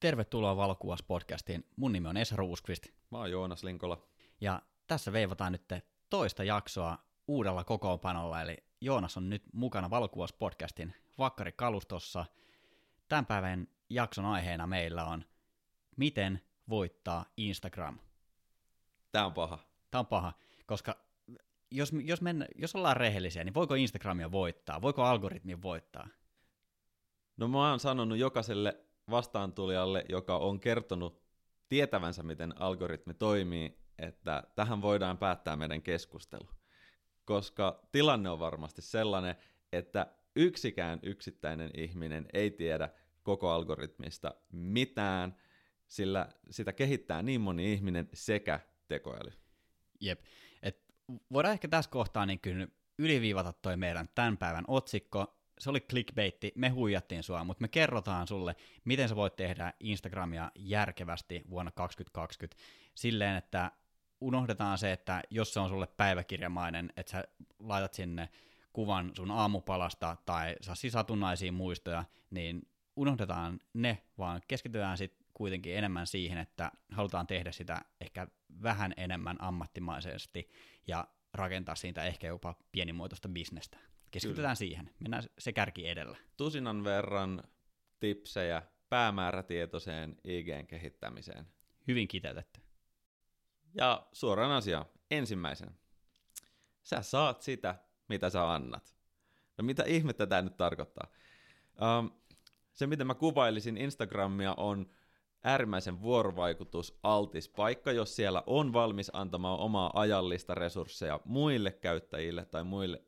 Tervetuloa 0.00 0.56
Valokuvas 0.56 1.02
podcastiin. 1.02 1.64
Mun 1.76 1.92
nimi 1.92 2.08
on 2.08 2.16
Esa 2.16 2.36
Ruuskvist. 2.36 2.86
Mä 3.10 3.18
oon 3.18 3.30
Joonas 3.30 3.64
Linkola. 3.64 4.02
Ja 4.40 4.62
tässä 4.86 5.12
veivataan 5.12 5.52
nyt 5.52 5.62
toista 6.10 6.44
jaksoa 6.44 6.98
uudella 7.28 7.64
kokoonpanolla, 7.64 8.42
eli 8.42 8.56
Joonas 8.80 9.16
on 9.16 9.30
nyt 9.30 9.42
mukana 9.52 9.90
Valokuvas 9.90 10.32
podcastin 10.32 10.94
vakkarikalustossa. 11.18 12.24
Tämän 13.08 13.26
päivän 13.26 13.68
jakson 13.90 14.24
aiheena 14.24 14.66
meillä 14.66 15.04
on 15.04 15.24
Miten 15.96 16.40
voittaa 16.68 17.24
Instagram? 17.36 17.98
Tää 19.12 19.26
on 19.26 19.34
paha. 19.34 19.58
Tää 19.90 19.98
on 19.98 20.06
paha, 20.06 20.32
koska 20.66 20.96
jos, 21.70 21.92
jos, 22.04 22.20
mennä, 22.20 22.46
jos 22.54 22.74
ollaan 22.74 22.96
rehellisiä, 22.96 23.44
niin 23.44 23.54
voiko 23.54 23.74
Instagramia 23.74 24.32
voittaa? 24.32 24.82
Voiko 24.82 25.02
algoritmi 25.02 25.62
voittaa? 25.62 26.08
No 27.36 27.48
mä 27.48 27.70
oon 27.70 27.80
sanonut 27.80 28.18
jokaiselle 28.18 28.85
vastaantulijalle, 29.10 30.04
joka 30.08 30.36
on 30.36 30.60
kertonut 30.60 31.22
tietävänsä, 31.68 32.22
miten 32.22 32.60
algoritmi 32.60 33.14
toimii, 33.14 33.78
että 33.98 34.42
tähän 34.54 34.82
voidaan 34.82 35.18
päättää 35.18 35.56
meidän 35.56 35.82
keskustelu. 35.82 36.48
Koska 37.24 37.80
tilanne 37.92 38.30
on 38.30 38.38
varmasti 38.38 38.82
sellainen, 38.82 39.34
että 39.72 40.06
yksikään 40.36 41.00
yksittäinen 41.02 41.70
ihminen 41.74 42.26
ei 42.32 42.50
tiedä 42.50 42.88
koko 43.22 43.50
algoritmista 43.50 44.34
mitään, 44.52 45.36
sillä 45.86 46.28
sitä 46.50 46.72
kehittää 46.72 47.22
niin 47.22 47.40
moni 47.40 47.72
ihminen 47.72 48.08
sekä 48.12 48.60
tekoäly. 48.88 49.32
Jep. 50.00 50.20
Et 50.62 50.84
voidaan 51.32 51.52
ehkä 51.52 51.68
tässä 51.68 51.90
kohtaa 51.90 52.26
niin 52.26 52.40
kyllä 52.40 52.68
yliviivata 52.98 53.52
toi 53.52 53.76
meidän 53.76 54.08
tämän 54.14 54.36
päivän 54.36 54.64
otsikko, 54.68 55.35
se 55.58 55.70
oli 55.70 55.80
clickbaitti, 55.80 56.52
me 56.54 56.68
huijattiin 56.68 57.22
sua, 57.22 57.44
mutta 57.44 57.62
me 57.62 57.68
kerrotaan 57.68 58.26
sulle, 58.26 58.56
miten 58.84 59.08
sä 59.08 59.16
voit 59.16 59.36
tehdä 59.36 59.72
Instagramia 59.80 60.50
järkevästi 60.54 61.42
vuonna 61.50 61.70
2020 61.70 62.62
silleen, 62.94 63.36
että 63.36 63.72
unohdetaan 64.20 64.78
se, 64.78 64.92
että 64.92 65.22
jos 65.30 65.54
se 65.54 65.60
on 65.60 65.68
sulle 65.68 65.86
päiväkirjamainen, 65.86 66.92
että 66.96 67.12
sä 67.12 67.24
laitat 67.58 67.94
sinne 67.94 68.28
kuvan 68.72 69.12
sun 69.16 69.30
aamupalasta 69.30 70.16
tai 70.26 70.56
saa 70.60 70.74
satunnaisia 70.90 71.52
muistoja, 71.52 72.04
niin 72.30 72.62
unohdetaan 72.96 73.60
ne, 73.74 74.02
vaan 74.18 74.40
keskitytään 74.48 74.98
sitten 74.98 75.26
kuitenkin 75.34 75.76
enemmän 75.76 76.06
siihen, 76.06 76.38
että 76.38 76.72
halutaan 76.92 77.26
tehdä 77.26 77.52
sitä 77.52 77.80
ehkä 78.00 78.26
vähän 78.62 78.94
enemmän 78.96 79.36
ammattimaisesti 79.42 80.48
ja 80.86 81.08
rakentaa 81.34 81.74
siitä 81.74 82.04
ehkä 82.04 82.26
jopa 82.26 82.54
pienimuotoista 82.72 83.28
bisnestä. 83.28 83.78
Keskitytään 84.16 84.42
Kyllä. 84.42 84.54
siihen. 84.54 84.90
Mennään 85.00 85.22
se 85.38 85.52
kärki 85.52 85.88
edellä. 85.88 86.16
Tusinan 86.36 86.84
verran 86.84 87.42
tipsejä 88.00 88.62
päämäärätietoiseen 88.88 90.16
IGn 90.24 90.66
kehittämiseen. 90.66 91.46
Hyvin 91.88 92.08
kiteytetty. 92.08 92.60
Ja 93.74 94.06
suoraan 94.12 94.52
asiaan. 94.52 94.86
Ensimmäisen. 95.10 95.70
Sä 96.82 97.02
saat 97.02 97.42
sitä, 97.42 97.74
mitä 98.08 98.30
sä 98.30 98.52
annat. 98.52 98.96
No 99.58 99.64
mitä 99.64 99.82
ihmettä 99.82 100.26
tämä 100.26 100.42
nyt 100.42 100.56
tarkoittaa? 100.56 101.08
Um, 101.98 102.10
se, 102.72 102.86
miten 102.86 103.06
mä 103.06 103.14
kuvailisin 103.14 103.76
Instagramia, 103.76 104.54
on 104.56 104.90
äärimmäisen 105.44 106.02
vuorovaikutus 106.02 106.98
altis 107.02 107.48
paikka, 107.48 107.92
jos 107.92 108.16
siellä 108.16 108.42
on 108.46 108.72
valmis 108.72 109.10
antamaan 109.12 109.58
omaa 109.58 109.90
ajallista 109.94 110.54
resursseja 110.54 111.20
muille 111.24 111.72
käyttäjille 111.72 112.44
tai 112.44 112.64
muille 112.64 113.02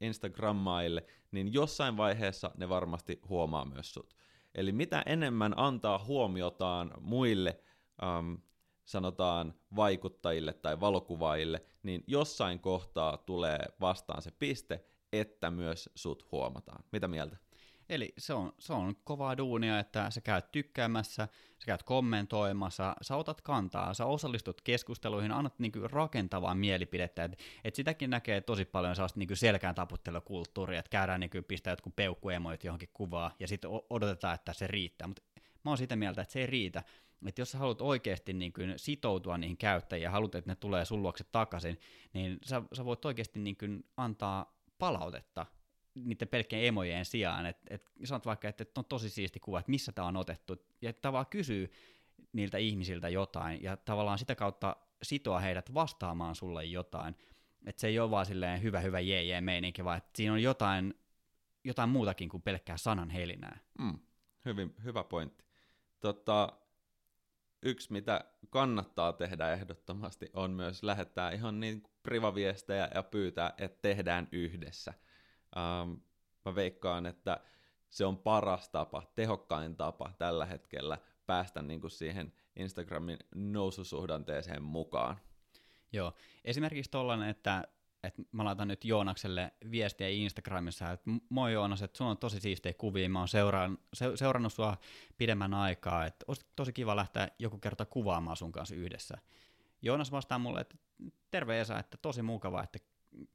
Instagrammaille, 0.00 1.06
niin 1.30 1.52
jossain 1.52 1.96
vaiheessa 1.96 2.50
ne 2.56 2.68
varmasti 2.68 3.20
huomaa 3.28 3.64
myös 3.64 3.94
sut. 3.94 4.16
Eli 4.54 4.72
mitä 4.72 5.02
enemmän 5.06 5.54
antaa 5.56 6.04
huomiotaan 6.04 6.90
muille, 7.00 7.60
ähm, 8.02 8.34
sanotaan 8.84 9.54
vaikuttajille 9.76 10.52
tai 10.52 10.80
valokuvaajille, 10.80 11.64
niin 11.82 12.04
jossain 12.06 12.60
kohtaa 12.60 13.16
tulee 13.16 13.58
vastaan 13.80 14.22
se 14.22 14.30
piste, 14.30 14.84
että 15.12 15.50
myös 15.50 15.90
sut 15.94 16.32
huomataan. 16.32 16.84
Mitä 16.92 17.08
mieltä? 17.08 17.36
Eli 17.88 18.12
se 18.18 18.34
on, 18.34 18.52
se 18.58 18.72
on 18.72 18.96
kovaa 19.04 19.36
duunia, 19.36 19.78
että 19.78 20.10
sä 20.10 20.20
käyt 20.20 20.52
tykkäämässä, 20.52 21.28
sä 21.58 21.66
käyt 21.66 21.82
kommentoimassa, 21.82 22.96
sä 23.02 23.16
otat 23.16 23.40
kantaa, 23.40 23.94
sä 23.94 24.06
osallistut 24.06 24.60
keskusteluihin, 24.60 25.32
annat 25.32 25.58
niinku 25.58 25.78
rakentavaa 25.88 26.54
mielipidettä, 26.54 27.24
että 27.24 27.36
et 27.64 27.74
sitäkin 27.74 28.10
näkee 28.10 28.40
tosi 28.40 28.64
paljon 28.64 28.96
sellaista 28.96 29.18
niinku 29.18 29.36
selkään 29.36 29.74
taputtelukulttuuria, 29.74 30.78
että 30.78 30.90
käydään 30.90 31.20
niinku 31.20 31.38
pistää 31.48 31.72
jotkut 31.72 31.96
peukkuemoit 31.96 32.64
johonkin 32.64 32.90
kuvaa 32.92 33.34
ja 33.40 33.48
sitten 33.48 33.70
odotetaan, 33.90 34.34
että 34.34 34.52
se 34.52 34.66
riittää, 34.66 35.06
mutta 35.06 35.22
mä 35.64 35.70
oon 35.70 35.78
sitä 35.78 35.96
mieltä, 35.96 36.22
että 36.22 36.32
se 36.32 36.40
ei 36.40 36.46
riitä, 36.46 36.82
että 37.26 37.40
jos 37.40 37.50
sä 37.50 37.58
haluat 37.58 37.80
oikeasti 37.80 38.32
niin 38.32 38.52
kuin 38.52 38.72
sitoutua 38.76 39.38
niihin 39.38 39.56
käyttäjiin 39.56 40.04
ja 40.04 40.10
haluat, 40.10 40.34
että 40.34 40.50
ne 40.50 40.56
tulee 40.56 40.84
sun 40.84 41.02
luokse 41.02 41.24
takaisin, 41.32 41.80
niin 42.12 42.38
sä, 42.44 42.62
sä 42.72 42.84
voit 42.84 43.04
oikeasti 43.04 43.40
niin 43.40 43.56
kuin 43.56 43.84
antaa 43.96 44.58
palautetta 44.78 45.46
niiden 45.94 46.28
pelkkien 46.28 46.64
emojen 46.64 47.04
sijaan, 47.04 47.46
että 47.46 47.74
et, 47.74 47.90
sanot 48.04 48.26
vaikka, 48.26 48.48
että 48.48 48.62
et 48.62 48.78
on 48.78 48.84
tosi 48.84 49.10
siisti 49.10 49.40
kuva, 49.40 49.58
että 49.58 49.70
missä 49.70 49.92
tämä 49.92 50.08
on 50.08 50.16
otettu, 50.16 50.56
ja 50.82 50.92
tavallaan 50.92 51.30
kysyy 51.30 51.72
niiltä 52.32 52.58
ihmisiltä 52.58 53.08
jotain, 53.08 53.62
ja 53.62 53.76
tavallaan 53.76 54.18
sitä 54.18 54.34
kautta 54.34 54.76
sitoa 55.02 55.40
heidät 55.40 55.74
vastaamaan 55.74 56.34
sulle 56.34 56.64
jotain, 56.64 57.16
että 57.66 57.80
se 57.80 57.86
ei 57.86 57.98
ole 57.98 58.10
vaan 58.10 58.26
silleen 58.26 58.62
hyvä, 58.62 58.80
hyvä 58.80 59.00
jee, 59.00 59.24
jee 59.24 59.40
meininki, 59.40 59.84
vaan 59.84 59.98
että 59.98 60.10
siinä 60.16 60.32
on 60.32 60.42
jotain, 60.42 60.94
jotain 61.64 61.88
muutakin 61.88 62.28
kuin 62.28 62.42
pelkkää 62.42 62.76
sanan 62.76 63.10
helinää. 63.10 63.58
Mm, 63.78 63.98
hyvin, 64.44 64.74
hyvä 64.84 65.04
pointti. 65.04 65.44
Tota, 66.00 66.52
yksi, 67.62 67.92
mitä 67.92 68.24
kannattaa 68.50 69.12
tehdä 69.12 69.52
ehdottomasti, 69.52 70.30
on 70.32 70.50
myös 70.50 70.82
lähettää 70.82 71.30
ihan 71.30 71.60
niin 71.60 71.82
privaviestejä 72.02 72.88
ja 72.94 73.02
pyytää, 73.02 73.54
että 73.58 73.78
tehdään 73.82 74.28
yhdessä– 74.32 74.94
Ähm, 75.56 75.92
mä 76.44 76.54
veikkaan, 76.54 77.06
että 77.06 77.40
se 77.90 78.04
on 78.04 78.18
paras 78.18 78.68
tapa, 78.68 79.02
tehokkain 79.14 79.76
tapa 79.76 80.12
tällä 80.18 80.46
hetkellä 80.46 80.98
päästä 81.26 81.62
niin 81.62 81.80
kuin 81.80 81.90
siihen 81.90 82.32
Instagramin 82.56 83.18
noususuhdanteeseen 83.34 84.62
mukaan. 84.62 85.16
Joo, 85.92 86.12
esimerkiksi 86.44 86.90
tollainen, 86.90 87.28
että, 87.28 87.64
että 88.02 88.22
mä 88.32 88.44
laitan 88.44 88.68
nyt 88.68 88.84
Joonakselle 88.84 89.52
viestiä 89.70 90.08
Instagramissa, 90.08 90.90
että 90.90 91.10
moi 91.28 91.52
Joonas, 91.52 91.82
että 91.82 91.98
sulla 91.98 92.10
on 92.10 92.18
tosi 92.18 92.40
siistejä 92.40 92.74
kuvia, 92.74 93.08
mä 93.08 93.18
oon 93.18 93.28
seuraan, 93.28 93.78
se, 93.94 94.16
seurannut 94.16 94.52
sua 94.52 94.76
pidemmän 95.16 95.54
aikaa, 95.54 96.06
että 96.06 96.24
olisi 96.28 96.46
tosi 96.56 96.72
kiva 96.72 96.96
lähteä 96.96 97.28
joku 97.38 97.58
kerta 97.58 97.86
kuvaamaan 97.86 98.36
sun 98.36 98.52
kanssa 98.52 98.74
yhdessä. 98.74 99.18
Joonas 99.82 100.12
vastaa 100.12 100.38
mulle, 100.38 100.60
että 100.60 100.76
terve 101.30 101.60
Esa, 101.60 101.78
että 101.78 101.96
tosi 102.02 102.22
mukava, 102.22 102.62
että 102.62 102.78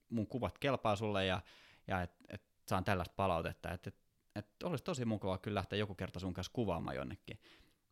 mun 0.09 0.27
kuvat 0.27 0.57
kelpaa 0.57 0.95
sulle 0.95 1.25
ja 1.25 1.41
ja 1.89 2.01
että 2.01 2.17
et 2.29 2.41
saan 2.67 2.83
tällaista 2.83 3.13
palautetta, 3.15 3.71
että 3.71 3.87
et, 3.89 3.95
et 4.35 4.63
olisi 4.63 4.83
tosi 4.83 5.05
mukava 5.05 5.37
kyllä 5.37 5.57
lähteä 5.57 5.79
joku 5.79 5.95
kerta 5.95 6.19
sun 6.19 6.33
kanssa 6.33 6.53
kuvaamaan 6.53 6.95
jonnekin. 6.95 7.39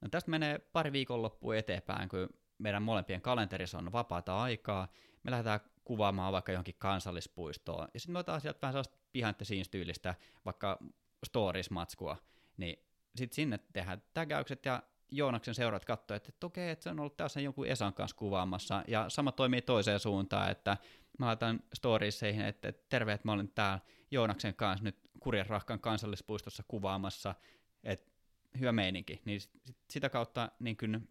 No 0.02 0.10
tästä 0.10 0.32
menee 0.32 0.60
pari 0.60 0.92
viikonloppua 0.92 1.56
eteenpäin, 1.56 2.10
kun 2.10 2.30
meidän 2.58 2.84
molempien 2.84 3.22
kalenterissa 3.22 3.78
on 3.78 3.92
vapaata 3.92 4.42
aikaa, 4.42 4.88
me 5.24 5.32
lähdetään 5.32 5.60
kuvaamaan 5.84 6.34
vaikka 6.34 6.52
johonkin 6.52 6.76
kansallispuistoon, 6.78 7.88
ja 7.94 8.00
sitten 8.00 8.14
me 8.14 8.20
otetaan 8.20 8.42
sieltä 8.42 8.60
vähän 8.62 8.74
sellaista 8.74 9.46
scenes 9.46 9.70
tyylistä, 9.70 10.16
vaikka 10.46 10.80
stories-matskua, 11.26 12.18
niin 12.58 12.80
sitten 13.16 13.36
sinne 13.36 13.60
tehdään 13.74 14.02
tägäykset 14.14 14.66
ja 14.66 14.84
Joonaksen 15.12 15.56
seuraat 15.56 15.86
katsoo, 15.86 16.18
että, 16.18 16.30
että 16.30 16.48
okei, 16.48 16.70
että 16.70 16.84
se 16.84 16.90
on 16.90 17.00
ollut 17.00 17.18
tässä 17.18 17.42
jonkun 17.42 17.68
Esan 17.68 17.94
kanssa 17.94 18.18
kuvaamassa, 18.18 18.84
ja 18.88 19.10
sama 19.10 19.32
toimii 19.32 19.62
toiseen 19.62 20.00
suuntaan, 20.00 20.52
että 20.52 20.78
mä 21.20 21.26
laitan 21.26 21.60
storieseihin, 21.74 22.46
että, 22.46 22.68
että 22.68 22.86
terve, 22.90 23.14
että 23.14 23.28
mä 23.28 23.32
olen 23.32 23.52
täällä 23.56 23.80
Joonaksen 24.12 24.56
kanssa 24.56 24.84
nyt 24.84 24.98
Kurjenrahkan 25.20 25.80
kansallispuistossa 25.80 26.64
kuvaamassa, 26.68 27.36
että 27.84 28.12
hyvä 28.60 28.72
meininki, 28.72 29.22
niin 29.26 29.42
sit, 29.42 29.52
sitä 29.90 30.10
kautta 30.10 30.52
niin 30.60 30.78
kuin 30.78 31.10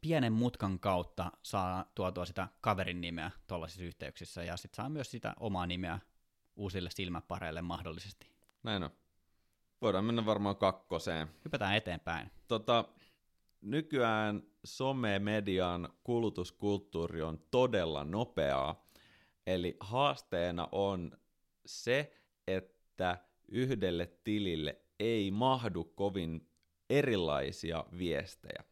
pienen 0.00 0.32
mutkan 0.32 0.78
kautta 0.78 1.32
saa 1.42 1.90
tuotua 1.94 2.24
sitä 2.24 2.48
kaverin 2.60 3.00
nimeä 3.00 3.30
tuollaisissa 3.46 3.84
yhteyksissä, 3.84 4.44
ja 4.44 4.56
sitten 4.56 4.76
saa 4.76 4.88
myös 4.88 5.10
sitä 5.10 5.34
omaa 5.40 5.66
nimeä 5.66 5.98
uusille 6.56 6.90
silmäpareille 6.90 7.62
mahdollisesti. 7.62 8.30
Näin 8.62 8.82
on. 8.82 8.90
Voidaan 9.82 10.04
mennä 10.04 10.26
varmaan 10.26 10.56
kakkoseen. 10.56 11.28
Hypätään 11.44 11.76
eteenpäin. 11.76 12.30
Tota, 12.48 12.84
nykyään 13.60 14.42
some-median 14.64 15.88
kulutuskulttuuri 16.04 17.22
on 17.22 17.40
todella 17.50 18.04
nopeaa, 18.04 18.86
eli 19.46 19.76
haasteena 19.80 20.68
on 20.72 21.18
se, 21.66 22.12
että 22.46 23.18
yhdelle 23.48 24.06
tilille 24.24 24.80
ei 25.00 25.30
mahdu 25.30 25.84
kovin 25.84 26.48
erilaisia 26.90 27.84
viestejä. 27.98 28.64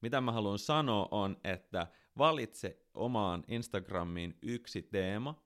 Mitä 0.00 0.20
mä 0.20 0.32
haluan 0.32 0.58
sanoa 0.58 1.08
on, 1.10 1.36
että 1.44 1.86
valitse 2.18 2.86
omaan 2.94 3.44
Instagramiin 3.48 4.38
yksi 4.42 4.82
teema 4.82 5.42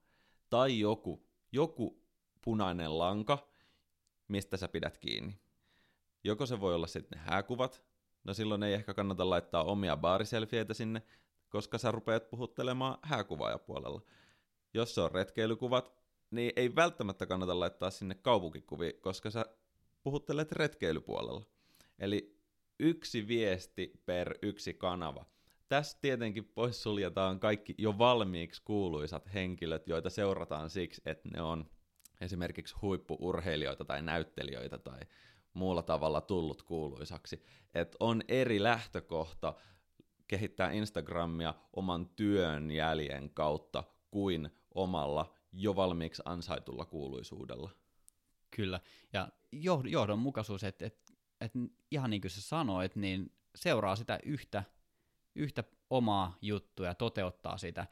tai 0.49 0.79
joku, 0.79 1.27
joku 1.51 2.03
punainen 2.41 2.97
lanka, 2.97 3.47
mistä 4.27 4.57
sä 4.57 4.67
pidät 4.67 4.97
kiinni. 4.97 5.39
Joko 6.23 6.45
se 6.45 6.59
voi 6.59 6.75
olla 6.75 6.87
sitten 6.87 7.19
hääkuvat, 7.19 7.86
no 8.27 8.33
silloin 8.33 8.63
ei 8.63 8.73
ehkä 8.73 8.93
kannata 8.93 9.29
laittaa 9.29 9.63
omia 9.63 9.97
baariselfieitä 9.97 10.73
sinne, 10.73 11.01
koska 11.49 11.77
sä 11.77 11.91
rupeat 11.91 12.29
puhuttelemaan 12.29 12.97
hääkuvaajapuolella. 13.03 14.01
Jos 14.73 14.95
se 14.95 15.01
on 15.01 15.11
retkeilykuvat, 15.11 15.93
niin 16.31 16.51
ei 16.55 16.75
välttämättä 16.75 17.25
kannata 17.25 17.59
laittaa 17.59 17.89
sinne 17.89 18.15
kaupunkikuvia, 18.15 18.91
koska 19.01 19.29
sä 19.29 19.45
puhuttelet 20.03 20.51
retkeilypuolella. 20.51 21.45
Eli 21.99 22.37
yksi 22.79 23.27
viesti 23.27 24.01
per 24.05 24.37
yksi 24.41 24.73
kanava. 24.73 25.25
Tässä 25.69 25.97
tietenkin 26.01 26.45
poissuljetaan 26.45 27.39
kaikki 27.39 27.75
jo 27.77 27.97
valmiiksi 27.97 28.61
kuuluisat 28.65 29.33
henkilöt, 29.33 29.87
joita 29.87 30.09
seurataan 30.09 30.69
siksi, 30.69 31.01
että 31.05 31.29
ne 31.33 31.41
on 31.41 31.69
esimerkiksi 32.21 32.75
huippuurheilijoita 32.81 33.85
tai 33.85 34.01
näyttelijöitä 34.01 34.77
tai 34.77 34.99
muulla 35.57 35.83
tavalla 35.83 36.21
tullut 36.21 36.63
kuuluisaksi. 36.63 37.43
Että 37.73 37.97
on 37.99 38.21
eri 38.27 38.63
lähtökohta 38.63 39.53
kehittää 40.27 40.71
Instagramia 40.71 41.53
oman 41.73 42.09
työn 42.09 42.71
jäljen 42.71 43.29
kautta 43.29 43.83
kuin 44.11 44.49
omalla 44.75 45.33
jo 45.53 45.75
valmiiksi 45.75 46.21
ansaitulla 46.25 46.85
kuuluisuudella. 46.85 47.71
Kyllä, 48.51 48.79
ja 49.13 49.29
johdonmukaisuus, 49.85 50.63
että 50.63 50.85
et, 50.85 51.13
et 51.41 51.51
ihan 51.91 52.09
niin 52.09 52.21
kuin 52.21 52.31
sä 52.31 52.41
sanoit, 52.41 52.95
niin 52.95 53.31
seuraa 53.55 53.95
sitä 53.95 54.19
yhtä, 54.25 54.63
yhtä 55.35 55.63
omaa 55.89 56.37
juttua 56.41 56.85
ja 56.85 56.95
toteuttaa 56.95 57.57
sitä. 57.57 57.87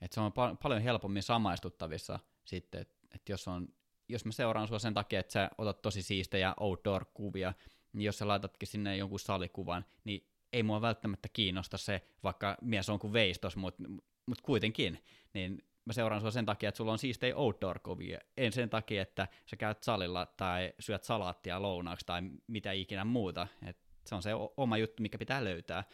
Että 0.00 0.14
se 0.14 0.20
on 0.20 0.32
pal- 0.32 0.56
paljon 0.62 0.82
helpommin 0.82 1.22
samaistuttavissa 1.22 2.18
sitten, 2.44 2.80
että 2.80 2.98
et 3.14 3.28
jos, 3.28 3.48
on, 3.48 3.68
jos 4.08 4.24
mä 4.24 4.32
seuraan 4.32 4.68
sua 4.68 4.78
sen 4.78 4.94
takia, 4.94 5.20
että 5.20 5.32
sä 5.32 5.50
otat 5.58 5.82
tosi 5.82 6.02
siistejä 6.02 6.54
outdoor-kuvia, 6.60 7.54
niin 7.92 8.06
jos 8.06 8.18
sä 8.18 8.28
laitatkin 8.28 8.68
sinne 8.68 8.96
jonkun 8.96 9.20
salikuvan, 9.20 9.84
niin 10.04 10.26
ei 10.52 10.62
mua 10.62 10.80
välttämättä 10.80 11.28
kiinnosta 11.32 11.78
se, 11.78 12.02
vaikka 12.22 12.56
mies 12.62 12.88
on 12.88 12.98
kuin 12.98 13.12
veistos, 13.12 13.56
mutta 13.56 13.82
mut 14.26 14.40
kuitenkin, 14.42 15.04
niin 15.34 15.62
mä 15.84 15.92
seuraan 15.92 16.20
sua 16.20 16.30
sen 16.30 16.46
takia, 16.46 16.68
että 16.68 16.76
sulla 16.76 16.92
on 16.92 16.98
siistejä 16.98 17.36
outdoor-kuvia, 17.36 18.18
en 18.36 18.52
sen 18.52 18.70
takia, 18.70 19.02
että 19.02 19.28
sä 19.46 19.56
käyt 19.56 19.82
salilla 19.82 20.26
tai 20.26 20.72
syöt 20.80 21.04
salaattia 21.04 21.62
lounaaksi 21.62 22.06
tai 22.06 22.22
mitä 22.46 22.72
ikinä 22.72 23.04
muuta, 23.04 23.48
Et 23.66 23.78
se 24.06 24.14
on 24.14 24.22
se 24.22 24.30
oma 24.56 24.76
juttu, 24.76 25.02
mikä 25.02 25.18
pitää 25.18 25.44
löytää. 25.44 25.84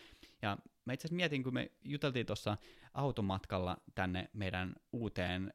Ja 0.43 0.59
mä 0.85 0.93
itse 0.93 1.07
asiassa 1.07 1.17
mietin, 1.17 1.43
kun 1.43 1.55
me 1.55 1.71
juteltiin 1.85 2.27
tuossa 2.27 2.57
automatkalla 2.95 3.77
tänne 3.95 4.31
meidän 4.33 4.75
uuteen 4.93 5.53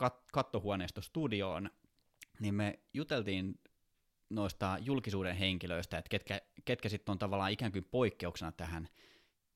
kat- 0.00 0.24
kattohuoneistostudioon, 0.32 1.70
niin 2.40 2.54
me 2.54 2.78
juteltiin 2.94 3.60
noista 4.30 4.78
julkisuuden 4.80 5.36
henkilöistä, 5.36 5.98
että 5.98 6.08
ketkä, 6.08 6.40
ketkä 6.64 6.88
sitten 6.88 7.12
on 7.12 7.18
tavallaan 7.18 7.52
ikään 7.52 7.72
kuin 7.72 7.84
poikkeuksena 7.84 8.52
tähän, 8.52 8.88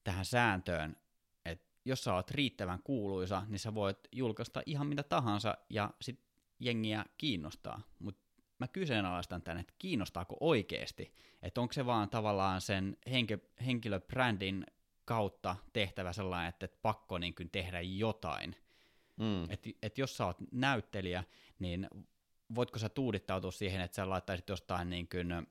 tähän 0.04 0.24
sääntöön, 0.24 0.96
että 1.44 1.66
jos 1.84 2.04
sä 2.04 2.14
oot 2.14 2.30
riittävän 2.30 2.82
kuuluisa, 2.84 3.42
niin 3.48 3.58
sä 3.58 3.74
voit 3.74 3.98
julkaista 4.12 4.62
ihan 4.66 4.86
mitä 4.86 5.02
tahansa 5.02 5.58
ja 5.70 5.90
sit 6.00 6.20
jengiä 6.60 7.04
kiinnostaa, 7.18 7.82
mutta 7.98 8.24
mä 8.58 8.68
kyseenalaistan 8.68 9.42
tämän, 9.42 9.60
että 9.60 9.74
kiinnostaako 9.78 10.36
oikeasti, 10.40 11.14
että 11.42 11.60
onko 11.60 11.72
se 11.72 11.86
vaan 11.86 12.10
tavallaan 12.10 12.60
sen 12.60 12.96
henki, 13.10 13.38
henkilöbrändin 13.66 14.66
kautta 15.04 15.56
tehtävä 15.72 16.12
sellainen, 16.12 16.48
että, 16.48 16.64
että 16.64 16.78
pakko 16.82 17.18
niin 17.18 17.34
kuin 17.34 17.50
tehdä 17.50 17.80
jotain. 17.80 18.56
Mm. 19.16 19.50
Että 19.50 19.70
et 19.82 19.98
jos 19.98 20.16
sä 20.16 20.26
oot 20.26 20.36
näyttelijä, 20.52 21.24
niin 21.58 21.88
voitko 22.54 22.78
sä 22.78 22.88
tuudittautua 22.88 23.50
siihen, 23.50 23.80
että 23.80 23.94
sä 23.94 24.08
laittaisit 24.08 24.48
jostain 24.48 24.90
niin 24.90 25.08
kuin 25.08 25.46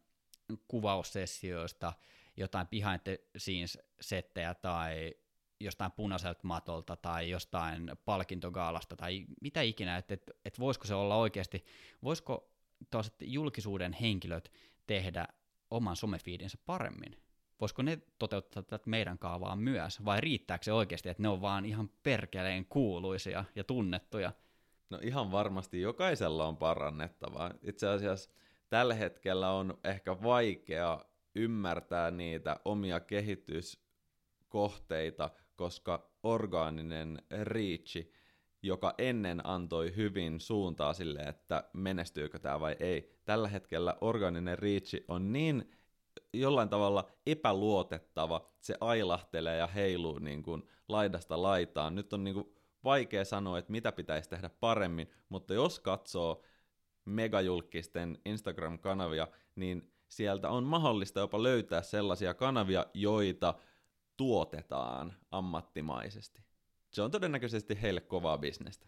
kuvaussessioista 0.68 1.94
jotain 2.38 2.68
behind 2.68 3.00
the 3.04 3.20
scenes 3.38 3.78
settejä 4.02 4.54
tai 4.54 5.14
jostain 5.60 5.92
punaiselta 5.92 6.40
matolta 6.44 6.96
tai 6.96 7.30
jostain 7.30 7.92
palkintogaalasta 8.06 8.96
tai 8.96 9.26
mitä 9.42 9.62
ikinä, 9.62 9.98
että 9.98 10.14
et, 10.14 10.32
et 10.46 10.60
voisiko 10.60 10.88
se 10.88 10.96
olla 10.96 11.16
oikeasti, 11.16 11.66
voisiko 12.04 12.52
tuollaiset 12.92 13.16
julkisuuden 13.22 13.94
henkilöt 13.94 14.52
tehdä 14.88 15.28
oman 15.72 15.96
somefiidinsä 15.96 16.58
paremmin? 16.66 17.18
Voisiko 17.62 17.82
ne 17.82 18.02
toteuttaa 18.20 18.64
tätä 18.64 18.90
meidän 18.90 19.20
kaavaa 19.20 19.56
myös, 19.56 20.06
vai 20.06 20.22
riittääkö 20.22 20.64
se 20.64 20.74
oikeasti, 20.74 21.10
että 21.10 21.24
ne 21.24 21.30
on 21.30 21.42
vaan 21.42 21.66
ihan 21.66 21.90
perkeleen 22.04 22.66
kuuluisia 22.66 23.46
ja 23.56 23.64
tunnettuja? 23.64 24.32
No 24.94 25.00
ihan 25.02 25.32
varmasti 25.32 25.82
jokaisella 25.82 26.48
on 26.48 26.58
parannettavaa. 26.58 27.52
Itse 27.62 27.88
asiassa 27.88 28.30
tällä 28.70 28.94
hetkellä 28.94 29.52
on 29.52 29.78
ehkä 29.84 30.24
vaikea 30.24 31.00
ymmärtää 31.36 32.12
niitä 32.12 32.60
omia 32.66 33.00
kehityskohteita, 33.00 35.30
koska 35.56 36.12
orgaaninen 36.24 37.22
riichi, 37.44 38.12
joka 38.64 38.94
ennen 38.98 39.48
antoi 39.48 39.96
hyvin 39.96 40.40
suuntaa 40.40 40.94
sille, 40.94 41.20
että 41.20 41.64
menestyykö 41.74 42.40
tämä 42.40 42.60
vai 42.60 42.76
ei. 42.80 43.20
Tällä 43.26 43.48
hetkellä 43.48 43.98
orgaaninen 44.02 44.60
riichi 44.60 45.06
on 45.08 45.34
niin 45.34 45.72
jollain 46.34 46.70
tavalla 46.70 47.10
epäluotettava, 47.26 48.50
se 48.60 48.76
ailahtelee 48.82 49.58
ja 49.58 49.68
heiluu 49.68 50.20
niin 50.20 50.44
kuin 50.44 50.64
laidasta 50.88 51.42
laitaan. 51.42 51.96
Nyt 51.96 52.14
on 52.14 52.24
niin 52.24 52.34
kuin 52.34 52.53
vaikea 52.84 53.26
sanoa, 53.26 53.58
että 53.58 53.72
mitä 53.72 53.92
pitäisi 53.92 54.30
tehdä 54.30 54.50
paremmin, 54.50 55.10
mutta 55.30 55.54
jos 55.54 55.80
katsoo 55.80 56.44
megajulkisten 57.06 58.18
Instagram-kanavia, 58.26 59.28
niin 59.56 59.94
sieltä 60.10 60.50
on 60.50 60.64
mahdollista 60.64 61.20
jopa 61.20 61.44
löytää 61.44 61.82
sellaisia 61.82 62.34
kanavia, 62.34 62.86
joita 62.94 63.54
tuotetaan 64.18 65.14
ammattimaisesti. 65.32 66.44
Se 66.94 67.02
on 67.02 67.12
todennäköisesti 67.12 67.82
heille 67.82 68.02
kovaa 68.02 68.38
bisnestä. 68.38 68.88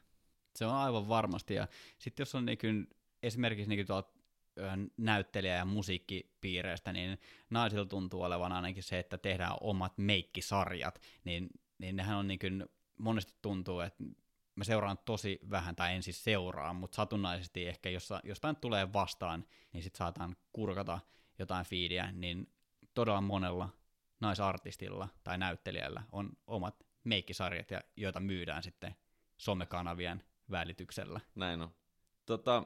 Se 0.56 0.66
on 0.66 0.74
aivan 0.74 1.10
varmasti, 1.10 1.54
ja 1.54 1.68
sitten 1.98 2.22
jos 2.22 2.36
on 2.36 2.46
niin 2.46 2.88
esimerkiksi 3.24 3.70
niin 3.70 3.88
tuolta 3.88 4.16
näyttelijä- 4.98 5.56
ja 5.56 5.66
musiikkipiireistä, 5.66 6.94
niin 6.94 7.20
naisilla 7.50 7.86
tuntuu 7.86 8.22
olevan 8.22 8.52
ainakin 8.52 8.84
se, 8.84 9.00
että 9.00 9.18
tehdään 9.18 9.58
omat 9.62 9.94
meikkisarjat, 9.98 11.02
niin, 11.24 11.50
niin 11.78 11.96
nehän 11.96 12.18
on 12.18 12.28
niin 12.28 12.40
monesti 12.98 13.34
tuntuu, 13.42 13.80
että 13.80 14.04
mä 14.56 14.64
seuraan 14.64 14.98
tosi 15.06 15.40
vähän, 15.50 15.76
tai 15.76 15.96
en 15.96 16.04
siis 16.04 16.24
seuraa, 16.24 16.74
mutta 16.74 16.96
satunnaisesti 16.96 17.68
ehkä 17.68 17.90
jos 17.90 18.10
jostain 18.24 18.56
tulee 18.56 18.94
vastaan, 18.94 19.46
niin 19.74 19.84
sitten 19.84 19.98
saatan 19.98 20.36
kurkata 20.54 21.00
jotain 21.40 21.66
fiidiä, 21.66 22.12
niin 22.12 22.54
todella 22.94 23.22
monella 23.22 23.70
naisartistilla 24.20 25.08
tai 25.24 25.38
näyttelijällä 25.38 26.04
on 26.12 26.30
omat 26.48 26.86
meikkisarjat, 27.04 27.68
joita 27.96 28.20
myydään 28.20 28.64
sitten 28.64 28.96
somekanavien 29.38 30.24
välityksellä. 30.52 31.20
Näin 31.36 31.62
on. 31.62 31.70
Tota, 32.26 32.64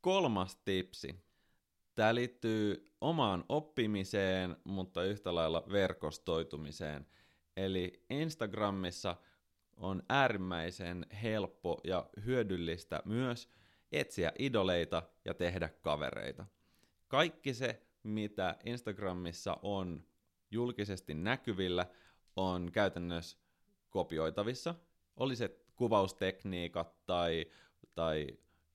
kolmas 0.00 0.56
tipsi. 0.56 1.24
Tämä 1.94 2.14
liittyy 2.14 2.92
omaan 3.00 3.44
oppimiseen, 3.48 4.56
mutta 4.64 5.04
yhtä 5.04 5.34
lailla 5.34 5.64
verkostoitumiseen. 5.72 7.06
Eli 7.56 8.04
Instagramissa 8.10 9.16
on 9.76 10.02
äärimmäisen 10.08 11.06
helppo 11.22 11.80
ja 11.84 12.10
hyödyllistä 12.24 13.02
myös 13.04 13.48
etsiä 13.92 14.32
idoleita 14.38 15.02
ja 15.24 15.34
tehdä 15.34 15.68
kavereita. 15.68 16.46
Kaikki 17.08 17.54
se, 17.54 17.82
mitä 18.02 18.56
Instagramissa 18.64 19.56
on 19.62 20.04
julkisesti 20.50 21.14
näkyvillä, 21.14 21.86
on 22.36 22.72
käytännössä 22.72 23.38
kopioitavissa. 23.90 24.74
Oli 25.16 25.36
se 25.36 25.56
kuvaustekniikat 25.76 27.06
tai, 27.06 27.46
tai 27.94 28.26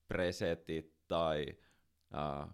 presetit 0.07 1.07
tai 1.07 1.45
uh, 2.13 2.53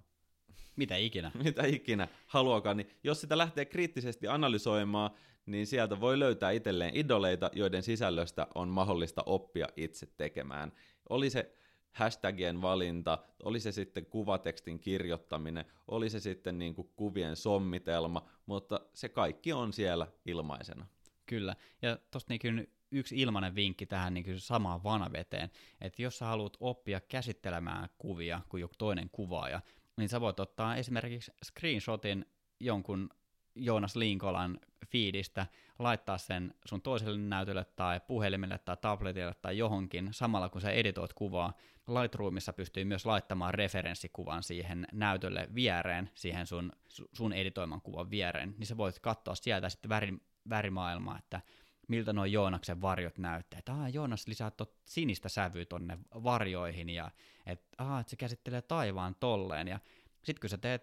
mitä 0.76 0.96
ikinä. 0.96 1.32
mitä 1.44 1.66
ikinä 1.66 2.08
haluakaan, 2.28 2.78
niin 2.78 2.90
jos 3.04 3.22
sitä 3.22 3.38
lähtee 3.38 3.66
kriittisesti 3.66 4.28
analysoimaan, 4.28 5.12
niin 5.46 5.68
sieltä 5.68 6.00
voi 6.02 6.20
löytää 6.20 6.52
itselleen 6.52 6.96
idoleita, 6.96 7.50
joiden 7.54 7.84
sisällöstä 7.84 8.48
on 8.56 8.70
mahdollista 8.70 9.24
oppia 9.26 9.68
itse 9.76 10.06
tekemään. 10.18 10.72
Oli 11.10 11.30
se 11.30 11.56
hashtagien 11.92 12.62
valinta, 12.62 13.18
oli 13.44 13.60
se 13.60 13.72
sitten 13.72 14.06
kuvatekstin 14.06 14.80
kirjoittaminen, 14.80 15.66
oli 15.88 16.10
se 16.10 16.20
sitten 16.20 16.60
niin 16.60 16.76
kuin 16.76 16.90
kuvien 16.96 17.36
sommitelma, 17.36 18.30
mutta 18.46 18.80
se 18.94 19.10
kaikki 19.10 19.54
on 19.54 19.74
siellä 19.74 20.08
ilmaisena. 20.26 20.88
Kyllä, 21.26 21.56
ja 21.82 21.98
tuosta 22.12 22.34
niin 22.34 22.74
yksi 22.92 23.22
ilmainen 23.22 23.56
vinkki 23.56 23.86
tähän 23.86 24.14
niin 24.14 24.40
samaan 24.40 24.84
vanaveteen, 24.84 25.50
että 25.82 26.02
jos 26.02 26.18
sä 26.18 26.26
haluat 26.26 26.58
oppia 26.60 27.02
käsittelemään 27.02 27.90
kuvia 27.98 28.42
kuin 28.50 28.62
joku 28.62 28.74
toinen 28.78 29.10
kuvaaja, 29.12 29.62
niin 29.98 30.10
sä 30.10 30.22
voit 30.22 30.40
ottaa 30.40 30.76
esimerkiksi 30.76 31.32
screenshotin 31.46 32.26
jonkun 32.60 33.10
Joonas 33.56 33.96
Linkolan 33.96 34.60
fiidistä, 34.88 35.48
laittaa 35.80 36.18
sen 36.18 36.54
sun 36.66 36.82
toiselle 36.82 37.18
näytölle 37.18 37.66
tai 37.76 38.00
puhelimelle 38.08 38.58
tai 38.58 38.78
tabletille 38.78 39.34
tai 39.34 39.58
johonkin, 39.58 40.10
samalla 40.12 40.50
kun 40.50 40.62
sä 40.62 40.72
editoit 40.72 41.14
kuvaa. 41.14 41.54
Lightroomissa 41.88 42.54
pystyy 42.54 42.86
myös 42.86 43.06
laittamaan 43.06 43.54
referenssikuvan 43.54 44.44
siihen 44.44 44.88
näytölle 44.92 45.48
viereen, 45.56 46.10
siihen 46.16 46.48
sun, 46.48 46.72
sun 47.14 47.34
editoiman 47.34 47.82
kuvan 47.82 48.10
viereen, 48.10 48.56
niin 48.58 48.68
sä 48.68 48.78
voit 48.78 49.00
katsoa 49.00 49.36
sieltä 49.36 49.70
sitten 49.70 49.90
väri, 49.90 50.14
värimaailmaa, 50.50 51.18
että 51.18 51.42
miltä 51.88 52.14
nuo 52.14 52.26
Joonaksen 52.26 52.82
varjot 52.82 53.18
näyttää. 53.18 53.60
Että 53.60 53.74
ah, 53.74 53.94
Joonas 53.94 54.28
lisää 54.28 54.52
tot 54.52 54.76
sinistä 54.86 55.30
sävyä 55.30 55.66
tonne 55.66 55.98
varjoihin 56.12 56.90
ja 56.90 57.12
että 57.46 57.76
ah, 57.78 58.00
et 58.00 58.08
se 58.08 58.16
käsittelee 58.16 58.62
taivaan 58.62 59.16
tolleen. 59.20 59.68
Ja 59.68 59.80
sitten 60.24 60.42
kun 60.42 60.50
sä 60.50 60.58
teet 60.58 60.82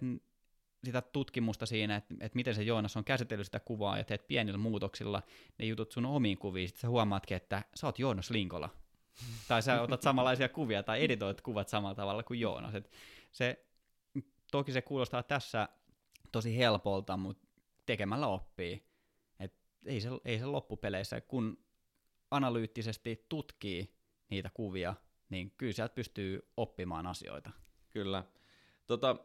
sitä 0.84 1.02
tutkimusta 1.02 1.66
siinä, 1.66 1.96
että, 1.96 2.14
että 2.20 2.36
miten 2.36 2.54
se 2.54 2.62
Joonas 2.62 2.96
on 2.96 3.04
käsitellyt 3.04 3.46
sitä 3.46 3.60
kuvaa 3.60 3.98
ja 3.98 4.04
teet 4.04 4.26
pienillä 4.26 4.58
muutoksilla 4.58 5.22
ne 5.58 5.66
jutut 5.66 5.92
sun 5.92 6.06
omiin 6.06 6.38
kuviin, 6.38 6.68
sitten 6.68 6.80
sä 6.80 6.88
huomaatkin, 6.88 7.36
että 7.36 7.62
sä 7.74 7.86
oot 7.86 7.98
Joonas 7.98 8.30
Linkola. 8.30 8.68
tai 9.48 9.62
sä 9.62 9.82
otat 9.82 10.02
samanlaisia 10.02 10.48
kuvia 10.48 10.82
tai 10.82 11.04
editoit 11.04 11.40
kuvat 11.40 11.68
samalla 11.68 11.94
tavalla 11.94 12.22
kuin 12.22 12.40
Joonas. 12.40 12.74
Et 12.74 12.90
se, 13.32 13.66
toki 14.50 14.72
se 14.72 14.82
kuulostaa 14.82 15.22
tässä 15.22 15.68
tosi 16.32 16.56
helpolta, 16.56 17.16
mutta 17.16 17.48
tekemällä 17.86 18.26
oppii. 18.26 18.86
Et 19.40 19.54
ei, 19.86 20.00
se, 20.00 20.08
ei 20.24 20.38
se 20.38 20.46
loppupeleissä, 20.46 21.20
kun 21.20 21.64
analyyttisesti 22.30 23.26
tutkii 23.28 23.94
niitä 24.30 24.50
kuvia, 24.54 24.94
niin 25.28 25.50
kyllä 25.56 25.72
sieltä 25.72 25.94
pystyy 25.94 26.52
oppimaan 26.56 27.06
asioita. 27.06 27.50
Kyllä. 27.90 28.24
Tota, 28.86 29.16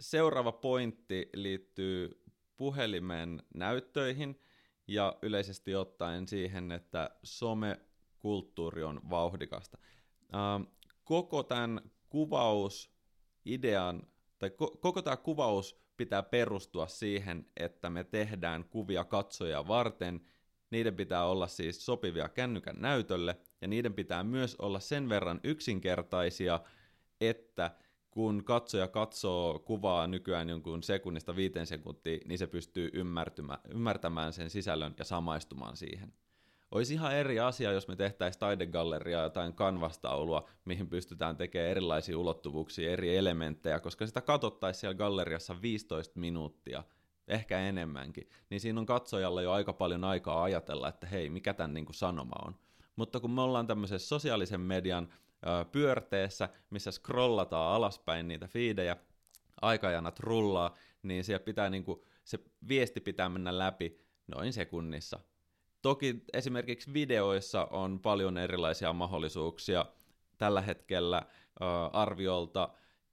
seuraava 0.00 0.52
pointti 0.52 1.30
liittyy 1.34 2.22
puhelimen 2.56 3.42
näyttöihin 3.54 4.40
ja 4.88 5.18
yleisesti 5.22 5.74
ottaen 5.74 6.28
siihen, 6.28 6.72
että 6.72 7.10
somekulttuuri 7.22 8.82
on 8.82 9.00
vauhdikasta. 9.10 9.78
Ähm, 10.34 10.62
koko 11.04 11.42
tämän 11.42 11.80
kuvausidean, 12.08 14.02
tai 14.38 14.50
koko 14.80 15.02
tämä 15.02 15.16
kuvaus 15.16 15.80
pitää 15.96 16.22
perustua 16.22 16.86
siihen, 16.86 17.46
että 17.56 17.90
me 17.90 18.04
tehdään 18.04 18.64
kuvia 18.64 19.04
katsoja 19.04 19.68
varten. 19.68 20.20
Niiden 20.70 20.96
pitää 20.96 21.24
olla 21.24 21.46
siis 21.46 21.86
sopivia 21.86 22.28
kännykän 22.28 22.76
näytölle, 22.78 23.36
ja 23.60 23.68
niiden 23.68 23.94
pitää 23.94 24.24
myös 24.24 24.56
olla 24.58 24.80
sen 24.80 25.08
verran 25.08 25.40
yksinkertaisia, 25.44 26.60
että 27.20 27.70
kun 28.10 28.44
katsoja 28.44 28.88
katsoo 28.88 29.58
kuvaa 29.58 30.06
nykyään 30.06 30.48
jonkun 30.48 30.82
sekunnista 30.82 31.36
viiteen 31.36 31.66
sekuntia, 31.66 32.18
niin 32.24 32.38
se 32.38 32.46
pystyy 32.46 32.90
ymmärtämään 33.68 34.32
sen 34.32 34.50
sisällön 34.50 34.94
ja 34.98 35.04
samaistumaan 35.04 35.76
siihen. 35.76 36.12
Olisi 36.70 36.94
ihan 36.94 37.14
eri 37.14 37.40
asia, 37.40 37.72
jos 37.72 37.88
me 37.88 37.96
tehtäisiin 37.96 38.40
taidegalleriaa 38.40 39.22
jotain 39.22 39.54
kanvastaulua, 39.54 40.48
mihin 40.64 40.88
pystytään 40.88 41.36
tekemään 41.36 41.70
erilaisia 41.70 42.18
ulottuvuuksia, 42.18 42.90
eri 42.90 43.16
elementtejä, 43.16 43.80
koska 43.80 44.06
sitä 44.06 44.20
katsottaisiin 44.20 44.80
siellä 44.80 44.94
galleriassa 44.94 45.62
15 45.62 46.20
minuuttia, 46.20 46.84
ehkä 47.28 47.58
enemmänkin, 47.58 48.28
niin 48.50 48.60
siinä 48.60 48.80
on 48.80 48.86
katsojalla 48.86 49.42
jo 49.42 49.52
aika 49.52 49.72
paljon 49.72 50.04
aikaa 50.04 50.42
ajatella, 50.42 50.88
että 50.88 51.06
hei, 51.06 51.30
mikä 51.30 51.54
tämän 51.54 51.74
niin 51.74 51.84
kuin 51.84 51.96
sanoma 51.96 52.46
on. 52.46 52.54
Mutta 52.96 53.20
kun 53.20 53.30
me 53.30 53.40
ollaan 53.40 53.66
tämmöisessä 53.66 54.08
sosiaalisen 54.08 54.60
median 54.60 55.12
pyörteessä, 55.72 56.48
missä 56.70 56.90
scrollataan 56.90 57.74
alaspäin 57.74 58.28
niitä 58.28 58.48
fiidejä, 58.48 58.96
aikajanat 59.62 60.20
rullaa, 60.20 60.74
niin 61.02 61.24
siellä 61.24 61.44
pitää 61.44 61.70
niinku, 61.70 62.04
se 62.24 62.38
viesti 62.68 63.00
pitää 63.00 63.28
mennä 63.28 63.58
läpi 63.58 64.00
noin 64.26 64.52
sekunnissa. 64.52 65.20
Toki 65.82 66.24
esimerkiksi 66.32 66.92
videoissa 66.92 67.64
on 67.64 68.00
paljon 68.00 68.38
erilaisia 68.38 68.92
mahdollisuuksia. 68.92 69.86
Tällä 70.38 70.60
hetkellä 70.60 71.22
ö, 71.26 71.64
arviolta 71.92 72.68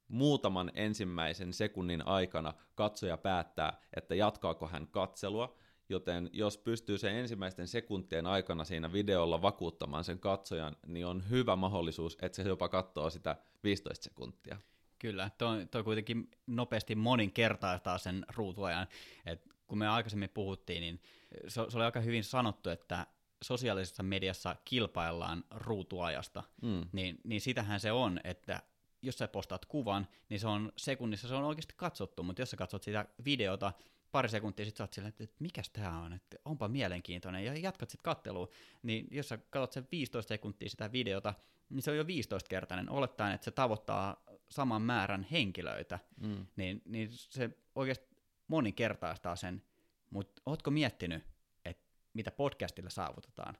muutaman 0.07 0.71
ensimmäisen 0.73 1.53
sekunnin 1.53 2.07
aikana 2.07 2.53
katsoja 2.75 3.17
päättää, 3.17 3.81
että 3.95 4.15
jatkaako 4.15 4.67
hän 4.67 4.87
katselua, 4.87 5.57
Joten 5.89 6.29
jos 6.33 6.57
pystyy 6.57 6.97
sen 6.97 7.15
ensimmäisten 7.15 7.67
sekuntien 7.67 8.25
aikana 8.25 8.63
siinä 8.63 8.93
videolla 8.93 9.41
vakuuttamaan 9.41 10.03
sen 10.03 10.19
katsojan, 10.19 10.75
niin 10.87 11.05
on 11.05 11.29
hyvä 11.29 11.55
mahdollisuus, 11.55 12.17
että 12.21 12.35
se 12.35 12.49
jopa 12.49 12.69
katsoo 12.69 13.09
sitä 13.09 13.35
15 13.63 14.03
sekuntia. 14.03 14.57
Kyllä, 14.99 15.31
toi, 15.37 15.65
toi 15.65 15.83
kuitenkin 15.83 16.31
nopeasti 16.47 16.95
moninkertaistaa 16.95 17.97
sen 17.97 18.25
ruutuajan. 18.35 18.87
Et 19.25 19.53
kun 19.67 19.77
me 19.77 19.87
aikaisemmin 19.87 20.29
puhuttiin, 20.29 20.81
niin 20.81 21.01
se, 21.47 21.61
se 21.69 21.77
oli 21.77 21.85
aika 21.85 21.99
hyvin 21.99 22.23
sanottu, 22.23 22.69
että 22.69 23.07
sosiaalisessa 23.41 24.03
mediassa 24.03 24.55
kilpaillaan 24.65 25.43
ruutuajasta, 25.51 26.43
mm. 26.61 26.85
niin, 26.91 27.17
niin 27.23 27.41
sitähän 27.41 27.79
se 27.79 27.91
on, 27.91 28.19
että 28.23 28.63
jos 29.01 29.17
sä 29.17 29.27
postaat 29.27 29.65
kuvan, 29.65 30.07
niin 30.29 30.39
se 30.39 30.47
on 30.47 30.71
sekunnissa 30.75 31.27
se 31.27 31.35
on 31.35 31.43
oikeasti 31.43 31.73
katsottu, 31.77 32.23
mutta 32.23 32.41
jos 32.41 32.51
sä 32.51 32.57
katsot 32.57 32.83
sitä 32.83 33.05
videota, 33.25 33.73
pari 34.11 34.29
sekuntia 34.29 34.65
sitten 34.65 34.77
sä 34.77 34.83
oot 34.83 34.93
silleen, 34.93 35.13
että 35.19 35.35
mikäs 35.39 35.69
tää 35.69 35.97
on, 35.97 36.13
että 36.13 36.37
onpa 36.45 36.67
mielenkiintoinen, 36.67 37.45
ja 37.45 37.53
jatkat 37.53 37.89
sitten 37.89 38.03
kattelua, 38.03 38.47
niin 38.83 39.07
jos 39.11 39.29
sä 39.29 39.37
katsot 39.37 39.71
sen 39.71 39.87
15 39.91 40.27
sekuntia 40.27 40.69
sitä 40.69 40.91
videota, 40.91 41.33
niin 41.69 41.81
se 41.81 41.91
on 41.91 41.97
jo 41.97 42.03
15-kertainen, 42.03 42.89
olettaen, 42.89 43.35
että 43.35 43.45
se 43.45 43.51
tavoittaa 43.51 44.23
saman 44.49 44.81
määrän 44.81 45.27
henkilöitä, 45.31 45.99
mm. 46.21 46.47
niin, 46.55 46.81
niin 46.85 47.09
se 47.11 47.49
oikeasti 47.75 48.07
moninkertaistaa 48.47 49.35
sen, 49.35 49.63
mutta 50.09 50.41
ootko 50.45 50.71
miettinyt, 50.71 51.23
että 51.65 51.83
mitä 52.13 52.31
podcastilla 52.31 52.89
saavutetaan? 52.89 53.57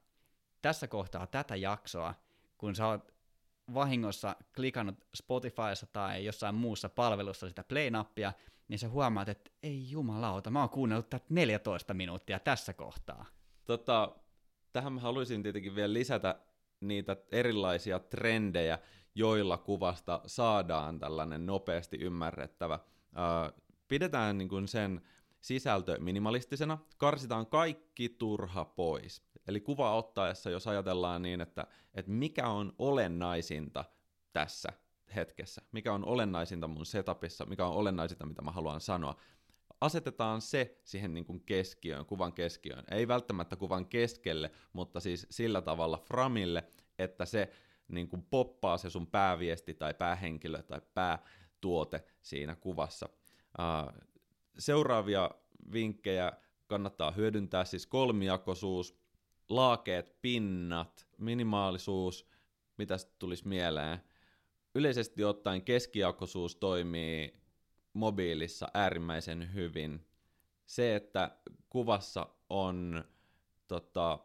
Tässä 0.62 0.88
kohtaa 0.88 1.28
tätä 1.28 1.56
jaksoa, 1.56 2.14
kun 2.58 2.76
sä 2.76 2.88
oot 2.88 3.17
vahingossa 3.74 4.36
klikannut 4.56 4.96
Spotifyssa 5.16 5.88
tai 5.94 6.26
jossain 6.26 6.56
muussa 6.56 6.90
palvelussa 6.90 7.48
sitä 7.50 7.64
play-nappia, 7.64 8.34
niin 8.68 8.80
sä 8.80 8.90
huomaat, 8.90 9.30
että 9.30 9.52
ei 9.64 9.92
jumalauta, 9.92 10.50
mä 10.50 10.60
oon 10.60 10.70
kuunnellut 10.70 11.10
tätä 11.10 11.26
14 11.30 11.94
minuuttia 11.94 12.40
tässä 12.40 12.74
kohtaa. 12.74 13.26
Tota, 13.66 14.16
tähän 14.74 14.94
mä 14.94 15.00
haluaisin 15.00 15.44
tietenkin 15.44 15.76
vielä 15.76 15.94
lisätä 15.94 16.40
niitä 16.82 17.18
erilaisia 17.32 18.00
trendejä, 18.00 18.80
joilla 19.16 19.58
kuvasta 19.58 20.22
saadaan 20.26 21.00
tällainen 21.00 21.46
nopeasti 21.46 21.98
ymmärrettävä. 21.98 22.80
pidetään 23.88 24.38
niin 24.38 24.50
kuin 24.50 24.68
sen 24.68 25.02
sisältö 25.42 26.00
minimalistisena, 26.00 26.78
karsitaan 26.98 27.46
kaikki 27.48 28.10
turha 28.10 28.66
pois. 28.66 29.27
Eli 29.48 29.60
kuva 29.60 29.96
ottaessa, 29.96 30.50
jos 30.50 30.68
ajatellaan 30.68 31.22
niin, 31.22 31.42
että, 31.42 31.68
että 31.94 32.12
mikä 32.12 32.48
on 32.48 32.74
olennaisinta 32.80 33.86
tässä 34.34 34.70
hetkessä, 35.16 35.62
mikä 35.72 35.94
on 35.94 36.06
olennaisinta 36.06 36.68
mun 36.68 36.86
setupissa, 36.86 37.46
mikä 37.46 37.66
on 37.66 37.74
olennaisinta, 37.74 38.26
mitä 38.26 38.42
mä 38.42 38.52
haluan 38.52 38.82
sanoa. 38.82 39.16
Asetetaan 39.82 40.42
se 40.42 40.82
siihen 40.84 41.14
niin 41.14 41.26
kuin 41.26 41.42
keskiöön, 41.46 42.06
kuvan 42.06 42.34
keskiöön. 42.34 42.84
Ei 42.92 43.08
välttämättä 43.08 43.56
kuvan 43.56 43.86
keskelle, 43.86 44.52
mutta 44.74 45.00
siis 45.00 45.28
sillä 45.30 45.62
tavalla 45.62 45.98
framille, 45.98 46.64
että 47.00 47.26
se 47.26 47.52
niin 47.88 48.08
kuin 48.08 48.24
poppaa 48.24 48.78
se 48.78 48.90
sun 48.90 49.08
pääviesti 49.08 49.74
tai 49.74 49.94
päähenkilö 49.94 50.64
tai 50.64 50.82
päätuote 50.94 52.04
siinä 52.22 52.56
kuvassa. 52.56 53.10
Seuraavia 54.58 55.32
vinkkejä 55.74 56.32
kannattaa 56.68 57.12
hyödyntää, 57.12 57.66
siis 57.66 57.88
kolmijakoisuus, 57.88 59.07
laakeet 59.50 60.22
pinnat, 60.22 61.08
minimaalisuus, 61.18 62.28
mitä 62.78 62.96
tulisi 63.20 63.48
mieleen, 63.48 64.00
yleisesti 64.76 65.24
ottaen 65.24 65.62
keskijakoisuus 65.62 66.56
toimii 66.56 67.34
mobiilissa 67.94 68.68
äärimmäisen 68.74 69.54
hyvin. 69.54 70.08
Se, 70.66 70.96
että 70.96 71.38
kuvassa 71.70 72.28
on 72.50 73.04
tota, 73.68 74.20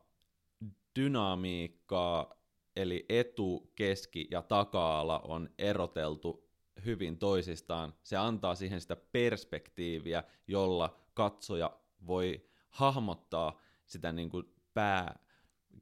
dynamiikkaa, 1.01 2.35
eli 2.77 3.07
etu, 3.09 3.73
keski 3.75 4.29
ja 4.31 4.43
taka-ala 4.43 5.19
on 5.19 5.51
eroteltu 5.59 6.49
hyvin 6.85 7.19
toisistaan. 7.19 7.95
Se 8.03 8.17
antaa 8.17 8.55
siihen 8.55 8.81
sitä 8.81 8.97
perspektiiviä, 8.97 10.25
jolla 10.47 10.97
katsoja 11.15 11.79
voi 12.07 12.47
hahmottaa 12.71 13.61
sitä 13.87 14.13
niin 14.13 14.31
kuin 14.31 14.52
pää, 14.75 15.19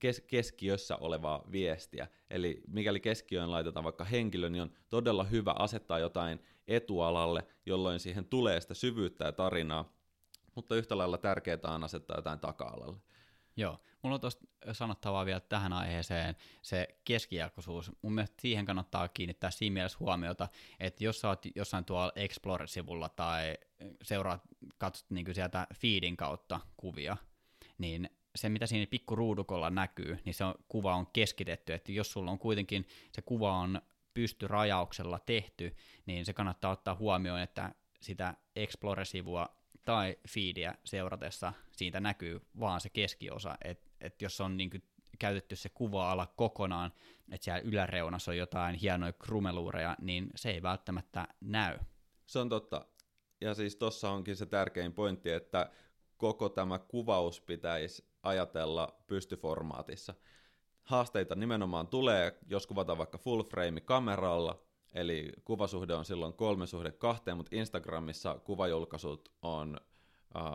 kes- 0.01 0.21
keskiössä 0.27 0.97
olevaa 0.97 1.45
viestiä. 1.53 2.09
Eli 2.31 2.63
mikäli 2.69 3.01
keskiöön 3.01 3.51
laitetaan 3.51 3.85
vaikka 3.85 4.05
henkilö, 4.05 4.51
niin 4.51 4.63
on 4.63 4.73
todella 4.89 5.25
hyvä 5.25 5.55
asettaa 5.59 5.99
jotain 5.99 6.41
etualalle, 6.69 7.47
jolloin 7.67 8.01
siihen 8.01 8.25
tulee 8.25 8.61
sitä 8.61 8.75
syvyyttä 8.75 9.25
ja 9.25 9.33
tarinaa, 9.33 9.93
mutta 10.55 10.77
yhtä 10.77 10.99
lailla 10.99 11.19
tärkeää 11.19 11.59
on 11.65 11.85
asettaa 11.85 12.19
jotain 12.19 12.41
taka-alalle. 12.41 12.97
Joo, 13.57 13.81
mulla 14.03 14.15
on 14.15 14.21
tuosta 14.21 14.47
sanottavaa 14.73 15.27
vielä 15.27 15.41
tähän 15.41 15.73
aiheeseen 15.73 16.37
se 16.63 16.89
keskijakoisuus. 17.05 17.93
Mun 18.03 18.13
mielestä 18.13 18.43
siihen 18.43 18.65
kannattaa 18.65 19.09
kiinnittää 19.09 19.51
siinä 19.51 19.75
mielessä 19.75 19.99
huomiota, 20.01 20.49
että 20.81 21.05
jos 21.05 21.21
sä 21.21 21.29
oot 21.29 21.43
jossain 21.55 21.85
tuolla 21.85 22.13
Explorer-sivulla 22.17 23.09
tai 23.09 23.59
seuraat, 24.03 24.43
katsot 24.79 25.11
niin 25.11 25.35
sieltä 25.35 25.67
feedin 25.75 26.17
kautta 26.17 26.61
kuvia, 26.77 27.17
niin 27.79 28.11
se, 28.37 28.49
mitä 28.49 28.67
siinä 28.67 28.87
pikkuruudukolla 28.87 29.71
näkyy, 29.71 30.19
niin 30.25 30.35
se 30.35 30.45
on, 30.45 30.55
kuva 30.69 30.95
on 30.95 31.07
keskitetty, 31.07 31.73
että 31.73 31.93
jos 31.93 32.13
sulla 32.13 32.31
on 32.31 32.39
kuitenkin 32.39 32.87
se 33.13 33.23
kuva 33.23 33.53
on 33.53 33.83
pystyrajauksella 34.15 35.19
tehty, 35.19 35.77
niin 36.07 36.25
se 36.25 36.33
kannattaa 36.33 36.71
ottaa 36.71 36.95
huomioon, 36.95 37.41
että 37.41 37.75
sitä 38.01 38.35
Explorer-sivua 38.57 39.49
tai 39.85 40.17
feedia 40.29 40.75
seuratessa 40.85 41.53
siitä 41.71 42.01
näkyy 42.01 42.41
vaan 42.61 42.81
se 42.81 42.89
keskiosa, 42.89 43.59
että 43.65 43.91
et 44.01 44.23
jos 44.23 44.41
on 44.41 44.57
niin 44.57 44.71
käytetty 45.19 45.57
se 45.57 45.69
kuva-ala 45.69 46.27
kokonaan, 46.27 46.93
että 47.33 47.45
siellä 47.45 47.61
yläreunassa 47.61 48.31
on 48.31 48.37
jotain 48.37 48.75
hienoja 48.75 49.13
krumeluureja, 49.13 49.97
niin 50.01 50.31
se 50.37 50.51
ei 50.51 50.63
välttämättä 50.63 51.29
näy. 51.41 51.79
Se 52.27 52.39
on 52.39 52.49
totta. 52.49 52.87
Ja 53.41 53.55
siis 53.55 53.77
tuossa 53.77 54.11
onkin 54.11 54.37
se 54.37 54.47
tärkein 54.47 54.93
pointti, 54.93 55.31
että 55.31 55.71
koko 56.17 56.49
tämä 56.49 56.79
kuvaus 56.79 57.41
pitäisi 57.41 58.10
ajatella 58.23 59.03
pystyformaatissa. 59.07 60.15
Haasteita 60.83 61.35
nimenomaan 61.35 61.89
tulee, 61.89 62.39
jos 62.49 62.67
kuvataan 62.67 62.99
vaikka 62.99 63.19
full 63.19 63.43
frame 63.43 63.81
kameralla, 63.81 64.63
eli 64.95 65.33
kuvasuhde 65.45 65.95
on 65.95 66.05
silloin 66.05 66.33
kolme 66.33 66.67
suhde 66.67 66.93
kahteen, 66.93 67.37
mutta 67.37 67.57
Instagramissa 67.57 68.39
kuvajulkaisut 68.45 69.33
on 69.43 69.81
äh, 70.37 70.53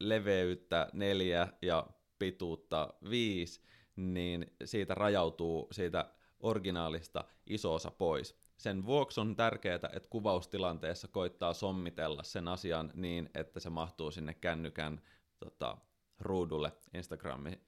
leveyttä 0.00 0.88
neljä 0.92 1.48
ja 1.62 1.86
pituutta 2.18 2.94
viisi, 3.10 3.60
niin 3.96 4.46
siitä 4.64 4.94
rajautuu 4.94 5.68
siitä 5.72 6.10
originaalista 6.40 7.24
iso 7.46 7.74
osa 7.74 7.90
pois. 7.90 8.36
Sen 8.56 8.86
vuoksi 8.86 9.20
on 9.20 9.36
tärkeää, 9.36 9.74
että 9.74 10.08
kuvaustilanteessa 10.10 11.08
koittaa 11.08 11.54
sommitella 11.54 12.22
sen 12.22 12.48
asian 12.48 12.90
niin, 12.94 13.30
että 13.34 13.60
se 13.60 13.70
mahtuu 13.70 14.10
sinne 14.10 14.34
kännykän 14.34 15.02
tota, 15.38 15.76
ruudulle 16.20 16.72
Instagramin 16.94 17.60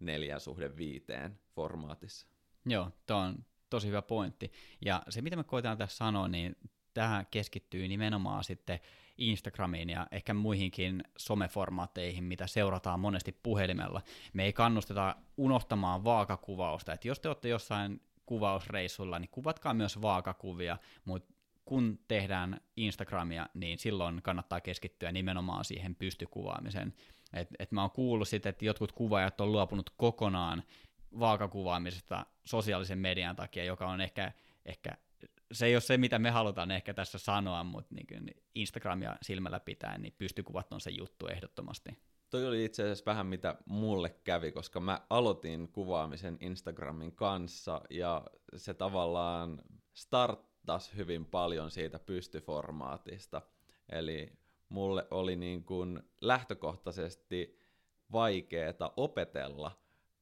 neljä 0.00 0.38
suhde 0.38 0.76
viiteen 0.76 1.38
formaatissa. 1.54 2.26
Joo, 2.66 2.90
tuo 3.06 3.16
on 3.16 3.44
tosi 3.70 3.88
hyvä 3.88 4.02
pointti. 4.02 4.52
Ja 4.84 5.02
se, 5.08 5.22
mitä 5.22 5.36
me 5.36 5.44
koitetaan 5.44 5.78
tässä 5.78 5.96
sanoa, 5.96 6.28
niin 6.28 6.56
tähän 6.94 7.26
keskittyy 7.30 7.88
nimenomaan 7.88 8.44
sitten 8.44 8.80
Instagramiin 9.18 9.90
ja 9.90 10.06
ehkä 10.10 10.34
muihinkin 10.34 11.04
someformaatteihin, 11.18 12.24
mitä 12.24 12.46
seurataan 12.46 13.00
monesti 13.00 13.32
puhelimella. 13.42 14.02
Me 14.32 14.44
ei 14.44 14.52
kannusteta 14.52 15.16
unohtamaan 15.36 16.04
vaakakuvausta, 16.04 16.92
että 16.92 17.08
jos 17.08 17.20
te 17.20 17.28
olette 17.28 17.48
jossain 17.48 18.00
kuvausreissulla, 18.26 19.18
niin 19.18 19.30
kuvatkaa 19.30 19.74
myös 19.74 20.02
vaakakuvia, 20.02 20.78
mutta 21.04 21.34
kun 21.64 21.98
tehdään 22.08 22.60
Instagramia, 22.76 23.46
niin 23.54 23.78
silloin 23.78 24.22
kannattaa 24.22 24.60
keskittyä 24.60 25.12
nimenomaan 25.12 25.64
siihen 25.64 25.94
pystykuvaamiseen. 25.94 26.94
Et, 27.32 27.48
et 27.58 27.72
mä 27.72 27.80
oon 27.80 27.90
kuullut 27.90 28.28
sitten, 28.28 28.50
että 28.50 28.64
jotkut 28.64 28.92
kuvaajat 28.92 29.40
on 29.40 29.52
luopunut 29.52 29.90
kokonaan 29.90 30.62
vaakakuvaamisesta 31.18 32.26
sosiaalisen 32.44 32.98
median 32.98 33.36
takia, 33.36 33.64
joka 33.64 33.86
on 33.88 34.00
ehkä, 34.00 34.32
ehkä 34.64 34.96
se 35.52 35.66
ei 35.66 35.74
ole 35.74 35.80
se, 35.80 35.98
mitä 35.98 36.18
me 36.18 36.30
halutaan 36.30 36.70
ehkä 36.70 36.94
tässä 36.94 37.18
sanoa, 37.18 37.64
mutta 37.64 37.94
niin 37.94 38.34
Instagramia 38.54 39.16
silmällä 39.22 39.60
pitää, 39.60 39.98
niin 39.98 40.14
pystykuvat 40.18 40.72
on 40.72 40.80
se 40.80 40.90
juttu 40.90 41.26
ehdottomasti. 41.26 41.98
Toi 42.30 42.46
oli 42.46 42.64
itse 42.64 42.82
asiassa 42.82 43.04
vähän 43.06 43.26
mitä 43.26 43.56
mulle 43.66 44.10
kävi, 44.24 44.52
koska 44.52 44.80
mä 44.80 45.00
aloitin 45.10 45.68
kuvaamisen 45.68 46.36
Instagramin 46.40 47.16
kanssa 47.16 47.80
ja 47.90 48.24
se 48.56 48.74
tavallaan 48.74 49.62
starttasi 49.94 50.96
hyvin 50.96 51.26
paljon 51.26 51.70
siitä 51.70 51.98
pystyformaatista. 51.98 53.42
Eli 53.88 54.32
mulle 54.68 55.06
oli 55.10 55.36
niin 55.36 55.64
kuin 55.64 56.02
lähtökohtaisesti 56.20 57.58
vaikeeta 58.12 58.92
opetella 58.96 59.72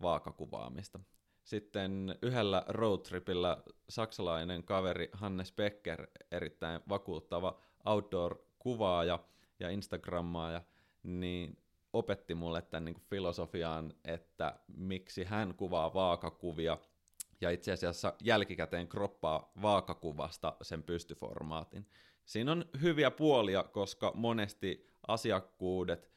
vaakakuvaamista. 0.02 1.00
Sitten 1.44 2.18
yhdellä 2.22 2.64
roadtripillä 2.68 3.62
saksalainen 3.88 4.64
kaveri 4.64 5.08
Hannes 5.12 5.52
Becker, 5.52 6.06
erittäin 6.30 6.80
vakuuttava 6.88 7.60
outdoor-kuvaaja 7.84 9.18
ja 9.60 9.70
Instagrammaaja, 9.70 10.62
niin 11.02 11.58
opetti 11.92 12.34
mulle 12.34 12.62
tämän 12.62 12.84
niin 12.84 13.00
filosofian, 13.10 13.94
että 14.04 14.58
miksi 14.76 15.24
hän 15.24 15.54
kuvaa 15.54 15.94
vaakakuvia 15.94 16.78
ja 17.40 17.50
itse 17.50 17.72
asiassa 17.72 18.14
jälkikäteen 18.22 18.88
kroppaa 18.88 19.52
vaakakuvasta 19.62 20.56
sen 20.62 20.82
pystyformaatin. 20.82 21.86
Siinä 22.24 22.52
on 22.52 22.64
hyviä 22.82 23.10
puolia, 23.10 23.62
koska 23.62 24.12
monesti 24.14 24.90
asiakkuudet, 25.08 26.10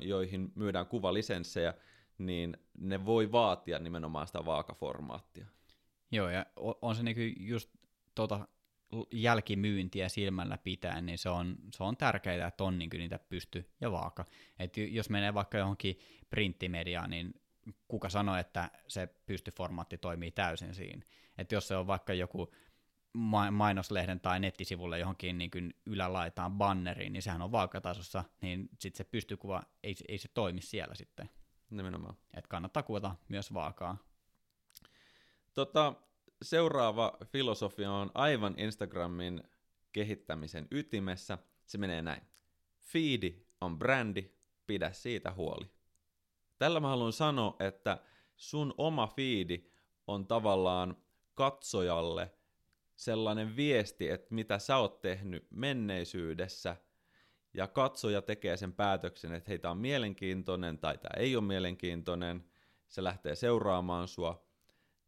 joihin 0.00 0.52
myydään 0.54 0.86
kuvalisenssejä, 0.86 1.74
niin 2.18 2.56
ne 2.78 3.06
voi 3.06 3.32
vaatia 3.32 3.78
nimenomaan 3.78 4.26
sitä 4.26 4.44
vaakaformaattia. 4.44 5.46
Joo, 6.10 6.30
ja 6.30 6.46
on 6.82 6.94
se 6.94 7.02
niinku 7.02 7.20
just 7.36 7.70
tota 8.14 8.48
jälkimyyntiä 9.12 10.08
silmällä 10.08 10.58
pitäen, 10.58 11.06
niin 11.06 11.18
se 11.18 11.28
on, 11.28 11.56
se 11.74 11.84
on 11.84 11.96
tärkeää, 11.96 12.46
että 12.46 12.64
on 12.64 12.78
niin 12.78 12.90
niitä 12.92 13.18
pysty 13.18 13.70
ja 13.80 13.92
vaaka. 13.92 14.24
Et 14.58 14.76
jos 14.76 15.10
menee 15.10 15.34
vaikka 15.34 15.58
johonkin 15.58 15.98
printtimediaan, 16.30 17.10
niin 17.10 17.34
kuka 17.88 18.08
sanoo, 18.08 18.36
että 18.36 18.70
se 18.88 19.08
pystyformaatti 19.26 19.98
toimii 19.98 20.30
täysin 20.30 20.74
siinä. 20.74 21.02
Että 21.38 21.54
jos 21.54 21.68
se 21.68 21.76
on 21.76 21.86
vaikka 21.86 22.14
joku 22.14 22.54
mainoslehden 23.50 24.20
tai 24.20 24.40
nettisivulle 24.40 24.98
johonkin 24.98 25.38
niin 25.38 25.50
kuin 25.50 25.74
ylälaitaan 25.86 26.52
banneriin, 26.52 27.12
niin 27.12 27.22
sehän 27.22 27.42
on 27.42 27.52
vaakatasossa, 27.52 28.24
niin 28.40 28.68
sitten 28.78 28.98
se 28.98 29.10
pystykuva, 29.10 29.62
ei, 29.82 29.94
ei 30.08 30.18
se 30.18 30.28
toimi 30.34 30.60
siellä 30.60 30.94
sitten. 30.94 31.30
Nimenomaan. 31.70 32.16
Et 32.34 32.46
kannattaa 32.46 32.82
kuvata 32.82 33.16
myös 33.28 33.54
vaakaa. 33.54 33.96
Tota, 35.54 35.94
seuraava 36.42 37.16
filosofia 37.24 37.92
on 37.92 38.10
aivan 38.14 38.54
Instagramin 38.58 39.42
kehittämisen 39.92 40.68
ytimessä. 40.70 41.38
Se 41.66 41.78
menee 41.78 42.02
näin. 42.02 42.22
Feedi 42.80 43.46
on 43.60 43.78
brändi, 43.78 44.30
pidä 44.66 44.92
siitä 44.92 45.32
huoli. 45.32 45.70
Tällä 46.58 46.80
mä 46.80 46.88
haluan 46.88 47.12
sanoa, 47.12 47.56
että 47.60 47.98
sun 48.36 48.74
oma 48.78 49.06
fiidi 49.06 49.70
on 50.06 50.26
tavallaan 50.26 50.96
katsojalle 51.34 52.37
sellainen 52.98 53.56
viesti, 53.56 54.08
että 54.08 54.34
mitä 54.34 54.58
sä 54.58 54.76
oot 54.76 55.00
tehnyt 55.00 55.46
menneisyydessä, 55.50 56.76
ja 57.54 57.66
katsoja 57.66 58.22
tekee 58.22 58.56
sen 58.56 58.72
päätöksen, 58.72 59.32
että 59.32 59.50
hei, 59.50 59.58
tämä 59.58 59.72
on 59.72 59.78
mielenkiintoinen 59.78 60.78
tai 60.78 60.98
tämä 60.98 61.20
ei 61.22 61.36
ole 61.36 61.44
mielenkiintoinen, 61.44 62.44
se 62.88 63.04
lähtee 63.04 63.34
seuraamaan 63.34 64.08
sua, 64.08 64.46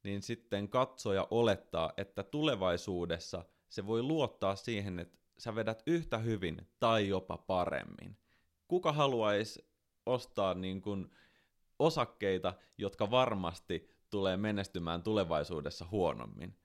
niin 0.02 0.22
sitten 0.22 0.68
katsoja 0.68 1.26
olettaa, 1.30 1.92
että 1.96 2.22
tulevaisuudessa 2.22 3.44
se 3.68 3.86
voi 3.86 4.02
luottaa 4.02 4.56
siihen, 4.56 4.98
että 4.98 5.18
sä 5.38 5.54
vedät 5.54 5.82
yhtä 5.86 6.18
hyvin 6.18 6.68
tai 6.80 7.08
jopa 7.08 7.38
paremmin. 7.38 8.16
Kuka 8.68 8.92
haluaisi 8.92 9.68
ostaa 10.06 10.54
niin 10.54 10.82
kuin 10.82 11.10
osakkeita, 11.78 12.54
jotka 12.78 13.10
varmasti 13.10 13.90
tulee 14.10 14.36
menestymään 14.36 15.02
tulevaisuudessa 15.02 15.86
huonommin? 15.90 16.59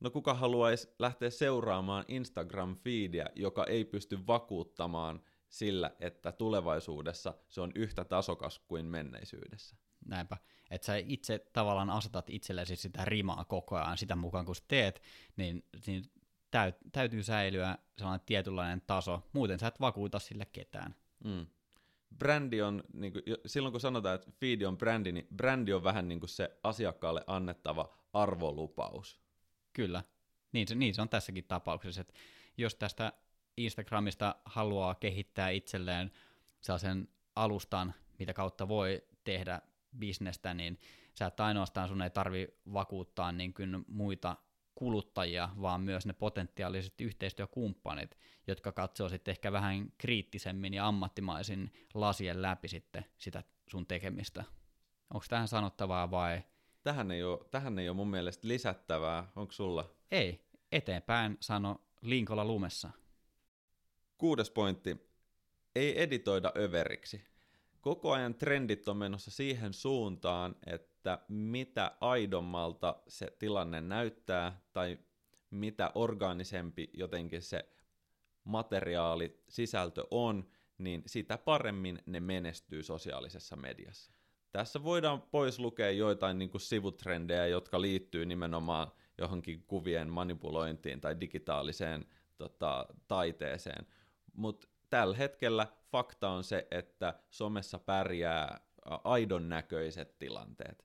No 0.00 0.10
kuka 0.10 0.34
haluaisi 0.34 0.88
lähteä 0.98 1.30
seuraamaan 1.30 2.04
Instagram-feedia, 2.08 3.30
joka 3.34 3.64
ei 3.64 3.84
pysty 3.84 4.26
vakuuttamaan 4.26 5.20
sillä, 5.48 5.90
että 6.00 6.32
tulevaisuudessa 6.32 7.34
se 7.48 7.60
on 7.60 7.72
yhtä 7.74 8.04
tasokas 8.04 8.58
kuin 8.58 8.86
menneisyydessä? 8.86 9.76
Näinpä, 10.06 10.36
että 10.70 10.86
sä 10.86 10.96
itse 10.96 11.46
tavallaan 11.52 11.90
asetat 11.90 12.30
itsellesi 12.30 12.76
sitä 12.76 13.04
rimaa 13.04 13.44
koko 13.44 13.76
ajan 13.76 13.98
sitä 13.98 14.16
mukaan, 14.16 14.46
kun 14.46 14.56
sä 14.56 14.64
teet, 14.68 15.02
niin, 15.36 15.64
niin 15.86 16.04
täyt, 16.50 16.76
täytyy 16.92 17.22
säilyä 17.22 17.78
sellainen 17.98 18.26
tietynlainen 18.26 18.82
taso, 18.86 19.22
muuten 19.32 19.58
sä 19.58 19.66
et 19.66 19.80
vakuuta 19.80 20.18
sille 20.18 20.46
ketään. 20.52 20.94
Mm. 21.24 21.46
Brändi 22.18 22.62
on, 22.62 22.84
niin 22.92 23.12
kuin, 23.12 23.22
silloin 23.46 23.72
kun 23.72 23.80
sanotaan, 23.80 24.14
että 24.14 24.30
feed 24.40 24.62
on 24.62 24.78
brändi, 24.78 25.12
niin 25.12 25.26
brändi 25.36 25.72
on 25.72 25.84
vähän 25.84 26.08
niin 26.08 26.20
kuin 26.20 26.30
se 26.30 26.58
asiakkaalle 26.62 27.24
annettava 27.26 27.94
arvolupaus. 28.12 29.25
Kyllä, 29.76 30.04
niin 30.52 30.68
se, 30.68 30.74
niin 30.74 30.94
se 30.94 31.02
on 31.02 31.08
tässäkin 31.08 31.44
tapauksessa, 31.44 32.00
että 32.00 32.14
jos 32.56 32.74
tästä 32.74 33.12
Instagramista 33.56 34.34
haluaa 34.44 34.94
kehittää 34.94 35.50
itselleen 35.50 36.12
sellaisen 36.60 37.08
alustan, 37.34 37.94
mitä 38.18 38.32
kautta 38.32 38.68
voi 38.68 39.02
tehdä 39.24 39.60
bisnestä, 39.98 40.54
niin 40.54 40.78
sä 41.14 41.26
et 41.26 41.40
ainoastaan 41.40 41.88
sun 41.88 42.02
ei 42.02 42.10
tarvi 42.10 42.48
vakuuttaa 42.72 43.32
niin 43.32 43.54
kuin 43.54 43.84
muita 43.88 44.36
kuluttajia, 44.74 45.48
vaan 45.60 45.80
myös 45.80 46.06
ne 46.06 46.12
potentiaaliset 46.12 47.00
yhteistyökumppanit, 47.00 48.18
jotka 48.46 48.72
katsoo 48.72 49.08
sitten 49.08 49.32
ehkä 49.32 49.52
vähän 49.52 49.92
kriittisemmin 49.98 50.74
ja 50.74 50.86
ammattimaisin 50.86 51.72
lasien 51.94 52.42
läpi 52.42 52.68
sitten 52.68 53.04
sitä 53.18 53.42
sun 53.70 53.86
tekemistä. 53.86 54.44
Onko 55.14 55.26
tähän 55.28 55.48
sanottavaa 55.48 56.10
vai? 56.10 56.42
Tähän 56.86 57.10
ei 57.10 57.22
ole, 57.24 57.38
tähän 57.50 57.78
ei 57.78 57.88
ole 57.88 57.96
mun 57.96 58.10
mielestä 58.10 58.48
lisättävää. 58.48 59.32
Onko 59.36 59.52
sulla? 59.52 59.94
Ei. 60.10 60.40
Eteenpäin 60.72 61.36
sano 61.40 61.80
Linkola 62.02 62.44
lumessa. 62.44 62.90
Kuudes 64.18 64.50
pointti. 64.50 64.96
Ei 65.74 66.02
editoida 66.02 66.52
överiksi. 66.56 67.24
Koko 67.80 68.12
ajan 68.12 68.34
trendit 68.34 68.88
on 68.88 68.96
menossa 68.96 69.30
siihen 69.30 69.72
suuntaan, 69.72 70.56
että 70.66 71.18
mitä 71.28 71.96
aidommalta 72.00 73.02
se 73.08 73.36
tilanne 73.38 73.80
näyttää 73.80 74.60
tai 74.72 74.98
mitä 75.50 75.92
organisempi 75.94 76.90
jotenkin 76.92 77.42
se 77.42 77.68
materiaali, 78.44 79.42
sisältö 79.48 80.04
on, 80.10 80.48
niin 80.78 81.02
sitä 81.06 81.38
paremmin 81.38 82.02
ne 82.06 82.20
menestyy 82.20 82.82
sosiaalisessa 82.82 83.56
mediassa. 83.56 84.15
Tässä 84.56 84.82
voidaan 84.84 85.22
pois 85.22 85.58
lukea 85.58 85.90
joitain 85.90 86.38
niin 86.38 86.50
kuin 86.50 86.60
sivutrendejä, 86.60 87.46
jotka 87.46 87.80
liittyy 87.80 88.26
nimenomaan 88.26 88.92
johonkin 89.18 89.64
kuvien 89.66 90.10
manipulointiin 90.10 91.00
tai 91.00 91.20
digitaaliseen 91.20 92.06
tota, 92.36 92.86
taiteeseen. 93.08 93.86
Mutta 94.32 94.68
tällä 94.90 95.16
hetkellä 95.16 95.66
fakta 95.92 96.28
on 96.28 96.44
se, 96.44 96.66
että 96.70 97.14
somessa 97.30 97.78
pärjää 97.78 98.60
aidon 99.04 99.48
näköiset 99.48 100.18
tilanteet. 100.18 100.84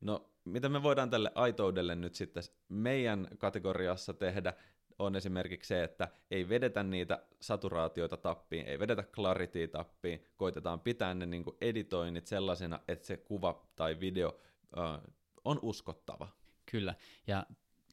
No, 0.00 0.30
mitä 0.44 0.68
me 0.68 0.82
voidaan 0.82 1.10
tälle 1.10 1.32
aitoudelle 1.34 1.94
nyt 1.94 2.14
sitten 2.14 2.42
meidän 2.68 3.28
kategoriassa 3.38 4.14
tehdä, 4.14 4.52
on 5.00 5.16
esimerkiksi 5.16 5.68
se, 5.68 5.84
että 5.84 6.08
ei 6.30 6.48
vedetä 6.48 6.82
niitä 6.82 7.22
saturaatioita 7.40 8.16
tappiin, 8.16 8.66
ei 8.66 8.78
vedetä 8.78 9.02
claritya 9.02 9.68
tappiin, 9.68 10.24
koitetaan 10.36 10.80
pitää 10.80 11.14
ne 11.14 11.26
niin 11.26 11.44
editoinnit 11.60 12.26
sellaisena, 12.26 12.80
että 12.88 13.06
se 13.06 13.16
kuva 13.16 13.66
tai 13.76 14.00
video 14.00 14.28
uh, 14.28 15.12
on 15.44 15.58
uskottava. 15.62 16.28
Kyllä, 16.66 16.94
ja 17.26 17.46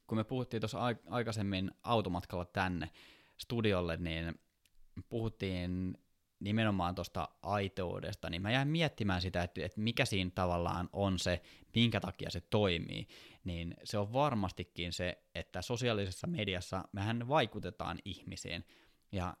kun 0.06 0.18
me 0.18 0.24
puhuttiin 0.24 0.60
tuossa 0.60 0.80
aikaisemmin 1.10 1.70
automatkalla 1.82 2.44
tänne 2.44 2.90
studiolle, 3.36 3.96
niin 3.96 4.40
puhuttiin 5.08 5.98
nimenomaan 6.40 6.94
tuosta 6.94 7.28
aitoudesta, 7.42 8.30
niin 8.30 8.42
mä 8.42 8.50
jäin 8.50 8.68
miettimään 8.68 9.22
sitä, 9.22 9.42
että, 9.42 9.64
että 9.64 9.80
mikä 9.80 10.04
siinä 10.04 10.30
tavallaan 10.34 10.88
on 10.92 11.18
se, 11.18 11.42
minkä 11.74 12.00
takia 12.00 12.30
se 12.30 12.40
toimii, 12.40 13.08
niin 13.44 13.74
se 13.84 13.98
on 13.98 14.12
varmastikin 14.12 14.92
se, 14.92 15.22
että 15.34 15.62
sosiaalisessa 15.62 16.26
mediassa 16.26 16.84
mehän 16.92 17.28
vaikutetaan 17.28 17.98
ihmisiin, 18.04 18.64
ja 19.12 19.36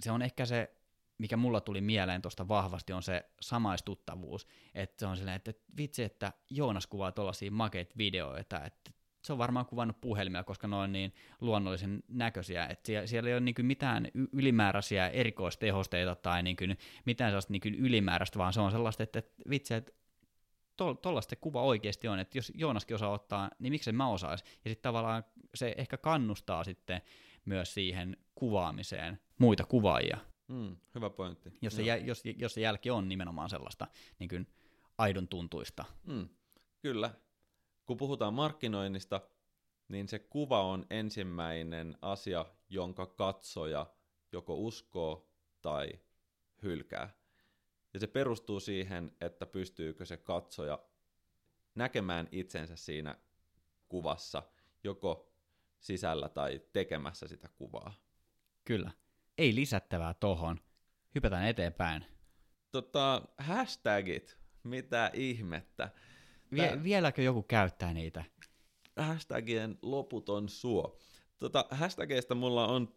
se 0.00 0.10
on 0.10 0.22
ehkä 0.22 0.46
se, 0.46 0.76
mikä 1.18 1.36
mulla 1.36 1.60
tuli 1.60 1.80
mieleen 1.80 2.22
tuosta 2.22 2.48
vahvasti, 2.48 2.92
on 2.92 3.02
se 3.02 3.30
samaistuttavuus, 3.40 4.46
että 4.74 5.00
se 5.00 5.06
on 5.06 5.16
silleen, 5.16 5.36
että 5.36 5.52
vitsi, 5.76 6.02
että 6.02 6.32
Joonas 6.50 6.86
kuvaa 6.86 7.12
tuollaisia 7.12 7.50
makeita 7.50 7.94
videoita, 7.98 8.64
että 8.64 8.90
se 9.24 9.32
on 9.32 9.38
varmaan 9.38 9.66
kuvannut 9.66 10.00
puhelimia, 10.00 10.44
koska 10.44 10.68
ne 10.68 10.76
on 10.76 10.92
niin 10.92 11.14
luonnollisen 11.40 12.02
näköisiä, 12.08 12.66
että 12.66 12.86
siellä, 12.86 13.06
siellä 13.06 13.28
ei 13.28 13.34
ole 13.34 13.40
niin 13.40 13.54
mitään 13.62 14.08
ylimääräisiä 14.32 15.08
erikoistehosteita 15.08 16.14
tai 16.14 16.42
niin 16.42 16.56
kuin 16.56 16.78
mitään 17.04 17.30
sellaista 17.30 17.52
niin 17.52 17.74
ylimääräistä, 17.74 18.38
vaan 18.38 18.52
se 18.52 18.60
on 18.60 18.70
sellaista, 18.70 19.02
että, 19.02 19.18
että 19.18 19.42
vitsi, 19.50 19.74
että 19.74 19.92
tuollaista 21.02 21.36
kuva 21.36 21.62
oikeasti 21.62 22.08
on, 22.08 22.18
että 22.18 22.38
jos 22.38 22.52
Joonaskin 22.54 22.94
osaa 22.94 23.10
ottaa, 23.10 23.50
niin 23.58 23.72
miksi 23.72 23.92
mä 23.92 24.08
osais? 24.08 24.44
Ja 24.64 24.70
sitten 24.70 24.82
tavallaan 24.82 25.24
se 25.54 25.74
ehkä 25.78 25.96
kannustaa 25.96 26.64
sitten 26.64 27.02
myös 27.44 27.74
siihen 27.74 28.16
kuvaamiseen 28.34 29.20
muita 29.38 29.64
kuvaajia. 29.64 30.18
Mm, 30.48 30.76
hyvä 30.94 31.10
pointti. 31.10 31.52
Jos 31.62 31.76
se, 31.76 31.82
jä, 31.82 31.96
jos, 31.96 32.22
jos 32.36 32.54
se 32.54 32.60
jälki 32.60 32.90
on 32.90 33.08
nimenomaan 33.08 33.50
sellaista 33.50 33.86
niin 34.18 34.28
kuin 34.28 34.46
aidon 34.98 35.28
tuntuista. 35.28 35.84
Mm, 36.06 36.28
kyllä, 36.80 37.10
kun 37.86 37.96
puhutaan 37.96 38.34
markkinoinnista, 38.34 39.20
niin 39.88 40.08
se 40.08 40.18
kuva 40.18 40.62
on 40.62 40.86
ensimmäinen 40.90 41.98
asia, 42.02 42.46
jonka 42.68 43.06
katsoja 43.06 43.86
joko 44.32 44.54
uskoo 44.54 45.30
tai 45.62 45.88
hylkää. 46.62 47.16
Ja 47.94 48.00
se 48.00 48.06
perustuu 48.06 48.60
siihen, 48.60 49.16
että 49.20 49.46
pystyykö 49.46 50.04
se 50.04 50.16
katsoja 50.16 50.78
näkemään 51.74 52.28
itsensä 52.32 52.76
siinä 52.76 53.18
kuvassa, 53.88 54.42
joko 54.84 55.32
sisällä 55.80 56.28
tai 56.28 56.60
tekemässä 56.72 57.28
sitä 57.28 57.48
kuvaa. 57.48 57.94
Kyllä. 58.64 58.90
Ei 59.38 59.54
lisättävää 59.54 60.14
tohon. 60.14 60.60
Hypätään 61.14 61.46
eteenpäin. 61.46 62.04
Tota, 62.70 63.22
hashtagit. 63.38 64.38
Mitä 64.62 65.10
ihmettä. 65.12 65.90
Vie, 66.54 66.82
vieläkö 66.82 67.22
joku 67.22 67.42
käyttää 67.42 67.94
niitä? 67.94 68.24
Hashtagien 68.96 69.78
loputon 69.82 70.48
suo. 70.48 70.98
Tota, 71.38 71.64
hashtageista 71.70 72.34
mulla 72.34 72.66
on 72.66 72.94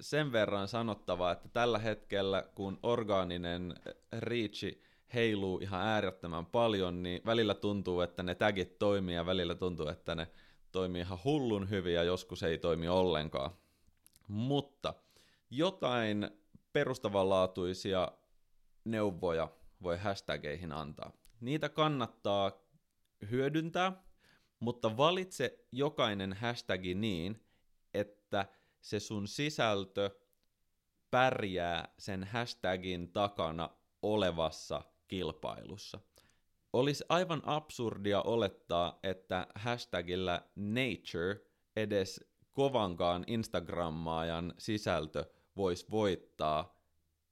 sen 0.00 0.32
verran 0.32 0.68
sanottava, 0.68 1.32
että 1.32 1.48
tällä 1.48 1.78
hetkellä, 1.78 2.44
kun 2.54 2.78
orgaaninen 2.82 3.74
reachi 4.18 4.82
heiluu 5.14 5.58
ihan 5.58 5.80
äärettömän 5.80 6.46
paljon, 6.46 7.02
niin 7.02 7.22
välillä 7.26 7.54
tuntuu, 7.54 8.00
että 8.00 8.22
ne 8.22 8.34
tagit 8.34 8.78
toimii 8.78 9.14
ja 9.14 9.26
välillä 9.26 9.54
tuntuu, 9.54 9.88
että 9.88 10.14
ne 10.14 10.26
toimii 10.72 11.00
ihan 11.00 11.18
hullun 11.24 11.70
hyvin 11.70 11.94
ja 11.94 12.02
joskus 12.02 12.42
ei 12.42 12.58
toimi 12.58 12.88
ollenkaan. 12.88 13.50
Mutta 14.28 14.94
jotain 15.50 16.30
perustavanlaatuisia 16.72 18.12
neuvoja 18.84 19.48
voi 19.82 19.98
hashtageihin 19.98 20.72
antaa. 20.72 21.12
Niitä 21.40 21.68
kannattaa 21.68 22.52
hyödyntää, 23.30 24.02
mutta 24.60 24.96
valitse 24.96 25.64
jokainen 25.72 26.32
hashtagi 26.32 26.94
niin, 26.94 27.44
että 27.94 28.46
se 28.80 29.00
sun 29.00 29.28
sisältö 29.28 30.10
pärjää 31.10 31.94
sen 31.98 32.24
hashtagin 32.24 33.12
takana 33.12 33.70
olevassa 34.02 34.82
kilpailussa. 35.08 36.00
Olisi 36.72 37.04
aivan 37.08 37.42
absurdia 37.44 38.22
olettaa, 38.22 38.98
että 39.02 39.46
hashtagillä 39.54 40.42
nature 40.56 41.40
edes 41.76 42.24
kovankaan 42.52 43.24
Instagrammaajan 43.26 44.54
sisältö 44.58 45.24
voisi 45.56 45.86
voittaa 45.90 46.80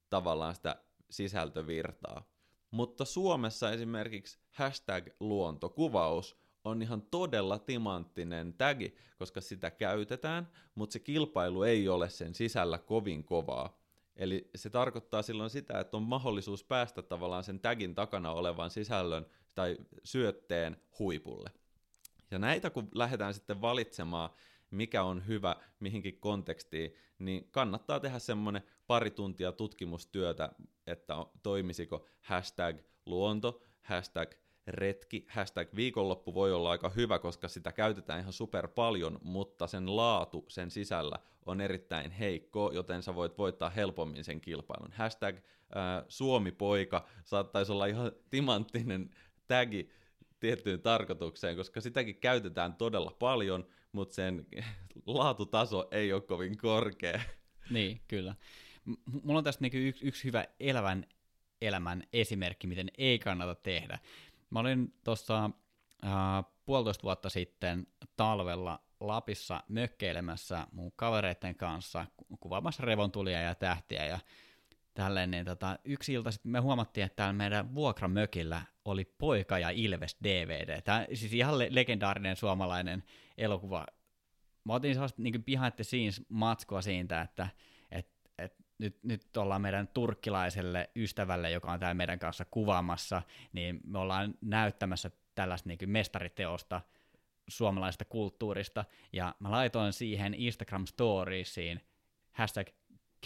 tavallaan 0.09 0.55
sitä 0.55 0.83
sisältövirtaa. 1.09 2.36
Mutta 2.71 3.05
Suomessa 3.05 3.71
esimerkiksi 3.71 4.39
hashtag 4.51 5.07
luontokuvaus 5.19 6.37
on 6.63 6.81
ihan 6.81 7.01
todella 7.01 7.59
timanttinen 7.59 8.53
tagi, 8.53 8.95
koska 9.17 9.41
sitä 9.41 9.71
käytetään, 9.71 10.51
mutta 10.75 10.93
se 10.93 10.99
kilpailu 10.99 11.63
ei 11.63 11.89
ole 11.89 12.09
sen 12.09 12.35
sisällä 12.35 12.77
kovin 12.77 13.23
kovaa. 13.23 13.79
Eli 14.15 14.49
se 14.55 14.69
tarkoittaa 14.69 15.21
silloin 15.21 15.49
sitä, 15.49 15.79
että 15.79 15.97
on 15.97 16.03
mahdollisuus 16.03 16.63
päästä 16.63 17.01
tavallaan 17.01 17.43
sen 17.43 17.59
tagin 17.59 17.95
takana 17.95 18.31
olevan 18.31 18.69
sisällön 18.69 19.25
tai 19.55 19.77
syötteen 20.03 20.77
huipulle. 20.99 21.51
Ja 22.31 22.39
näitä 22.39 22.69
kun 22.69 22.89
lähdetään 22.95 23.33
sitten 23.33 23.61
valitsemaan, 23.61 24.29
mikä 24.71 25.03
on 25.03 25.27
hyvä 25.27 25.55
mihinkin 25.79 26.19
kontekstiin, 26.19 26.95
niin 27.19 27.47
kannattaa 27.51 27.99
tehdä 27.99 28.19
semmoinen 28.19 28.63
pari 28.87 29.11
tuntia 29.11 29.51
tutkimustyötä, 29.51 30.49
että 30.87 31.13
toimisiko 31.43 32.05
hashtag 32.21 32.79
luonto, 33.05 33.61
hashtag 33.81 34.31
retki, 34.67 35.25
hashtag 35.29 35.69
viikonloppu 35.75 36.33
voi 36.33 36.53
olla 36.53 36.71
aika 36.71 36.89
hyvä, 36.89 37.19
koska 37.19 37.47
sitä 37.47 37.71
käytetään 37.71 38.19
ihan 38.19 38.33
super 38.33 38.67
paljon, 38.67 39.19
mutta 39.23 39.67
sen 39.67 39.95
laatu 39.95 40.45
sen 40.47 40.71
sisällä 40.71 41.19
on 41.45 41.61
erittäin 41.61 42.11
heikko, 42.11 42.71
joten 42.73 43.03
sä 43.03 43.15
voit 43.15 43.37
voittaa 43.37 43.69
helpommin 43.69 44.23
sen 44.23 44.41
kilpailun. 44.41 44.91
Hashtag 44.91 45.37
Suomi-poika 46.07 47.07
saattaisi 47.23 47.71
olla 47.71 47.85
ihan 47.85 48.11
timanttinen 48.29 49.09
tagi 49.47 49.89
tiettyyn 50.39 50.81
tarkoitukseen, 50.81 51.55
koska 51.55 51.81
sitäkin 51.81 52.15
käytetään 52.15 52.75
todella 52.75 53.11
paljon, 53.19 53.67
mutta 53.91 54.15
sen 54.15 54.45
laatutaso 55.05 55.87
ei 55.91 56.13
ole 56.13 56.21
kovin 56.21 56.57
korkea. 56.57 57.21
Niin, 57.69 58.01
kyllä. 58.07 58.35
Mulla 59.23 59.37
on 59.37 59.43
tästä 59.43 59.61
niinku 59.61 59.77
yksi, 59.77 60.07
yksi 60.07 60.23
hyvä 60.23 60.45
elävän 60.59 61.05
elämän 61.61 62.03
esimerkki, 62.13 62.67
miten 62.67 62.91
ei 62.97 63.19
kannata 63.19 63.55
tehdä. 63.55 63.99
Mä 64.49 64.59
olin 64.59 64.93
tuossa 65.03 65.45
äh, 66.05 66.11
puolitoista 66.65 67.03
vuotta 67.03 67.29
sitten 67.29 67.87
talvella 68.15 68.79
Lapissa 68.99 69.63
mökkeilemässä 69.69 70.67
mun 70.71 70.91
kavereiden 70.95 71.55
kanssa 71.55 72.05
kuvaamassa 72.39 72.83
revontulia 72.83 73.41
ja 73.41 73.55
tähtiä 73.55 74.05
ja 74.05 74.19
tälleen, 74.93 75.31
niin 75.31 75.45
tota, 75.45 75.79
yksi 75.85 76.13
ilta 76.13 76.31
sitten 76.31 76.51
me 76.51 76.59
huomattiin, 76.59 77.05
että 77.05 77.15
täällä 77.15 77.33
meidän 77.33 77.75
vuokramökillä 77.75 78.61
oli 78.85 79.05
Poika 79.05 79.59
ja 79.59 79.69
Ilves 79.69 80.17
DVD. 80.23 80.81
Tämä 80.81 81.05
siis 81.13 81.33
ihan 81.33 81.59
le- 81.59 81.67
legendaarinen 81.71 82.35
suomalainen 82.35 83.03
elokuva 83.37 83.85
mä 84.63 84.73
otin 84.73 84.93
sellaista 84.93 85.21
niin 85.21 85.43
behind 85.43 85.71
the 85.71 85.83
scenes 85.83 86.21
matskua 86.29 86.81
siitä, 86.81 87.21
että 87.21 87.43
et, 87.43 87.49
et 87.49 87.57
nyt, 88.77 89.03
nyt 89.03 89.37
ollaan 89.37 89.61
meidän 89.61 89.87
turkkilaiselle 89.87 90.89
ystävälle, 90.95 91.51
joka 91.51 91.71
on 91.71 91.79
täällä 91.79 91.93
meidän 91.93 92.19
kanssa 92.19 92.45
kuvaamassa, 92.45 93.21
niin 93.53 93.79
me 93.83 93.99
ollaan 93.99 94.33
näyttämässä 94.41 95.11
tällaista 95.35 95.69
niin 95.69 95.89
mestariteosta 95.89 96.81
suomalaisesta 97.47 98.05
kulttuurista, 98.05 98.85
ja 99.13 99.35
mä 99.39 99.51
laitoin 99.51 99.93
siihen 99.93 100.33
Instagram 100.33 100.85
Storiesiin 100.85 101.81
hashtag 102.31 102.67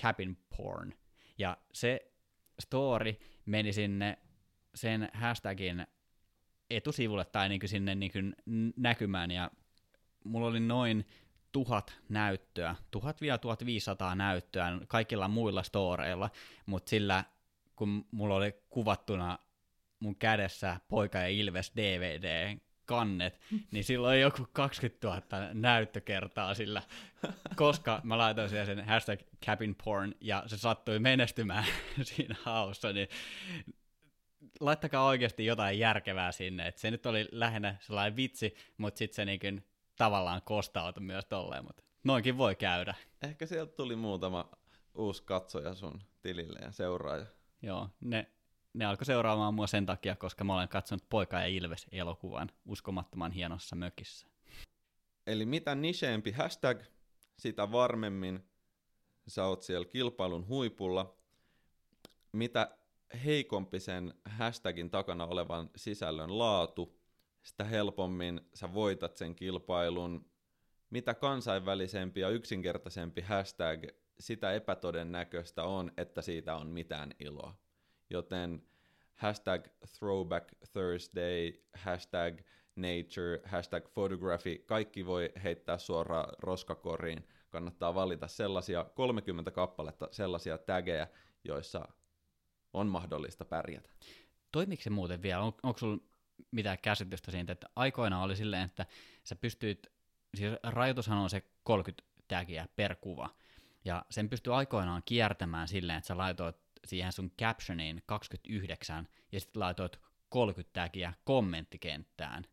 cabin 0.01 0.37
porn, 0.57 0.93
ja 1.37 1.57
se 1.73 2.11
story 2.59 3.15
meni 3.45 3.73
sinne 3.73 4.17
sen 4.75 5.09
hashtagin 5.13 5.87
etusivulle 6.69 7.25
tai 7.25 7.49
niin 7.49 7.61
sinne 7.65 7.95
niin 7.95 8.35
näkymään, 8.77 9.31
ja 9.31 9.51
mulla 10.23 10.47
oli 10.47 10.59
noin 10.59 11.05
tuhat 11.51 11.99
näyttöä, 12.09 12.75
1000-1500 12.97 14.15
näyttöä 14.15 14.77
kaikilla 14.87 15.27
muilla 15.27 15.63
storeilla, 15.63 16.29
mutta 16.65 16.89
sillä 16.89 17.23
kun 17.75 18.05
mulla 18.11 18.35
oli 18.35 18.53
kuvattuna 18.69 19.39
mun 19.99 20.15
kädessä 20.15 20.79
Poika 20.87 21.17
ja 21.17 21.27
Ilves 21.27 21.71
DVD 21.75 22.57
kannet, 22.85 23.39
niin 23.71 23.83
silloin 23.83 24.21
joku 24.21 24.47
20 24.53 25.07
000 25.07 25.21
näyttökertaa 25.53 26.53
sillä, 26.53 26.81
koska 27.55 28.01
mä 28.03 28.17
laitoin 28.17 28.49
siihen 28.49 28.65
sen 28.65 28.85
hashtag 28.85 29.19
cabin 29.45 29.75
porn 29.83 30.13
ja 30.21 30.43
se 30.47 30.57
sattui 30.57 30.99
menestymään 30.99 31.65
siinä 32.01 32.35
haussa, 32.43 32.93
niin 32.93 33.07
laittakaa 34.59 35.05
oikeasti 35.05 35.45
jotain 35.45 35.79
järkevää 35.79 36.31
sinne, 36.31 36.67
että 36.67 36.81
se 36.81 36.91
nyt 36.91 37.05
oli 37.05 37.27
lähinnä 37.31 37.75
sellainen 37.79 38.15
vitsi, 38.15 38.55
mutta 38.77 38.97
sitten 38.97 39.15
se 39.15 39.25
niin 39.25 39.65
tavallaan 40.01 40.41
kostautui 40.45 41.03
myös 41.03 41.25
tolleen, 41.25 41.63
mutta 41.65 41.83
noinkin 42.03 42.37
voi 42.37 42.55
käydä. 42.55 42.95
Ehkä 43.21 43.45
sieltä 43.45 43.75
tuli 43.75 43.95
muutama 43.95 44.51
uusi 44.95 45.23
katsoja 45.23 45.73
sun 45.73 46.01
tilille 46.21 46.59
ja 46.59 46.71
seuraaja. 46.71 47.25
Joo, 47.61 47.89
ne, 47.99 48.31
ne 48.73 48.85
alkoi 48.85 49.05
seuraamaan 49.05 49.53
mua 49.53 49.67
sen 49.67 49.85
takia, 49.85 50.15
koska 50.15 50.43
mä 50.43 50.55
olen 50.55 50.69
katsonut 50.69 51.09
Poika 51.09 51.39
ja 51.39 51.45
Ilves 51.45 51.87
elokuvan 51.91 52.51
uskomattoman 52.65 53.31
hienossa 53.31 53.75
mökissä. 53.75 54.27
Eli 55.27 55.45
mitä 55.45 55.75
nicheempi 55.75 56.31
hashtag, 56.31 56.81
sitä 57.37 57.71
varmemmin 57.71 58.49
sä 59.27 59.45
oot 59.45 59.61
siellä 59.61 59.85
kilpailun 59.85 60.47
huipulla. 60.47 61.15
Mitä 62.31 62.77
heikompi 63.25 63.79
sen 63.79 64.13
hashtagin 64.25 64.89
takana 64.89 65.25
olevan 65.25 65.69
sisällön 65.75 66.39
laatu, 66.39 67.00
sitä 67.43 67.63
helpommin 67.63 68.41
sä 68.53 68.73
voitat 68.73 69.17
sen 69.17 69.35
kilpailun. 69.35 70.31
Mitä 70.89 71.13
kansainvälisempi 71.13 72.19
ja 72.19 72.29
yksinkertaisempi 72.29 73.21
hashtag, 73.21 73.83
sitä 74.19 74.53
epätodennäköistä 74.53 75.63
on, 75.63 75.91
että 75.97 76.21
siitä 76.21 76.55
on 76.55 76.67
mitään 76.67 77.11
iloa. 77.19 77.55
Joten 78.09 78.63
hashtag 79.15 79.67
throwback 79.97 80.49
Thursday, 80.71 81.53
hashtag 81.73 82.39
nature, 82.75 83.41
hashtag 83.45 83.93
photography, 83.93 84.57
kaikki 84.57 85.05
voi 85.05 85.31
heittää 85.43 85.77
suoraan 85.77 86.33
roskakoriin. 86.39 87.27
Kannattaa 87.49 87.95
valita 87.95 88.27
sellaisia 88.27 88.85
30 88.95 89.51
kappaletta 89.51 90.07
sellaisia 90.11 90.57
tägejä, 90.57 91.07
joissa 91.43 91.87
on 92.73 92.87
mahdollista 92.87 93.45
pärjätä. 93.45 93.89
Toimiko 94.51 94.81
se 94.81 94.89
muuten 94.89 95.21
vielä? 95.21 95.41
On, 95.41 95.53
onko 95.63 95.77
sulla 95.79 95.97
mitään 96.51 96.77
käsitystä 96.81 97.31
siitä, 97.31 97.53
että 97.53 97.67
aikoina 97.75 98.23
oli 98.23 98.35
silleen, 98.35 98.63
että 98.63 98.85
sä 99.23 99.35
pystyit, 99.35 99.87
siis 100.35 100.53
rajoitushan 100.63 101.17
on 101.17 101.29
se 101.29 101.43
30 101.63 102.03
tägiä 102.27 102.67
per 102.75 102.95
kuva, 102.95 103.29
ja 103.85 104.05
sen 104.09 104.29
pystyy 104.29 104.55
aikoinaan 104.55 105.01
kiertämään 105.05 105.67
silleen, 105.67 105.97
että 105.97 106.07
sä 106.07 106.17
laitoit 106.17 106.55
siihen 106.87 107.11
sun 107.11 107.31
captioniin 107.41 108.03
29 108.05 109.07
ja 109.31 109.39
sitten 109.39 109.59
laitoit 109.59 109.99
30 110.29 110.73
tägiä 110.73 111.13
kommenttikenttään. 111.23 112.43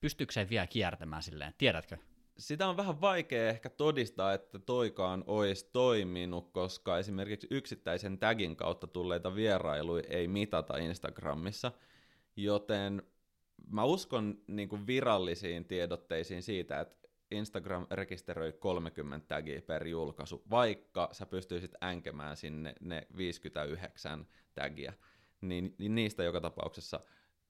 Pystyykö 0.00 0.32
se 0.32 0.48
vielä 0.50 0.66
kiertämään 0.66 1.22
silleen, 1.22 1.54
tiedätkö? 1.58 1.98
Sitä 2.38 2.68
on 2.68 2.76
vähän 2.76 3.00
vaikea 3.00 3.48
ehkä 3.48 3.70
todistaa, 3.70 4.32
että 4.32 4.58
toikaan 4.58 5.24
olisi 5.26 5.70
toiminut, 5.72 6.50
koska 6.52 6.98
esimerkiksi 6.98 7.46
yksittäisen 7.50 8.18
tagin 8.18 8.56
kautta 8.56 8.86
tulleita 8.86 9.34
vierailuja 9.34 10.04
ei 10.08 10.28
mitata 10.28 10.76
Instagramissa, 10.76 11.72
joten 12.36 13.02
mä 13.70 13.84
uskon 13.84 14.42
niin 14.46 14.68
kuin 14.68 14.86
virallisiin 14.86 15.64
tiedotteisiin 15.64 16.42
siitä, 16.42 16.80
että 16.80 17.08
Instagram 17.30 17.86
rekisteröi 17.90 18.52
30 18.52 19.26
tagia 19.28 19.62
per 19.62 19.86
julkaisu, 19.86 20.42
vaikka 20.50 21.08
sä 21.12 21.26
pystyisit 21.26 21.74
änkemään 21.82 22.36
sinne 22.36 22.74
ne 22.80 23.06
59 23.16 24.26
tagia, 24.54 24.92
niin, 25.40 25.74
niin 25.78 25.94
niistä 25.94 26.22
joka 26.22 26.40
tapauksessa. 26.40 27.00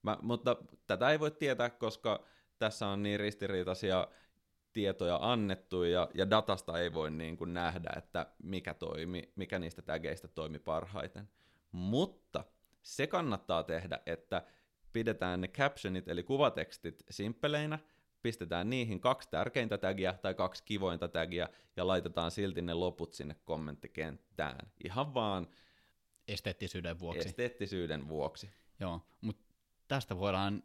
Mä, 0.02 0.18
mutta 0.22 0.56
tätä 0.86 1.10
ei 1.10 1.20
voi 1.20 1.30
tietää, 1.30 1.70
koska 1.70 2.24
tässä 2.58 2.86
on 2.86 3.02
niin 3.02 3.20
ristiriitaisia 3.20 4.08
tietoja 4.72 5.18
annettu 5.22 5.82
ja, 5.82 6.08
ja 6.14 6.30
datasta 6.30 6.80
ei 6.80 6.92
voi 6.92 7.10
niin 7.10 7.36
kuin 7.36 7.54
nähdä, 7.54 7.90
että 7.96 8.26
mikä, 8.42 8.74
toimi, 8.74 9.32
mikä 9.36 9.58
niistä 9.58 9.82
tägeistä 9.82 10.28
toimi 10.28 10.58
parhaiten. 10.58 11.28
Mutta 11.72 12.44
se 12.82 13.06
kannattaa 13.06 13.62
tehdä, 13.62 14.00
että 14.06 14.42
pidetään 14.94 15.40
ne 15.40 15.48
captionit 15.48 16.08
eli 16.08 16.22
kuvatekstit 16.22 17.04
simppeleinä– 17.10 17.78
pistetään 18.24 18.70
niihin 18.70 19.00
kaksi 19.00 19.28
tärkeintä 19.30 19.78
tagia 19.78 20.12
tai 20.12 20.34
kaksi 20.34 20.62
kivointa 20.64 21.08
tagia 21.08 21.48
ja 21.76 21.86
laitetaan 21.86 22.30
silti 22.30 22.62
ne 22.62 22.74
loput 22.74 23.12
sinne 23.12 23.36
kommenttikenttään. 23.44 24.72
Ihan 24.84 25.14
vaan 25.14 25.48
esteettisyyden 26.28 26.98
vuoksi. 26.98 27.28
Esteettisyyden 27.28 28.08
vuoksi. 28.08 28.50
Joo, 28.80 29.00
mutta 29.20 29.42
tästä 29.88 30.18
voidaan 30.18 30.62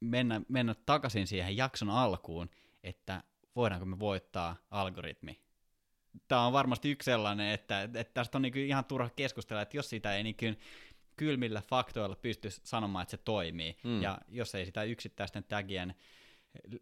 mennä, 0.00 0.40
mennä 0.48 0.74
takaisin 0.86 1.26
siihen 1.26 1.56
jakson 1.56 1.90
alkuun, 1.90 2.50
että 2.84 3.22
voidaanko 3.56 3.86
me 3.86 3.98
voittaa 3.98 4.56
algoritmi. 4.70 5.40
Tämä 6.28 6.46
on 6.46 6.52
varmasti 6.52 6.90
yksi 6.90 7.04
sellainen, 7.04 7.50
että, 7.50 7.82
että 7.82 8.14
tästä 8.14 8.38
on 8.38 8.42
niin 8.42 8.56
ihan 8.56 8.84
turha 8.84 9.10
keskustella, 9.16 9.62
että 9.62 9.76
jos 9.76 9.90
sitä 9.90 10.16
ei 10.16 10.22
niin 10.22 10.58
kylmillä 11.20 11.60
faktoilla 11.60 12.16
pysty 12.16 12.48
sanomaan, 12.50 13.02
että 13.02 13.10
se 13.10 13.16
toimii, 13.16 13.76
mm. 13.84 14.02
ja 14.02 14.18
jos 14.28 14.54
ei 14.54 14.66
sitä 14.66 14.82
yksittäisten 14.82 15.44
tagien 15.44 15.94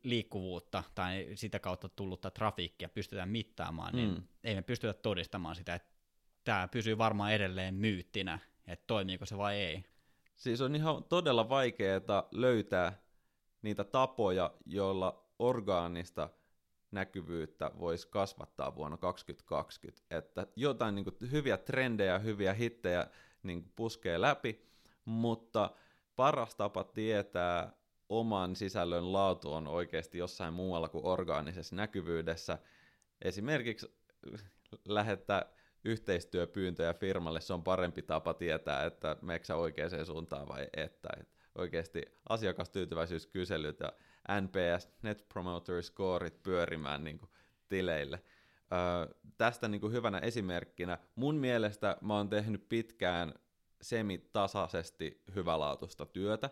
liikkuvuutta 0.02 0.84
tai 0.94 1.28
sitä 1.34 1.58
kautta 1.58 1.88
tullutta 1.88 2.30
trafiikkia 2.30 2.88
pystytään 2.88 3.28
mittaamaan, 3.28 3.94
niin 3.94 4.10
mm. 4.10 4.22
ei 4.44 4.54
me 4.54 4.62
pystytä 4.62 4.92
todistamaan 4.92 5.56
sitä, 5.56 5.74
että 5.74 5.88
tämä 6.44 6.68
pysyy 6.68 6.98
varmaan 6.98 7.32
edelleen 7.32 7.74
myyttinä, 7.74 8.38
että 8.66 8.84
toimiiko 8.86 9.26
se 9.26 9.38
vai 9.38 9.56
ei. 9.56 9.84
Siis 10.36 10.60
on 10.60 10.74
ihan 10.74 11.04
todella 11.04 11.48
vaikeaa 11.48 12.28
löytää 12.32 13.02
niitä 13.62 13.84
tapoja, 13.84 14.50
joilla 14.66 15.24
orgaanista 15.38 16.30
näkyvyyttä 16.90 17.70
voisi 17.78 18.08
kasvattaa 18.08 18.74
vuonna 18.74 18.96
2020. 18.96 20.16
Että 20.18 20.46
jotain 20.56 20.94
niin 20.94 21.04
kuin, 21.04 21.16
hyviä 21.30 21.56
trendejä, 21.56 22.18
hyviä 22.18 22.54
hittejä 22.54 23.06
niin 23.48 23.72
puskee 23.76 24.20
läpi, 24.20 24.62
mutta 25.04 25.70
paras 26.16 26.54
tapa 26.54 26.84
tietää, 26.84 27.72
oman 28.08 28.56
sisällön 28.56 29.12
laatu 29.12 29.52
on 29.52 29.66
oikeasti 29.66 30.18
jossain 30.18 30.54
muualla 30.54 30.88
kuin 30.88 31.04
orgaanisessa 31.06 31.76
näkyvyydessä. 31.76 32.58
Esimerkiksi 33.22 33.86
lähettää 34.88 35.52
yhteistyöpyyntöjä 35.84 36.94
firmalle, 36.94 37.40
se 37.40 37.52
on 37.52 37.62
parempi 37.62 38.02
tapa 38.02 38.34
tietää, 38.34 38.84
että 38.84 39.16
meneekö 39.22 39.56
oikeaan 39.56 40.06
suuntaan 40.06 40.48
vai 40.48 40.68
että. 40.76 41.08
oikeasti 41.54 42.02
asiakastyytyväisyyskyselyt 42.28 43.80
ja 43.80 43.92
NPS, 44.40 44.88
Net 45.02 45.28
Promoter 45.28 45.82
Scoreit 45.82 46.42
pyörimään 46.42 47.04
niin 47.04 47.18
kuin 47.18 47.30
tileille. 47.68 48.22
Öö, 48.72 49.14
tästä 49.38 49.68
niin 49.68 49.80
kuin 49.80 49.92
hyvänä 49.92 50.18
esimerkkinä, 50.18 50.98
mun 51.14 51.34
mielestä 51.34 51.96
mä 52.00 52.16
oon 52.16 52.28
tehnyt 52.28 52.68
pitkään 52.68 53.34
semitasaisesti 53.82 55.22
hyvälaatuista 55.34 56.06
työtä, 56.06 56.50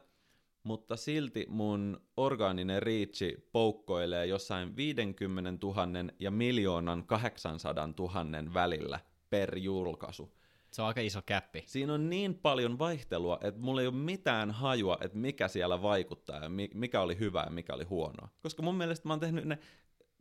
mutta 0.62 0.96
silti 0.96 1.46
mun 1.48 2.00
orgaaninen 2.16 2.82
riitsi 2.82 3.48
poukkoilee 3.52 4.26
jossain 4.26 4.76
50 4.76 5.66
000 5.66 6.12
ja 6.18 6.30
miljoonan 6.30 7.06
800 7.06 7.88
000 7.98 8.54
välillä 8.54 9.00
per 9.30 9.58
julkaisu. 9.58 10.36
Se 10.70 10.82
on 10.82 10.88
aika 10.88 11.00
iso 11.00 11.22
käppi. 11.26 11.64
Siinä 11.66 11.94
on 11.94 12.10
niin 12.10 12.34
paljon 12.34 12.78
vaihtelua, 12.78 13.38
että 13.40 13.60
mulla 13.60 13.80
ei 13.80 13.86
ole 13.86 13.94
mitään 13.96 14.50
hajua, 14.50 14.98
että 15.00 15.18
mikä 15.18 15.48
siellä 15.48 15.82
vaikuttaa 15.82 16.42
ja 16.42 16.48
mikä 16.74 17.00
oli 17.00 17.18
hyvää 17.18 17.44
ja 17.44 17.50
mikä 17.50 17.74
oli 17.74 17.84
huonoa. 17.84 18.28
Koska 18.42 18.62
mun 18.62 18.74
mielestä 18.74 19.08
mä 19.08 19.12
oon 19.12 19.20
tehnyt 19.20 19.44
ne 19.44 19.58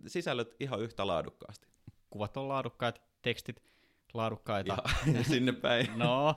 sisällöt 0.08 0.56
ihan 0.60 0.82
yhtä 0.82 1.08
laadukkaasti. 1.08 1.68
Kuvat 2.16 2.38
on 2.38 2.48
laadukkaat, 2.48 3.02
tekstit 3.22 3.64
laadukkaita. 4.14 4.78
Ja, 5.06 5.14
ja 5.18 5.24
sinne 5.24 5.52
päin. 5.52 5.88
no, 5.96 6.36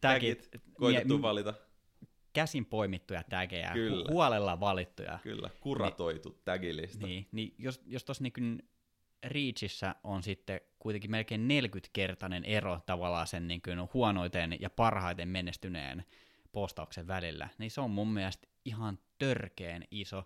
tagit. 0.00 0.48
Koitettu 0.74 1.22
valita 1.22 1.54
käsin 2.32 2.66
poimittuja 2.66 3.22
tägejä, 3.30 3.70
Kyllä. 3.72 4.04
hu- 4.08 4.12
huolella 4.12 4.60
valittuja. 4.60 5.18
Kyllä, 5.22 5.50
kuratoitu 5.60 6.28
niin, 6.28 6.40
tagilista. 6.44 7.06
Niin, 7.06 7.28
niin 7.32 7.54
jos, 7.58 7.80
jos 7.86 8.04
tuossa 8.04 8.24
niin 8.24 8.62
Reachissä 9.24 9.94
on 10.04 10.22
sitten 10.22 10.60
kuitenkin 10.78 11.10
melkein 11.10 11.48
40-kertainen 11.48 12.44
ero 12.44 12.80
tavallaan 12.86 13.26
sen 13.26 13.48
niin 13.48 13.62
kuin 13.62 13.88
huonoiten 13.94 14.56
ja 14.60 14.70
parhaiten 14.70 15.28
menestyneen 15.28 16.04
postauksen 16.52 17.06
välillä, 17.06 17.48
niin 17.58 17.70
se 17.70 17.80
on 17.80 17.90
mun 17.90 18.08
mielestä 18.12 18.48
ihan 18.64 18.98
törkeen 19.18 19.84
iso. 19.90 20.24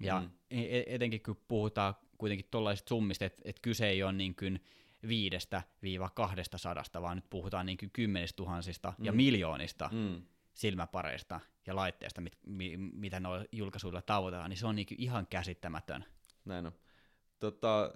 Ja 0.00 0.20
Mm. 0.20 0.30
e- 0.50 0.94
etenkin 0.94 1.22
kun 1.22 1.40
puhutaan 1.48 1.94
kuitenkin 2.18 2.46
tuollaisista 2.50 2.88
summista, 2.88 3.24
että, 3.24 3.42
että 3.44 3.62
kyse 3.62 3.88
ei 3.88 4.02
ole 4.02 4.12
niin 4.12 4.34
kuin 4.34 4.64
viidestä 5.08 5.62
viiva 5.82 6.10
kahdesta 6.14 6.58
sadasta, 6.58 7.02
vaan 7.02 7.16
nyt 7.16 7.30
puhutaan 7.30 7.66
niin 7.66 7.78
kuin 7.78 7.90
kymmenistä 7.90 8.36
tuhansista 8.36 8.92
ja 8.98 9.12
Mm. 9.12 9.16
miljoonista 9.16 9.90
Mm. 9.92 10.22
silmäpareista 10.54 11.40
ja 11.66 11.76
laitteista, 11.76 12.20
mit, 12.20 12.38
mi, 12.46 12.76
mitä 12.76 13.20
noilla 13.20 13.44
julkaisuilla 13.52 14.02
tavoitetaan, 14.02 14.50
niin 14.50 14.58
se 14.58 14.66
on 14.66 14.76
niin 14.76 14.86
kuin 14.86 15.02
ihan 15.02 15.26
käsittämätön. 15.26 16.04
Näin 16.44 16.66
on. 16.66 16.72
Tota, 17.38 17.94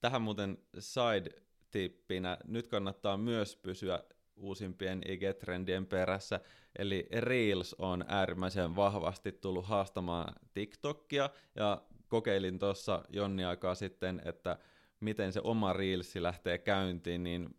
tähän 0.00 0.22
muuten 0.22 0.58
side-tippinä, 0.78 2.38
nyt 2.44 2.68
kannattaa 2.68 3.16
myös 3.16 3.56
pysyä 3.56 4.04
uusimpien 4.36 5.02
IG-trendien 5.08 5.86
perässä, 5.86 6.40
eli 6.78 7.08
Reels 7.18 7.74
on 7.78 8.04
äärimmäisen 8.08 8.76
vahvasti 8.76 9.32
tullut 9.32 9.66
haastamaan 9.66 10.34
TikTokia, 10.54 11.30
ja 11.54 11.82
kokeilin 12.12 12.58
tuossa 12.58 13.02
jonni 13.08 13.44
aikaa 13.44 13.74
sitten, 13.74 14.22
että 14.24 14.58
miten 15.00 15.32
se 15.32 15.40
oma 15.44 15.72
Reelsi 15.72 16.22
lähtee 16.22 16.58
käyntiin, 16.58 17.22
niin 17.22 17.56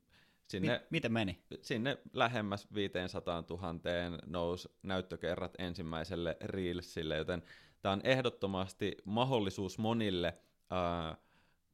sinne, 0.48 0.74
Mi- 0.74 0.86
miten 0.90 1.14
meni? 1.14 1.44
sinne 1.62 1.98
lähemmäs 2.14 2.68
500 2.74 3.44
000 3.50 3.74
nousi 4.26 4.70
näyttökerrat 4.84 5.54
ensimmäiselle 5.58 6.38
Reelsille, 6.42 7.18
joten 7.18 7.44
tämä 7.82 7.94
on 7.94 8.02
ehdottomasti 8.04 8.98
mahdollisuus 9.06 9.78
monille 9.78 10.38
ää, 10.70 11.18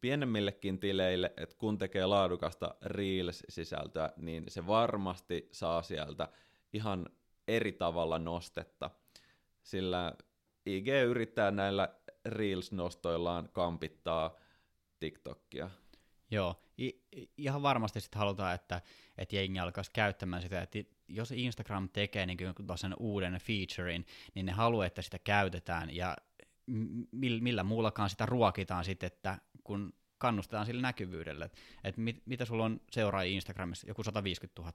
pienemmillekin 0.01 0.79
tileille, 0.79 1.33
että 1.37 1.55
kun 1.57 1.77
tekee 1.77 2.05
laadukasta 2.05 2.75
Reels-sisältöä, 2.81 4.09
niin 4.17 4.43
se 4.47 4.67
varmasti 4.67 5.49
saa 5.51 5.81
sieltä 5.81 6.27
ihan 6.73 7.05
eri 7.47 7.71
tavalla 7.71 8.19
nostetta, 8.19 8.89
sillä 9.63 10.13
IG 10.65 10.87
yrittää 10.87 11.51
näillä 11.51 11.89
Reels-nostoillaan 12.25 13.49
kampittaa 13.53 14.35
TikTokia. 14.99 15.69
Joo, 16.31 16.63
I- 16.79 17.01
ihan 17.37 17.61
varmasti 17.61 18.01
sitten 18.01 18.19
halutaan, 18.19 18.55
että, 18.55 18.81
että 19.17 19.35
jengi 19.35 19.59
alkaisi 19.59 19.91
käyttämään 19.93 20.41
sitä, 20.41 20.61
että 20.61 20.79
jos 21.07 21.31
Instagram 21.31 21.89
tekee 21.89 22.25
niin 22.25 22.37
sen 22.75 22.95
uuden 22.99 23.39
featurein, 23.41 24.05
niin 24.35 24.45
ne 24.45 24.51
haluaa, 24.51 24.85
että 24.85 25.01
sitä 25.01 25.19
käytetään, 25.19 25.95
ja 25.95 26.17
m- 26.67 27.03
millä 27.39 27.63
muullakaan 27.63 28.09
sitä 28.09 28.25
ruokitaan 28.25 28.85
sitten, 28.85 29.07
että 29.07 29.37
kun 29.63 29.93
kannustetaan 30.17 30.65
sillä 30.65 30.81
näkyvyydellä, 30.81 31.45
että, 31.45 31.57
että 31.83 32.01
mit, 32.01 32.21
mitä 32.25 32.45
sulla 32.45 32.65
on 32.65 32.81
seuraajia 32.91 33.35
Instagramissa, 33.35 33.87
joku 33.87 34.03
150 34.03 34.61
000, 34.61 34.73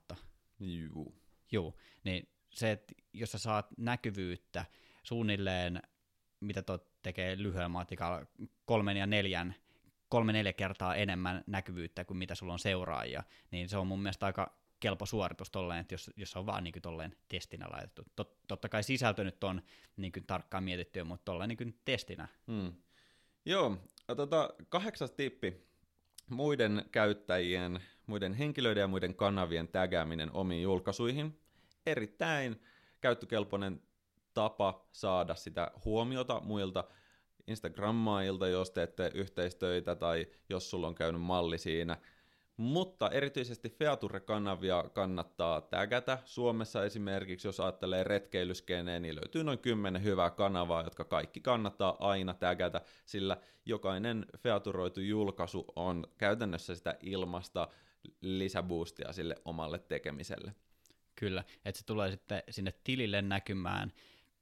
Juu. 0.59 1.15
Joo, 1.51 1.75
niin 2.03 2.29
se, 2.49 2.71
että 2.71 2.93
jos 3.13 3.31
sä 3.31 3.37
saat 3.37 3.67
näkyvyyttä 3.77 4.65
suunnilleen, 5.03 5.81
mitä 6.39 6.61
tuo 6.61 6.79
tekee 7.05 7.37
lyhyellä 7.37 7.69
matikalla, 7.69 8.25
kolmen 8.65 8.97
ja 8.97 9.05
neljän, 9.05 9.55
kolme 10.09 10.33
neljä 10.33 10.53
kertaa 10.53 10.95
enemmän 10.95 11.43
näkyvyyttä 11.47 12.05
kuin 12.05 12.17
mitä 12.17 12.35
sulla 12.35 12.53
on 12.53 12.59
seuraajia, 12.59 13.23
niin 13.51 13.69
se 13.69 13.77
on 13.77 13.87
mun 13.87 14.01
mielestä 14.01 14.25
aika 14.25 14.55
kelpo 14.79 15.05
suoritus 15.05 15.51
tolleen, 15.51 15.79
että 15.79 15.93
jos, 15.93 16.11
jos 16.15 16.35
on 16.35 16.45
vaan 16.45 16.63
niin 16.63 16.81
tolleen 16.81 17.15
testinä 17.29 17.65
laitettu. 17.71 18.03
Tot, 18.15 18.47
totta 18.47 18.69
kai 18.69 18.83
sisältö 18.83 19.23
nyt 19.23 19.43
on 19.43 19.61
niin 19.97 20.11
kuin 20.11 20.25
tarkkaan 20.27 20.63
mietitty, 20.63 21.03
mutta 21.03 21.25
tolleen 21.25 21.47
niin 21.47 21.57
kuin 21.57 21.79
testinä. 21.85 22.27
Hmm. 22.47 22.73
Joo, 23.45 23.77
tota, 24.15 24.49
kahdeksas 24.69 25.11
tippi. 25.11 25.65
Muiden 26.29 26.85
käyttäjien, 26.91 27.79
muiden 28.07 28.33
henkilöiden 28.33 28.81
ja 28.81 28.87
muiden 28.87 29.15
kanavien 29.15 29.67
tägääminen 29.67 30.31
omiin 30.31 30.63
julkaisuihin. 30.63 31.39
Erittäin 31.85 32.61
käyttökelpoinen 33.01 33.81
tapa 34.35 34.87
saada 34.91 35.35
sitä 35.35 35.71
huomiota 35.85 36.41
muilta 36.43 36.83
Instagrammailta, 37.47 38.47
jos 38.47 38.71
teette 38.71 39.11
yhteistöitä 39.13 39.95
tai 39.95 40.27
jos 40.49 40.69
sulla 40.69 40.87
on 40.87 40.95
käynyt 40.95 41.21
malli 41.21 41.57
siinä. 41.57 41.97
Mutta 42.57 43.09
erityisesti 43.09 43.69
Feature-kanavia 43.69 44.83
kannattaa 44.93 45.61
tägätä. 45.61 46.17
Suomessa 46.25 46.85
esimerkiksi, 46.85 47.47
jos 47.47 47.59
ajattelee 47.59 48.03
retkeilyskeneen, 48.03 49.01
niin 49.01 49.15
löytyy 49.15 49.43
noin 49.43 49.59
10 49.59 50.03
hyvää 50.03 50.29
kanavaa, 50.29 50.83
jotka 50.83 51.03
kaikki 51.03 51.39
kannattaa 51.39 51.95
aina 51.99 52.33
tägätä, 52.33 52.81
sillä 53.05 53.37
jokainen 53.65 54.25
featuroitu 54.37 54.99
julkaisu 54.99 55.65
on 55.75 56.07
käytännössä 56.17 56.75
sitä 56.75 56.97
ilmasta 57.01 57.67
lisäboostia 58.21 59.13
sille 59.13 59.35
omalle 59.45 59.79
tekemiselle. 59.79 60.55
Kyllä, 61.15 61.43
että 61.65 61.79
se 61.79 61.85
tulee 61.85 62.11
sitten 62.11 62.43
sinne 62.49 62.73
tilille 62.83 63.21
näkymään, 63.21 63.93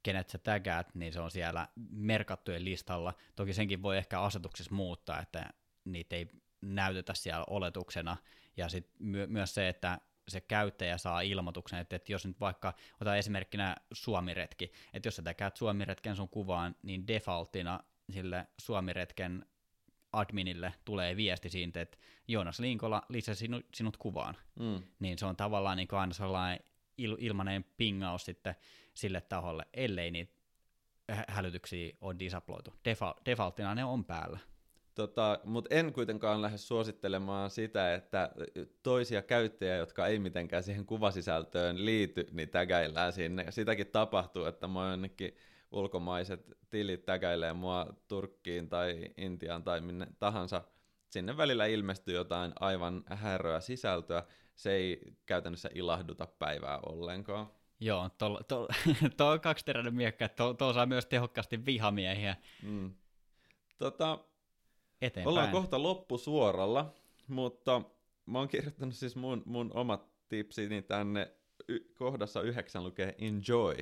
kenet 0.03 0.29
sä 0.29 0.37
tägäät, 0.37 0.95
niin 0.95 1.13
se 1.13 1.19
on 1.19 1.31
siellä 1.31 1.67
merkattujen 1.89 2.65
listalla. 2.65 3.13
Toki 3.35 3.53
senkin 3.53 3.81
voi 3.81 3.97
ehkä 3.97 4.21
asetuksessa 4.21 4.75
muuttaa, 4.75 5.19
että 5.19 5.49
niitä 5.85 6.15
ei 6.15 6.27
näytetä 6.61 7.13
siellä 7.13 7.45
oletuksena. 7.49 8.17
Ja 8.57 8.69
sitten 8.69 8.95
my- 8.99 9.27
myös 9.27 9.53
se, 9.53 9.69
että 9.69 9.99
se 10.27 10.41
käyttäjä 10.41 10.97
saa 10.97 11.21
ilmoituksen, 11.21 11.79
että, 11.79 11.95
että 11.95 12.11
jos 12.11 12.25
nyt 12.25 12.39
vaikka, 12.39 12.73
otetaan 12.95 13.17
esimerkkinä 13.17 13.75
Suomiretki, 13.93 14.71
että 14.93 15.07
jos 15.07 15.15
sä 15.15 15.21
täkäät 15.21 15.57
Suomiretken 15.57 16.15
sun 16.15 16.29
kuvaan, 16.29 16.75
niin 16.83 17.07
defaultina 17.07 17.79
sille 18.11 18.47
Suomiretken 18.61 19.45
adminille 20.13 20.73
tulee 20.85 21.15
viesti 21.15 21.49
siitä, 21.49 21.81
että 21.81 21.97
Joonas 22.27 22.59
Linkola 22.59 23.01
lisäsi 23.09 23.39
sinut, 23.39 23.65
sinut 23.73 23.97
kuvaan. 23.97 24.37
Mm. 24.59 24.83
Niin 24.99 25.17
se 25.17 25.25
on 25.25 25.35
tavallaan 25.35 25.77
niin 25.77 25.87
aina 25.91 26.13
sellainen 26.13 26.59
il- 27.01 27.17
ilmainen 27.19 27.65
pingaus 27.77 28.25
sitten 28.25 28.55
sille 28.93 29.21
taholle, 29.21 29.65
ellei 29.73 30.11
niitä 30.11 30.33
hä- 31.11 31.25
hälytyksiä 31.27 31.93
ole 32.01 32.15
disaploitu. 32.19 32.71
Defa- 32.71 33.75
ne 33.75 33.85
on 33.85 34.05
päällä. 34.05 34.39
Tota, 34.95 35.39
Mutta 35.43 35.75
en 35.75 35.93
kuitenkaan 35.93 36.41
lähde 36.41 36.57
suosittelemaan 36.57 37.49
sitä, 37.49 37.93
että 37.93 38.31
toisia 38.83 39.21
käyttäjiä, 39.21 39.75
jotka 39.75 40.07
ei 40.07 40.19
mitenkään 40.19 40.63
siihen 40.63 40.85
kuvasisältöön 40.85 41.85
liity, 41.85 42.27
niin 42.31 42.49
tägäillään 42.49 43.13
sinne. 43.13 43.45
Sitäkin 43.49 43.87
tapahtuu, 43.87 44.45
että 44.45 44.67
mä 44.67 44.89
jonnekin 44.91 45.35
ulkomaiset 45.71 46.51
tilit 46.69 47.05
tägäilee 47.05 47.53
mua 47.53 47.87
Turkkiin 48.07 48.69
tai 48.69 49.05
Intiaan 49.17 49.63
tai 49.63 49.81
minne 49.81 50.07
tahansa. 50.19 50.63
Sinne 51.09 51.37
välillä 51.37 51.65
ilmestyy 51.65 52.15
jotain 52.15 52.53
aivan 52.59 53.03
häröä 53.05 53.59
sisältöä. 53.59 54.23
Se 54.55 54.71
ei 54.71 55.01
käytännössä 55.25 55.69
ilahduta 55.73 56.27
päivää 56.27 56.79
ollenkaan. 56.85 57.47
Joo, 57.85 58.09
tuo 59.17 59.27
on 59.27 59.41
kaksiteräinen 59.41 59.95
miekka, 59.95 60.25
että 60.25 60.43
tuo 60.57 60.73
saa 60.73 60.85
myös 60.85 61.05
tehokkaasti 61.05 61.65
vihamiehiä 61.65 62.35
Mm. 62.61 62.93
Tota, 63.77 64.19
eteenpäin. 65.01 65.27
Ollaan 65.27 65.51
kohta 65.51 65.83
loppusuoralla, 65.83 66.93
mutta 67.27 67.81
mä 68.25 68.39
oon 68.39 68.47
kirjoittanut 68.47 68.95
siis 68.95 69.15
mun, 69.15 69.43
mun 69.45 69.71
omat 69.73 70.09
tipsini 70.29 70.81
tänne 70.81 71.31
y- 71.67 71.93
kohdassa 71.97 72.41
yhdeksän 72.41 72.83
lukee 72.83 73.15
enjoy. 73.17 73.75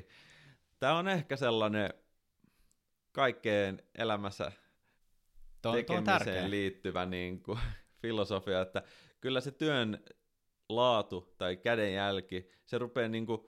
Tää 0.79 0.95
on 0.95 1.07
ehkä 1.07 1.35
sellainen 1.35 1.93
kaikkeen 3.11 3.83
elämässä 3.95 4.51
Tuo, 5.61 5.83
tuo 5.83 5.95
on 5.97 6.03
tärkeä. 6.03 6.19
tekemiseen 6.19 6.51
liittyvä 6.51 7.05
niin 7.05 7.43
kuin, 7.43 7.59
filosofia, 8.01 8.61
että 8.61 8.83
kyllä 9.21 9.41
se 9.41 9.51
työn 9.51 10.03
laatu 10.69 11.35
tai 11.37 11.57
kädenjälki, 11.57 12.49
se 12.65 12.77
rupeaa 12.77 13.09
niin 13.09 13.25
kuin, 13.25 13.41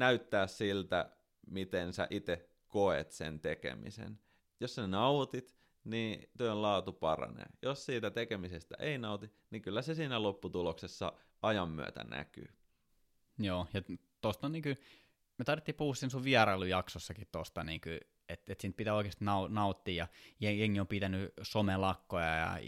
näyttää 0.00 0.46
siltä, 0.46 1.10
miten 1.46 1.92
sä 1.92 2.06
itse 2.10 2.48
koet 2.68 3.10
sen 3.10 3.40
tekemisen. 3.40 4.18
Jos 4.60 4.74
sä 4.74 4.86
nautit, 4.86 5.56
niin 5.84 6.30
työn 6.38 6.62
laatu 6.62 6.92
paranee. 6.92 7.46
Jos 7.62 7.86
siitä 7.86 8.10
tekemisestä 8.10 8.76
ei 8.78 8.98
nauti, 8.98 9.30
niin 9.50 9.62
kyllä 9.62 9.82
se 9.82 9.94
siinä 9.94 10.22
lopputuloksessa 10.22 11.12
ajan 11.42 11.68
myötä 11.68 12.04
näkyy. 12.04 12.48
Joo, 13.38 13.66
ja 13.74 13.82
tosta 14.20 14.46
on 14.46 14.52
niinku, 14.52 14.68
me 15.38 15.44
taidettiin 15.44 15.74
puhua 15.74 15.94
siinä 15.94 16.10
sun 16.10 16.24
vierailujaksossakin 16.24 17.28
tosta, 17.32 17.64
niinku, 17.64 17.90
että 18.32 18.52
et 18.52 18.60
siitä 18.60 18.76
pitää 18.76 18.94
oikeasti 18.94 19.24
nau, 19.24 19.48
nauttia, 19.48 20.08
ja 20.40 20.52
jengi 20.52 20.80
on 20.80 20.86
pitänyt 20.86 21.32
somelakkoja, 21.42 22.26
ja 22.26 22.58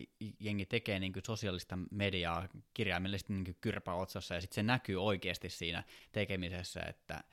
jengi 0.40 0.66
tekee 0.66 1.00
niinku 1.00 1.20
sosiaalista 1.26 1.78
mediaa 1.90 2.48
kirjaimellisesti 2.74 3.32
niinku 3.32 3.52
kyrpäotsassa, 3.60 4.34
ja 4.34 4.40
sitten 4.40 4.54
se 4.54 4.62
näkyy 4.62 5.04
oikeasti 5.04 5.48
siinä 5.48 5.84
tekemisessä, 6.12 6.80
että 6.80 7.24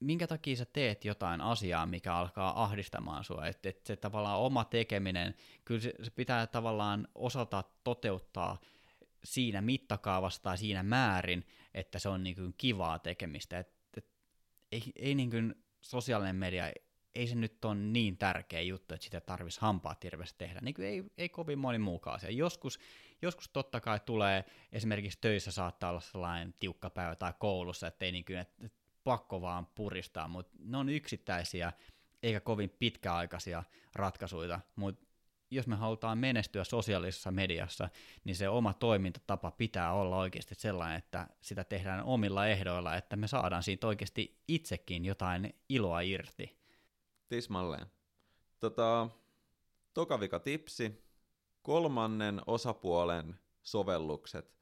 minkä 0.00 0.26
takia 0.26 0.56
sä 0.56 0.64
teet 0.64 1.04
jotain 1.04 1.40
asiaa, 1.40 1.86
mikä 1.86 2.14
alkaa 2.14 2.62
ahdistamaan 2.62 3.24
sua, 3.24 3.46
että 3.46 3.68
et 3.68 3.86
se 3.86 3.96
tavallaan 3.96 4.38
oma 4.38 4.64
tekeminen, 4.64 5.34
kyllä 5.64 5.80
se, 5.80 5.94
se 6.02 6.10
pitää 6.10 6.46
tavallaan 6.46 7.08
osata 7.14 7.64
toteuttaa 7.84 8.60
siinä 9.24 9.60
mittakaavassa 9.60 10.42
tai 10.42 10.58
siinä 10.58 10.82
määrin, 10.82 11.46
että 11.74 11.98
se 11.98 12.08
on 12.08 12.22
niin 12.22 12.36
kuin 12.36 12.54
kivaa 12.58 12.98
tekemistä. 12.98 13.58
Et, 13.58 13.72
et, 13.96 14.06
ei, 14.72 14.82
ei 14.96 15.14
niin 15.14 15.30
kuin 15.30 15.54
sosiaalinen 15.80 16.36
media, 16.36 16.72
ei 17.14 17.26
se 17.26 17.34
nyt 17.34 17.64
ole 17.64 17.74
niin 17.74 18.16
tärkeä 18.16 18.60
juttu, 18.60 18.94
että 18.94 19.04
sitä 19.04 19.20
tarvitsisi 19.20 19.60
hampaa 19.60 19.96
hirveästi 20.04 20.38
tehdä. 20.38 20.60
Niin 20.62 20.74
kuin 20.74 20.88
ei, 20.88 21.04
ei 21.18 21.28
kovin 21.28 21.58
moni 21.58 21.78
muukaan 21.78 22.16
asia. 22.16 22.30
Joskus, 22.30 22.78
joskus 23.22 23.48
totta 23.48 23.80
kai 23.80 24.00
tulee, 24.00 24.44
esimerkiksi 24.72 25.18
töissä 25.20 25.52
saattaa 25.52 25.90
olla 25.90 26.00
sellainen 26.00 26.54
tiukka 26.60 26.90
päivä 26.90 27.16
tai 27.16 27.32
koulussa, 27.38 27.86
että 27.86 28.04
ei 28.04 28.12
niin 28.12 28.24
kuin, 28.24 28.38
että 28.38 28.68
pakko 29.04 29.40
vaan 29.40 29.66
puristaa, 29.66 30.28
mutta 30.28 30.56
ne 30.58 30.76
on 30.76 30.88
yksittäisiä 30.88 31.72
eikä 32.22 32.40
kovin 32.40 32.70
pitkäaikaisia 32.70 33.64
ratkaisuja, 33.94 34.60
mutta 34.76 35.06
jos 35.50 35.66
me 35.66 35.76
halutaan 35.76 36.18
menestyä 36.18 36.64
sosiaalisessa 36.64 37.30
mediassa, 37.30 37.88
niin 38.24 38.36
se 38.36 38.48
oma 38.48 38.74
toimintatapa 38.74 39.50
pitää 39.50 39.92
olla 39.92 40.16
oikeasti 40.18 40.54
sellainen, 40.54 40.98
että 40.98 41.26
sitä 41.40 41.64
tehdään 41.64 42.04
omilla 42.04 42.46
ehdoilla, 42.46 42.96
että 42.96 43.16
me 43.16 43.26
saadaan 43.26 43.62
siitä 43.62 43.86
oikeasti 43.86 44.42
itsekin 44.48 45.04
jotain 45.04 45.54
iloa 45.68 46.00
irti. 46.00 46.61
Tismalleen. 47.32 47.86
Tota, 48.60 49.08
tokavika 49.94 50.38
tipsi. 50.38 51.04
Kolmannen 51.62 52.40
osapuolen 52.46 53.34
sovellukset 53.62 54.54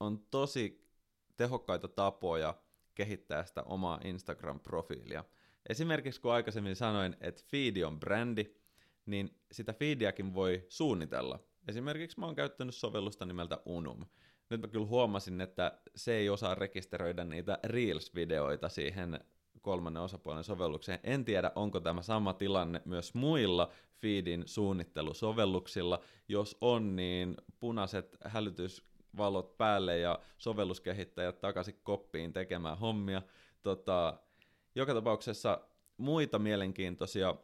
on 0.00 0.26
tosi 0.30 0.88
tehokkaita 1.36 1.88
tapoja 1.88 2.54
kehittää 2.94 3.44
sitä 3.44 3.62
omaa 3.62 4.00
Instagram-profiilia. 4.04 5.24
Esimerkiksi 5.68 6.20
kun 6.20 6.32
aikaisemmin 6.32 6.76
sanoin, 6.76 7.16
että 7.20 7.42
feed 7.46 7.82
on 7.82 8.00
brändi, 8.00 8.54
niin 9.06 9.40
sitä 9.52 9.72
feediäkin 9.72 10.34
voi 10.34 10.66
suunnitella. 10.68 11.38
Esimerkiksi 11.68 12.20
mä 12.20 12.26
oon 12.26 12.34
käyttänyt 12.34 12.74
sovellusta 12.74 13.26
nimeltä 13.26 13.58
Unum. 13.64 14.06
Nyt 14.50 14.60
mä 14.60 14.68
kyllä 14.68 14.86
huomasin, 14.86 15.40
että 15.40 15.80
se 15.94 16.14
ei 16.14 16.28
osaa 16.28 16.54
rekisteröidä 16.54 17.24
niitä 17.24 17.58
Reels-videoita 17.64 18.68
siihen 18.68 19.20
kolmannen 19.62 20.02
osapuolen 20.02 20.44
sovellukseen. 20.44 21.00
En 21.02 21.24
tiedä, 21.24 21.52
onko 21.54 21.80
tämä 21.80 22.02
sama 22.02 22.34
tilanne 22.34 22.82
myös 22.84 23.14
muilla 23.14 23.70
feedin 24.00 24.42
suunnittelusovelluksilla. 24.46 26.00
Jos 26.28 26.56
on, 26.60 26.96
niin 26.96 27.36
punaiset 27.60 28.16
hälytysvalot 28.24 29.56
päälle 29.58 29.98
ja 29.98 30.18
sovelluskehittäjät 30.38 31.40
takaisin 31.40 31.80
koppiin 31.82 32.32
tekemään 32.32 32.78
hommia. 32.78 33.22
Tota, 33.62 34.18
joka 34.74 34.94
tapauksessa 34.94 35.60
muita 35.96 36.38
mielenkiintoisia 36.38 37.34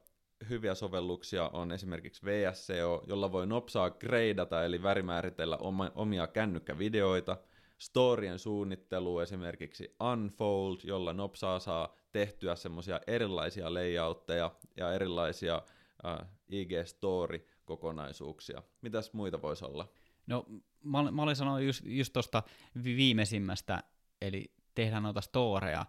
hyviä 0.49 0.75
sovelluksia 0.75 1.49
on 1.49 1.73
esimerkiksi 1.73 2.27
VSCO, 2.27 3.05
jolla 3.07 3.33
voi 3.33 3.47
nopsaa 3.47 3.91
gradeata 3.91 4.65
eli 4.65 4.83
värimääritellä 4.83 5.59
omia 5.95 6.27
kännykkävideoita, 6.27 7.37
storien 7.79 8.39
suunnittelu 8.39 9.19
esimerkiksi 9.19 9.97
Unfold, 10.13 10.77
jolla 10.85 11.13
nopsaa 11.13 11.61
saa 11.61 11.95
tehtyä 12.13 12.57
semmoisia 12.57 13.01
erilaisia 13.07 13.75
layoutteja 13.75 14.51
ja 14.77 14.93
erilaisia 14.93 15.63
uh, 16.05 16.11
IG-story-kokonaisuuksia. 16.49 18.63
Mitäs 18.83 19.13
muita 19.13 19.43
voisi 19.43 19.65
olla? 19.65 19.89
No, 20.27 20.47
mä, 20.83 21.11
mä 21.11 21.23
olin 21.23 21.37
sanonut 21.37 21.63
just, 21.63 21.83
just 21.85 22.13
tuosta 22.13 22.43
viimeisimmästä, 22.85 23.83
eli 24.21 24.53
tehdään 24.75 25.03
noita 25.03 25.21
storeja, 25.21 25.87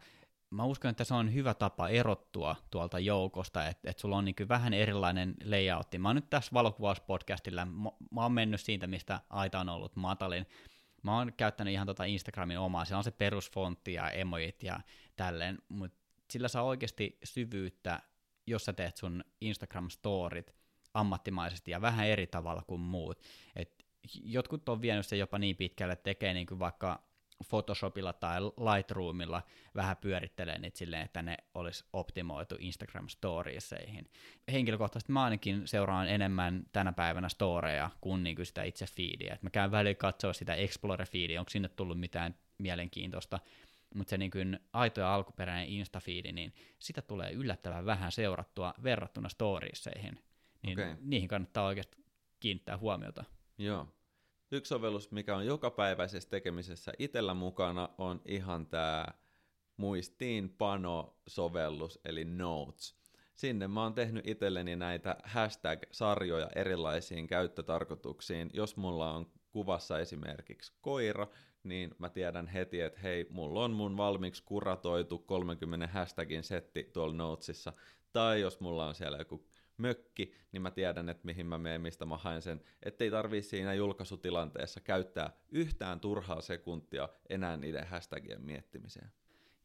mä 0.49 0.63
uskon, 0.63 0.91
että 0.91 1.03
se 1.03 1.13
on 1.13 1.33
hyvä 1.33 1.53
tapa 1.53 1.89
erottua 1.89 2.55
tuolta 2.71 2.99
joukosta, 2.99 3.67
että 3.67 3.89
et 3.89 3.99
sulla 3.99 4.17
on 4.17 4.25
niin 4.25 4.35
vähän 4.49 4.73
erilainen 4.73 5.35
layoutti. 5.45 5.99
Mä 5.99 6.09
oon 6.09 6.15
nyt 6.15 6.29
tässä 6.29 6.51
valokuvauspodcastilla, 6.53 7.65
mä, 7.65 7.89
mä 8.11 8.21
oon 8.21 8.31
mennyt 8.31 8.61
siitä, 8.61 8.87
mistä 8.87 9.21
aita 9.29 9.59
on 9.59 9.69
ollut 9.69 9.95
matalin. 9.95 10.45
Mä 11.03 11.17
oon 11.17 11.33
käyttänyt 11.37 11.73
ihan 11.73 11.87
tota 11.87 12.03
Instagramin 12.03 12.59
omaa, 12.59 12.85
se 12.85 12.95
on 12.95 13.03
se 13.03 13.11
perusfontti 13.11 13.93
ja 13.93 14.09
emojit 14.09 14.63
ja 14.63 14.79
tälleen, 15.15 15.57
mutta 15.69 15.97
sillä 16.31 16.47
saa 16.47 16.63
oikeasti 16.63 17.17
syvyyttä, 17.23 18.01
jos 18.47 18.65
sä 18.65 18.73
teet 18.73 18.97
sun 18.97 19.23
Instagram-storit 19.41 20.53
ammattimaisesti 20.93 21.71
ja 21.71 21.81
vähän 21.81 22.07
eri 22.07 22.27
tavalla 22.27 22.63
kuin 22.67 22.81
muut. 22.81 23.21
Et 23.55 23.85
jotkut 24.23 24.69
on 24.69 24.81
vienyt 24.81 25.07
se 25.07 25.17
jopa 25.17 25.39
niin 25.39 25.55
pitkälle, 25.55 25.93
että 25.93 26.03
tekee 26.03 26.33
niin 26.33 26.47
kuin 26.47 26.59
vaikka 26.59 27.08
Photoshopilla 27.47 28.13
tai 28.13 28.41
Lightroomilla 28.41 29.41
vähän 29.75 29.97
pyörittelee 29.97 30.59
niitä 30.59 30.77
silleen, 30.77 31.05
että 31.05 31.21
ne 31.21 31.37
olisi 31.53 31.85
optimoitu 31.93 32.55
Instagram 32.59 33.09
Storieseihin. 33.09 34.09
Henkilökohtaisesti 34.51 35.11
mä 35.11 35.23
ainakin 35.23 35.67
seuraan 35.67 36.07
enemmän 36.07 36.63
tänä 36.71 36.93
päivänä 36.93 37.29
storeja 37.29 37.89
kuin, 38.01 38.23
niin 38.23 38.35
kuin 38.35 38.45
sitä 38.45 38.63
itse 38.63 38.85
feedia. 38.85 39.33
Et 39.33 39.43
mä 39.43 39.49
käyn 39.49 39.71
välillä 39.71 39.95
katsoa 39.95 40.33
sitä 40.33 40.55
Explore-feedia, 40.55 41.39
onko 41.39 41.49
sinne 41.49 41.69
tullut 41.69 41.99
mitään 41.99 42.35
mielenkiintoista, 42.57 43.39
mutta 43.95 44.09
se 44.09 44.17
niin 44.17 44.31
kuin 44.31 44.59
aito 44.73 45.01
ja 45.01 45.15
alkuperäinen 45.15 45.67
Insta-feedi, 45.67 46.31
niin 46.31 46.53
sitä 46.79 47.01
tulee 47.01 47.31
yllättävän 47.31 47.85
vähän 47.85 48.11
seurattua 48.11 48.73
verrattuna 48.83 49.29
storieseihin. 49.29 50.19
Niin 50.63 50.79
okay. 50.79 50.95
niihin 51.01 51.27
kannattaa 51.27 51.65
oikeasti 51.65 51.97
kiinnittää 52.39 52.77
huomiota. 52.77 53.23
Joo, 53.57 53.87
Yksi 54.51 54.69
sovellus, 54.69 55.11
mikä 55.11 55.35
on 55.35 55.45
jokapäiväisessä 55.45 56.29
tekemisessä 56.29 56.93
itsellä 56.99 57.33
mukana, 57.33 57.89
on 57.97 58.21
ihan 58.25 58.67
tämä 58.67 59.05
muistiinpano-sovellus, 59.77 61.99
eli 62.05 62.25
Notes. 62.25 62.95
Sinne 63.35 63.67
mä 63.67 63.83
oon 63.83 63.93
tehnyt 63.93 64.27
itselleni 64.27 64.75
näitä 64.75 65.17
hashtag-sarjoja 65.23 66.49
erilaisiin 66.55 67.27
käyttötarkoituksiin. 67.27 68.49
Jos 68.53 68.77
mulla 68.77 69.13
on 69.13 69.31
kuvassa 69.51 69.99
esimerkiksi 69.99 70.73
koira, 70.81 71.27
niin 71.63 71.95
mä 71.97 72.09
tiedän 72.09 72.47
heti, 72.47 72.81
että 72.81 72.99
hei, 72.99 73.27
mulla 73.29 73.63
on 73.63 73.71
mun 73.71 73.97
valmiiksi 73.97 74.43
kuratoitu 74.43 75.19
30 75.19 75.87
hashtagin 75.87 76.43
setti 76.43 76.89
tuolla 76.93 77.15
Notesissa. 77.15 77.73
Tai 78.13 78.41
jos 78.41 78.59
mulla 78.59 78.87
on 78.87 78.95
siellä 78.95 79.17
joku 79.17 79.48
mökki, 79.79 80.33
niin 80.51 80.61
mä 80.61 80.71
tiedän, 80.71 81.09
että 81.09 81.25
mihin 81.25 81.45
mä 81.45 81.57
menen, 81.57 81.81
mistä 81.81 82.05
mä 82.05 82.17
haen 82.17 82.41
sen, 82.41 82.61
ettei 82.83 83.11
tarvii 83.11 83.41
siinä 83.41 83.73
julkaisutilanteessa 83.73 84.81
käyttää 84.81 85.33
yhtään 85.51 85.99
turhaa 85.99 86.41
sekuntia 86.41 87.09
enää 87.29 87.57
niiden 87.57 87.87
hashtagien 87.87 88.41
miettimiseen. 88.41 89.11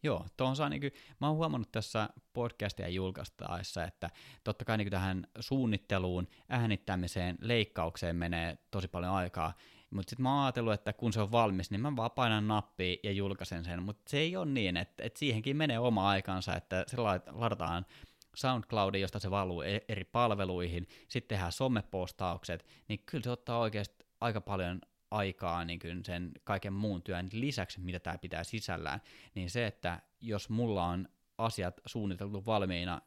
Joo, 0.03 0.27
tuohon 0.37 0.57
saa 0.57 0.69
niinku, 0.69 0.87
mä 1.21 1.27
oon 1.27 1.37
huomannut 1.37 1.73
tässä 1.73 2.09
podcastia 2.33 2.89
julkaistaessa, 2.89 3.85
että 3.85 4.11
totta 4.45 4.65
kai 4.65 4.79
niinku 4.79 4.91
tähän 4.91 5.27
suunnitteluun, 5.41 6.29
äänittämiseen, 6.49 7.39
leikkaukseen 7.41 8.17
menee 8.17 8.59
tosi 8.71 8.89
paljon 8.89 9.13
aikaa, 9.13 9.53
mutta 9.91 10.11
sitten 10.11 10.23
mä 10.23 10.35
oon 10.35 10.45
ajatellut, 10.45 10.73
että 10.73 10.93
kun 10.93 11.13
se 11.13 11.21
on 11.21 11.33
valmis, 11.33 11.71
niin 11.71 11.81
mä 11.81 11.97
vaan 11.97 12.11
painan 12.11 12.49
nappia 12.49 12.97
ja 13.03 13.13
julkaisen 13.13 13.65
sen, 13.65 13.83
mutta 13.83 14.03
se 14.11 14.19
ei 14.19 14.37
ole 14.37 14.47
niin, 14.47 14.77
että, 14.77 15.03
että 15.03 15.19
siihenkin 15.19 15.57
menee 15.57 15.79
oma 15.79 16.09
aikansa, 16.09 16.57
että 16.57 16.85
se 16.87 16.97
ladataan 17.33 17.87
SoundCloudin, 18.35 19.01
josta 19.01 19.19
se 19.19 19.31
valuu 19.31 19.63
e- 19.63 19.85
eri 19.89 20.05
palveluihin, 20.05 20.87
sitten 21.09 21.29
tehdään 21.29 21.53
somepostaukset, 21.53 22.67
niin 22.89 23.03
kyllä 23.07 23.25
se 23.25 23.31
ottaa 23.31 23.59
oikeasti 23.59 24.05
aika 24.21 24.41
paljon 24.41 24.81
aikaa 25.11 25.65
niin 25.65 25.79
kuin 25.79 26.05
sen 26.05 26.33
kaiken 26.45 26.73
muun 26.73 27.03
työn 27.03 27.29
lisäksi, 27.33 27.81
mitä 27.81 28.01
tämä 28.01 28.19
pitää 28.19 28.45
sisällään, 28.45 29.01
niin 29.35 29.51
se, 29.51 29.67
että 29.67 30.03
jos 30.21 30.49
mulla 30.49 30.85
on 30.85 31.09
asiat 31.39 31.81
suunniteltu 31.87 32.47
valmiina, 32.47 33.01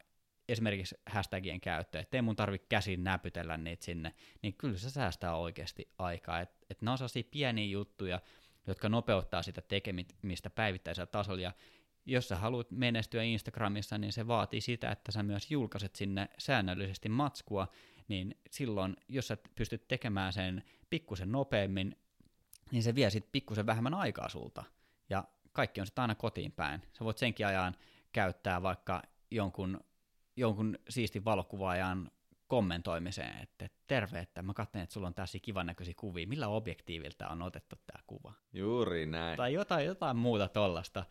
esimerkiksi 0.50 0.96
hashtagien 1.06 1.62
käyttö, 1.62 2.00
ettei 2.00 2.22
mun 2.22 2.36
tarvitse 2.36 2.68
käsin 2.70 3.04
näpytellä 3.04 3.58
niitä 3.58 3.86
sinne, 3.86 4.14
niin 4.42 4.54
kyllä 4.54 4.78
se 4.78 4.90
säästää 4.90 5.36
oikeasti 5.36 5.90
aikaa. 5.98 6.40
Että 6.40 6.58
et 6.70 6.82
ne 6.82 6.92
on 6.92 6.98
sellaisia 6.98 7.24
pieniä 7.32 7.66
juttuja, 7.66 8.22
jotka 8.68 8.90
nopeuttaa 8.90 9.44
sitä 9.44 9.62
tekemistä 9.62 10.50
päivittäisellä 10.50 11.06
tasolla, 11.06 11.42
ja 11.42 11.52
jos 12.08 12.28
sä 12.28 12.36
haluat 12.36 12.72
menestyä 12.72 13.24
Instagramissa, 13.24 13.98
niin 13.98 14.14
se 14.14 14.28
vaatii 14.28 14.62
sitä, 14.62 14.92
että 14.92 15.12
sä 15.12 15.24
myös 15.24 15.52
julkaiset 15.52 15.96
sinne 15.96 16.30
säännöllisesti 16.38 17.10
matskua, 17.10 17.68
niin 18.08 18.38
silloin, 18.52 18.96
jos 19.08 19.28
sä 19.28 19.38
pystyt 19.56 19.88
tekemään 19.88 20.34
sen 20.34 20.64
pikkusen 20.90 21.32
nopeammin, 21.32 21.96
niin 22.72 22.84
se 22.84 22.96
vie 22.96 23.10
sitten 23.10 23.32
pikkusen 23.32 23.66
vähemmän 23.66 23.94
aikaa 23.94 24.30
sulta. 24.30 24.64
Ja 25.10 25.24
kaikki 25.52 25.82
on 25.82 25.88
sitten 25.88 26.02
aina 26.02 26.16
kotiin 26.16 26.52
päin. 26.52 26.82
Sä 26.94 27.06
voit 27.06 27.18
senkin 27.18 27.48
ajan 27.48 27.76
käyttää 28.12 28.62
vaikka 28.62 29.02
jonkun, 29.32 29.80
jonkun 30.36 30.80
siistin 30.90 31.26
valokuvaajan 31.26 32.12
kommentoimiseen, 32.48 33.44
että 33.44 33.70
terve, 33.88 34.20
että 34.20 34.42
mä 34.42 34.54
katson, 34.54 34.82
että 34.82 34.94
sulla 34.94 35.08
on 35.08 35.14
tässä 35.14 35.38
kivan 35.42 35.66
näköisiä 35.66 35.94
kuvia, 35.98 36.28
millä 36.28 36.48
objektiivilta 36.48 37.28
on 37.28 37.42
otettu 37.42 37.76
tämä 37.76 38.04
kuva. 38.08 38.34
Juuri 38.54 39.06
näin. 39.06 39.38
Tai 39.38 39.54
jotain, 39.54 39.86
jotain 39.86 40.18
muuta 40.18 40.48
tollasta. 40.48 41.06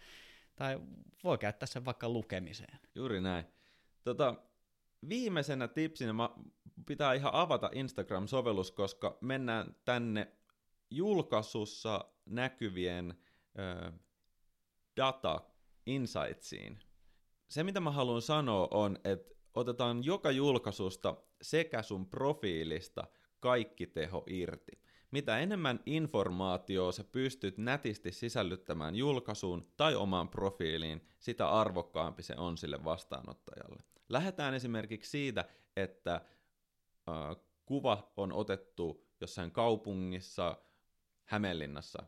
Tai 0.57 0.81
voi 1.25 1.39
käyttää 1.39 1.67
sen 1.67 1.85
vaikka 1.85 2.09
lukemiseen. 2.09 2.79
Juuri 2.95 3.21
näin. 3.21 3.45
Tota, 4.05 4.35
viimeisenä 5.09 5.69
tipsinä 5.69 6.13
mä 6.13 6.31
pitää 6.87 7.15
ihan 7.15 7.35
avata 7.35 7.71
Instagram-sovellus, 7.73 8.71
koska 8.71 9.19
mennään 9.21 9.77
tänne 9.85 10.33
julkaisussa 10.91 12.05
näkyvien 12.27 13.15
ö, 13.59 13.93
data 14.97 15.41
insightsiin. 15.87 16.79
Se, 17.49 17.65
mitä 17.65 17.81
mä 17.81 17.91
haluan 17.91 18.23
sanoa, 18.23 18.69
on, 18.71 18.99
että 19.05 19.35
otetaan 19.55 20.05
joka 20.05 20.31
julkaisusta 20.31 21.17
sekä 21.43 21.83
sun 21.83 22.09
profiilista 22.09 23.05
kaikki 23.41 23.87
teho 23.87 24.25
irti. 24.27 24.86
Mitä 25.11 25.39
enemmän 25.39 25.81
informaatiota 25.87 26.93
sä 26.93 27.05
pystyt 27.05 27.59
nätisti 27.59 28.13
sisällyttämään 28.13 28.97
julkaisuun 28.97 29.73
tai 29.77 29.95
omaan 29.95 30.29
profiiliin, 30.29 31.09
sitä 31.19 31.49
arvokkaampi 31.49 32.23
se 32.23 32.35
on 32.37 32.59
sille 32.59 32.85
vastaanottajalle. 32.85 33.83
Lähdetään 34.09 34.55
esimerkiksi 34.55 35.11
siitä, 35.11 35.45
että 35.77 36.15
äh, 36.15 37.37
kuva 37.67 38.13
on 38.17 38.33
otettu 38.33 39.07
jossain 39.21 39.51
kaupungissa, 39.51 40.57
Hämeenlinnassa, 41.25 42.03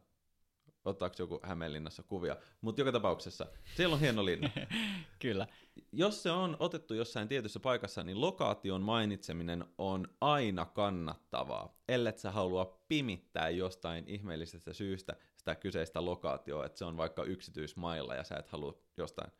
ottaako 0.88 1.16
joku 1.18 1.40
Hämeenlinnassa 1.42 2.02
kuvia, 2.02 2.36
mutta 2.60 2.80
joka 2.80 2.92
tapauksessa 2.92 3.46
siellä 3.76 3.94
on 3.94 4.00
hieno 4.00 4.24
linna. 4.24 4.50
Kyllä. 5.18 5.46
Jos 5.92 6.22
se 6.22 6.30
on 6.30 6.56
otettu 6.60 6.94
jossain 6.94 7.28
tietyssä 7.28 7.60
paikassa, 7.60 8.02
niin 8.02 8.20
lokaation 8.20 8.82
mainitseminen 8.82 9.64
on 9.78 10.08
aina 10.20 10.64
kannattavaa, 10.64 11.76
ellei 11.88 12.18
sä 12.18 12.30
halua 12.30 12.84
pimittää 12.88 13.48
jostain 13.48 14.04
ihmeellisestä 14.08 14.72
syystä 14.72 15.16
sitä 15.36 15.54
kyseistä 15.54 16.04
lokaatioa, 16.04 16.66
että 16.66 16.78
se 16.78 16.84
on 16.84 16.96
vaikka 16.96 17.24
yksityismailla 17.24 18.14
ja 18.14 18.24
sä 18.24 18.36
et 18.36 18.48
halua 18.48 18.78
jostain 18.96 19.32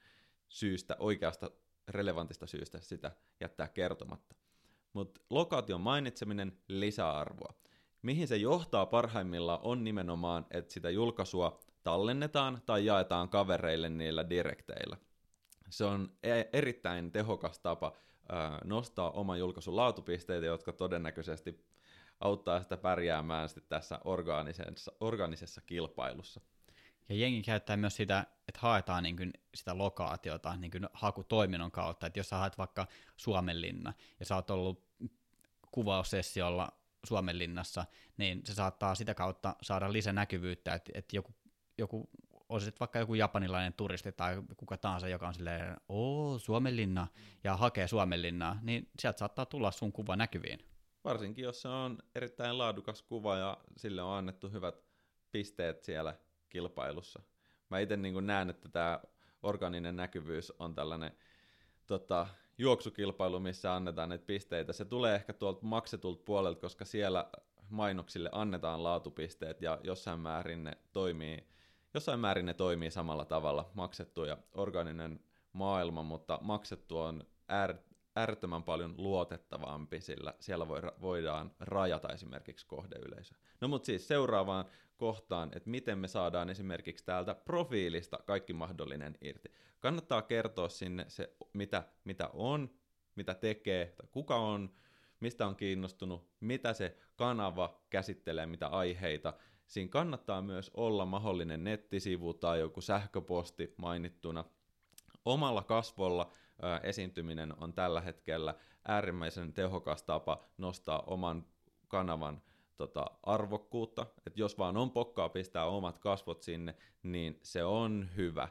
syystä, 0.49 0.96
oikeasta 0.99 1.51
relevantista 1.88 2.46
syystä 2.46 2.80
sitä 2.80 3.12
jättää 3.40 3.68
kertomatta. 3.68 4.34
Mutta 4.92 5.20
lokaation 5.30 5.80
mainitseminen 5.80 6.59
lisää 6.68 7.18
arvoa. 7.18 7.55
Mihin 8.03 8.28
se 8.28 8.36
johtaa 8.36 8.86
parhaimmillaan 8.86 9.61
on 9.62 9.84
nimenomaan, 9.84 10.46
että 10.51 10.72
sitä 10.72 10.90
julkaisua 10.90 11.61
tallennetaan 11.82 12.62
tai 12.66 12.86
jaetaan 12.86 13.28
kavereille 13.28 13.88
niillä 13.88 14.28
direkteillä. 14.30 14.96
Se 15.70 15.84
on 15.84 16.12
e- 16.22 16.44
erittäin 16.53 17.12
tehokas 17.12 17.59
tapa 17.59 17.92
nostaa 18.64 19.11
oman 19.11 19.38
julkaisun 19.38 19.76
laatupisteitä, 19.76 20.46
jotka 20.46 20.72
todennäköisesti 20.72 21.64
auttaa 22.20 22.62
sitä 22.62 22.76
pärjäämään 22.76 23.49
sitten 23.49 23.64
tässä 23.68 23.99
orgaanisessa, 24.05 24.92
orgaanisessa 25.01 25.61
kilpailussa. 25.61 26.40
Ja 27.09 27.14
jengi 27.14 27.42
käyttää 27.42 27.76
myös 27.76 27.96
sitä, 27.96 28.26
että 28.49 28.61
haetaan 28.61 29.03
niin 29.03 29.16
kuin 29.16 29.32
sitä 29.55 29.78
lokaatiota 29.78 30.57
niin 30.57 30.70
kuin 30.70 30.86
hakutoiminnon 30.92 31.70
kautta, 31.70 32.07
että 32.07 32.20
jos 32.20 32.28
sä 32.28 32.36
haet 32.36 32.59
vaikka 32.59 32.86
Suomenlinna 33.16 33.92
ja 34.20 34.26
sä 34.26 34.34
oot 34.34 34.51
ollut 34.51 34.84
kuvaussessiolla 35.72 36.68
Suomenlinnassa, 37.07 37.84
niin 38.16 38.40
se 38.44 38.55
saattaa 38.55 38.94
sitä 38.94 39.14
kautta 39.14 39.57
saada 39.62 39.92
lisänäkyvyyttä, 39.92 40.74
että, 40.74 40.92
että 40.94 41.16
joku, 41.16 41.34
joku 41.78 42.11
olisi 42.49 42.72
vaikka 42.80 42.99
joku 42.99 43.14
japanilainen 43.14 43.72
turisti 43.72 44.12
tai 44.12 44.42
kuka 44.57 44.76
tahansa, 44.76 45.09
joka 45.09 45.28
on 45.28 45.34
silleen, 45.34 45.76
oo, 45.88 46.38
Suomenlinna, 46.38 47.07
ja 47.44 47.57
hakee 47.57 47.88
Suomenlinnaa, 47.88 48.59
niin 48.62 48.90
sieltä 48.99 49.18
saattaa 49.18 49.46
tulla 49.46 49.70
sun 49.70 49.92
kuva 49.92 50.16
näkyviin. 50.16 50.59
Varsinkin, 51.05 51.44
jos 51.44 51.62
se 51.62 51.68
on 51.68 51.99
erittäin 52.14 52.59
laadukas 52.59 53.03
kuva 53.03 53.36
ja 53.36 53.59
sille 53.76 54.03
on 54.03 54.18
annettu 54.18 54.51
hyvät 54.51 54.74
pisteet 55.32 55.84
siellä 55.84 56.14
kilpailussa. 56.49 57.22
Mä 57.70 57.78
itse 57.78 57.96
niin 57.96 58.26
näen, 58.26 58.51
että 58.51 58.68
tämä 58.68 59.01
organinen 59.42 59.96
näkyvyys 59.96 60.53
on 60.59 60.74
tällainen 60.74 61.12
tota, 61.86 62.26
juoksukilpailu, 62.59 63.41
missä 63.41 63.75
annetaan 63.75 64.09
näitä 64.09 64.27
pisteitä. 64.27 64.73
Se 64.73 64.85
tulee 64.85 65.15
ehkä 65.15 65.33
tuolta 65.33 65.67
maksetulta 65.67 66.23
puolelta, 66.25 66.61
koska 66.61 66.85
siellä 66.85 67.31
mainoksille 67.71 68.29
annetaan 68.33 68.83
laatupisteet 68.83 69.63
ja 69.63 69.81
jossain 69.85 70.21
määrin 70.21 70.65
ne 70.65 70.79
toimii, 70.93 71.49
jossain 71.95 72.21
määrin 72.21 72.47
ne 72.47 72.55
toimii 72.55 72.91
samalla 72.91 73.25
tavalla, 73.25 73.71
maksettu 73.75 74.25
ja 74.25 74.39
organinen 74.55 75.21
maailma, 75.53 76.03
mutta 76.03 76.39
maksettu 76.43 76.99
on 76.99 77.25
äär, 77.49 77.75
äärettömän 78.19 78.62
paljon 78.62 78.95
luotettavampi, 78.97 80.01
sillä 80.01 80.35
siellä 80.41 80.69
voi, 80.69 80.81
voidaan 81.01 81.51
rajata 81.61 82.09
esimerkiksi 82.09 82.66
kohdeyleisö. 82.66 83.35
No 83.61 83.69
mutta 83.69 83.87
siis 83.87 84.09
seuraavaan 84.09 84.64
kohtaan, 84.97 85.51
että 85.57 85.71
miten 85.71 85.99
me 85.99 86.09
saadaan 86.09 86.51
esimerkiksi 86.51 87.05
täältä 87.05 87.35
profiilista 87.35 88.19
kaikki 88.27 88.53
mahdollinen 88.53 89.19
irti. 89.21 89.53
Kannattaa 89.81 90.23
kertoa 90.23 90.69
sinne 90.69 91.05
se, 91.09 91.37
mitä, 91.53 91.83
mitä 92.05 92.31
on, 92.33 92.71
mitä 93.14 93.35
tekee, 93.35 93.87
tai 93.87 94.07
kuka 94.11 94.37
on, 94.37 94.71
mistä 95.21 95.47
on 95.47 95.57
kiinnostunut, 95.57 96.29
mitä 96.41 96.73
se 96.73 96.97
kanava 97.16 97.83
käsittelee, 97.91 98.47
mitä 98.47 98.66
aiheita. 98.66 99.35
Siinä 99.66 99.89
kannattaa 99.89 100.43
myös 100.43 100.71
olla 100.75 101.07
mahdollinen 101.07 101.64
nettisivu 101.64 102.35
tai 102.35 102.61
joku 102.61 102.81
sähköposti 102.81 103.75
mainittuna. 103.77 104.45
Omalla 105.25 105.62
kasvolla 105.62 106.33
esiintyminen 106.83 107.55
on 107.59 107.73
tällä 107.73 108.01
hetkellä 108.01 108.55
äärimmäisen 108.89 109.53
tehokas 109.53 110.03
tapa 110.03 110.45
nostaa 110.59 111.03
oman 111.07 111.47
kanavan 111.89 112.43
tota, 112.77 113.07
arvokkuutta, 113.23 114.07
että 114.27 114.41
jos 114.41 114.59
vaan 114.59 114.77
on 114.77 114.91
pokkaa 114.91 115.29
pistää 115.29 115.65
omat 115.65 115.99
kasvot 115.99 116.43
sinne, 116.43 116.75
niin 117.03 117.39
se 117.43 117.65
on 117.65 118.09
hyvä. 118.17 118.49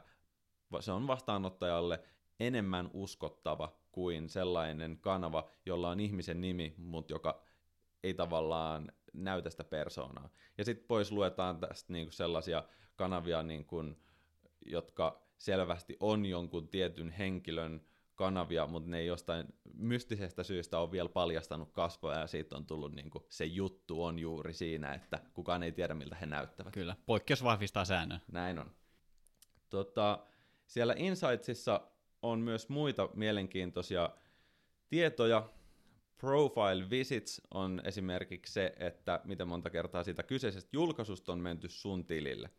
Se 0.80 0.92
on 0.92 1.06
vastaanottajalle 1.06 2.02
enemmän 2.40 2.90
uskottava 2.92 3.76
kuin 3.92 4.28
sellainen 4.28 4.98
kanava, 5.00 5.48
jolla 5.66 5.90
on 5.90 6.00
ihmisen 6.00 6.40
nimi, 6.40 6.74
mutta 6.78 7.12
joka 7.12 7.42
ei 8.02 8.14
tavallaan 8.14 8.92
näytä 9.12 9.50
sitä 9.50 9.64
persoonaa. 9.64 10.28
Ja 10.58 10.64
sitten 10.64 10.86
pois 10.88 11.12
luetaan 11.12 11.60
tästä 11.60 11.92
niinku 11.92 12.12
sellaisia 12.12 12.64
kanavia, 12.96 13.42
niinku, 13.42 13.84
jotka 14.66 15.22
selvästi 15.38 15.96
on 16.00 16.26
jonkun 16.26 16.68
tietyn 16.68 17.10
henkilön 17.10 17.80
kanavia, 18.18 18.66
mutta 18.66 18.90
ne 18.90 18.98
ei 18.98 19.06
jostain 19.06 19.46
mystisestä 19.74 20.42
syystä 20.42 20.78
ole 20.78 20.92
vielä 20.92 21.08
paljastanut 21.08 21.72
kasvoja 21.72 22.18
ja 22.18 22.26
siitä 22.26 22.56
on 22.56 22.66
tullut 22.66 22.94
niin 22.94 23.10
kuin, 23.10 23.24
se 23.28 23.44
juttu 23.44 24.04
on 24.04 24.18
juuri 24.18 24.52
siinä, 24.52 24.94
että 24.94 25.20
kukaan 25.34 25.62
ei 25.62 25.72
tiedä 25.72 25.94
miltä 25.94 26.16
he 26.16 26.26
näyttävät. 26.26 26.74
Kyllä, 26.74 26.96
poikkeus 27.06 27.44
vahvistaa 27.44 27.84
säännön. 27.84 28.20
Näin 28.32 28.58
on. 28.58 28.70
Tota, 29.70 30.26
siellä 30.66 30.94
Insightsissa 30.96 31.80
on 32.22 32.40
myös 32.40 32.68
muita 32.68 33.08
mielenkiintoisia 33.14 34.10
tietoja. 34.88 35.48
Profile 36.16 36.90
visits 36.90 37.42
on 37.54 37.80
esimerkiksi 37.84 38.52
se, 38.52 38.74
että 38.78 39.20
miten 39.24 39.48
monta 39.48 39.70
kertaa 39.70 40.04
siitä 40.04 40.22
kyseisestä 40.22 40.70
julkaisusta 40.72 41.32
on 41.32 41.40
menty 41.40 41.68
sun 41.68 42.04
tilille. 42.04 42.50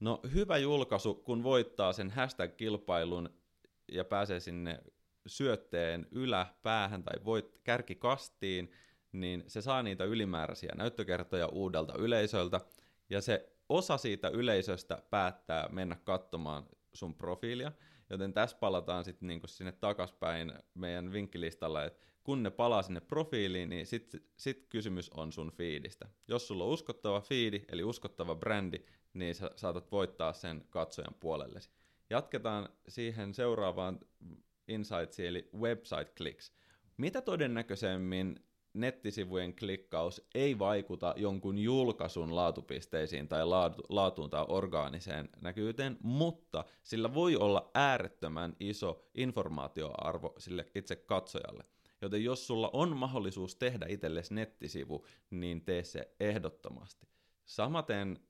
No 0.00 0.20
hyvä 0.32 0.58
julkaisu, 0.58 1.14
kun 1.14 1.42
voittaa 1.42 1.92
sen 1.92 2.10
hashtag-kilpailun 2.10 3.30
ja 3.92 4.04
pääsee 4.04 4.40
sinne 4.40 4.78
syötteen 5.26 6.06
yläpäähän 6.10 7.02
tai 7.02 7.24
voit 7.24 7.58
kärkikastiin, 7.64 8.72
niin 9.12 9.44
se 9.46 9.62
saa 9.62 9.82
niitä 9.82 10.04
ylimääräisiä 10.04 10.72
näyttökertoja 10.76 11.46
uudelta 11.46 11.94
yleisöltä, 11.98 12.60
ja 13.10 13.20
se 13.20 13.52
osa 13.68 13.96
siitä 13.96 14.28
yleisöstä 14.28 15.02
päättää 15.10 15.68
mennä 15.68 15.96
katsomaan 16.04 16.66
sun 16.92 17.14
profiilia, 17.14 17.72
joten 18.10 18.32
tässä 18.32 18.56
palataan 18.60 19.04
sitten 19.04 19.26
niinku 19.26 19.46
sinne 19.46 19.72
takaspäin 19.72 20.52
meidän 20.74 21.12
vinkkilistalla, 21.12 21.84
että 21.84 22.06
kun 22.24 22.42
ne 22.42 22.50
palaa 22.50 22.82
sinne 22.82 23.00
profiiliin, 23.00 23.68
niin 23.70 23.86
sitten 23.86 24.20
sit 24.36 24.66
kysymys 24.68 25.10
on 25.10 25.32
sun 25.32 25.52
fiidistä. 25.52 26.08
Jos 26.28 26.48
sulla 26.48 26.64
on 26.64 26.70
uskottava 26.70 27.20
fiidi, 27.20 27.64
eli 27.68 27.84
uskottava 27.84 28.34
brändi, 28.34 28.78
niin 29.14 29.34
sä 29.34 29.50
saatat 29.56 29.92
voittaa 29.92 30.32
sen 30.32 30.64
katsojan 30.70 31.14
puolellesi. 31.20 31.70
Jatketaan 32.10 32.68
siihen 32.88 33.34
seuraavaan 33.34 34.00
insightsiin, 34.68 35.28
eli 35.28 35.50
website 35.58 36.12
clicks. 36.16 36.52
Mitä 36.96 37.20
todennäköisemmin 37.22 38.36
nettisivujen 38.74 39.56
klikkaus 39.56 40.28
ei 40.34 40.58
vaikuta 40.58 41.14
jonkun 41.16 41.58
julkaisun 41.58 42.36
laatupisteisiin 42.36 43.28
tai 43.28 43.46
laatu, 43.46 43.82
laatuun 43.88 44.30
tai 44.30 44.44
orgaaniseen 44.48 45.28
näkyvyyteen, 45.40 45.96
mutta 46.02 46.64
sillä 46.82 47.14
voi 47.14 47.36
olla 47.36 47.70
äärettömän 47.74 48.56
iso 48.60 49.04
informaatioarvo 49.14 50.34
sille 50.38 50.66
itse 50.74 50.96
katsojalle. 50.96 51.64
Joten 52.02 52.24
jos 52.24 52.46
sulla 52.46 52.70
on 52.72 52.96
mahdollisuus 52.96 53.56
tehdä 53.56 53.86
itsellesi 53.88 54.34
nettisivu, 54.34 55.06
niin 55.30 55.64
tee 55.64 55.84
se 55.84 56.14
ehdottomasti. 56.20 57.06
Samaten 57.44 58.20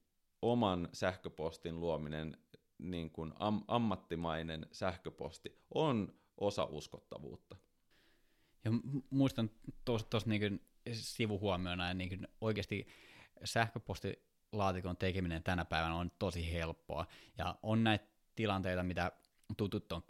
oman 0.42 0.88
sähköpostin 0.92 1.80
luominen 1.80 2.36
niin 2.78 3.10
kuin 3.10 3.32
am- 3.38 3.64
ammattimainen 3.68 4.66
sähköposti 4.72 5.62
on 5.74 6.14
osa 6.36 6.64
uskottavuutta. 6.64 7.56
Ja 8.64 8.70
muistan 9.10 9.50
tuossa 9.84 10.18
niin 10.26 10.68
sivuhuomiona, 10.92 11.94
niin 11.94 12.28
oikeasti 12.40 12.86
sähköpostilaatikon 13.44 14.96
tekeminen 14.96 15.42
tänä 15.42 15.64
päivänä 15.64 15.94
on 15.94 16.10
tosi 16.18 16.52
helppoa. 16.52 17.06
Ja 17.38 17.58
on 17.62 17.84
näitä 17.84 18.06
tilanteita, 18.34 18.82
mitä 18.82 19.12
tutut 19.56 19.92
on 19.92 20.02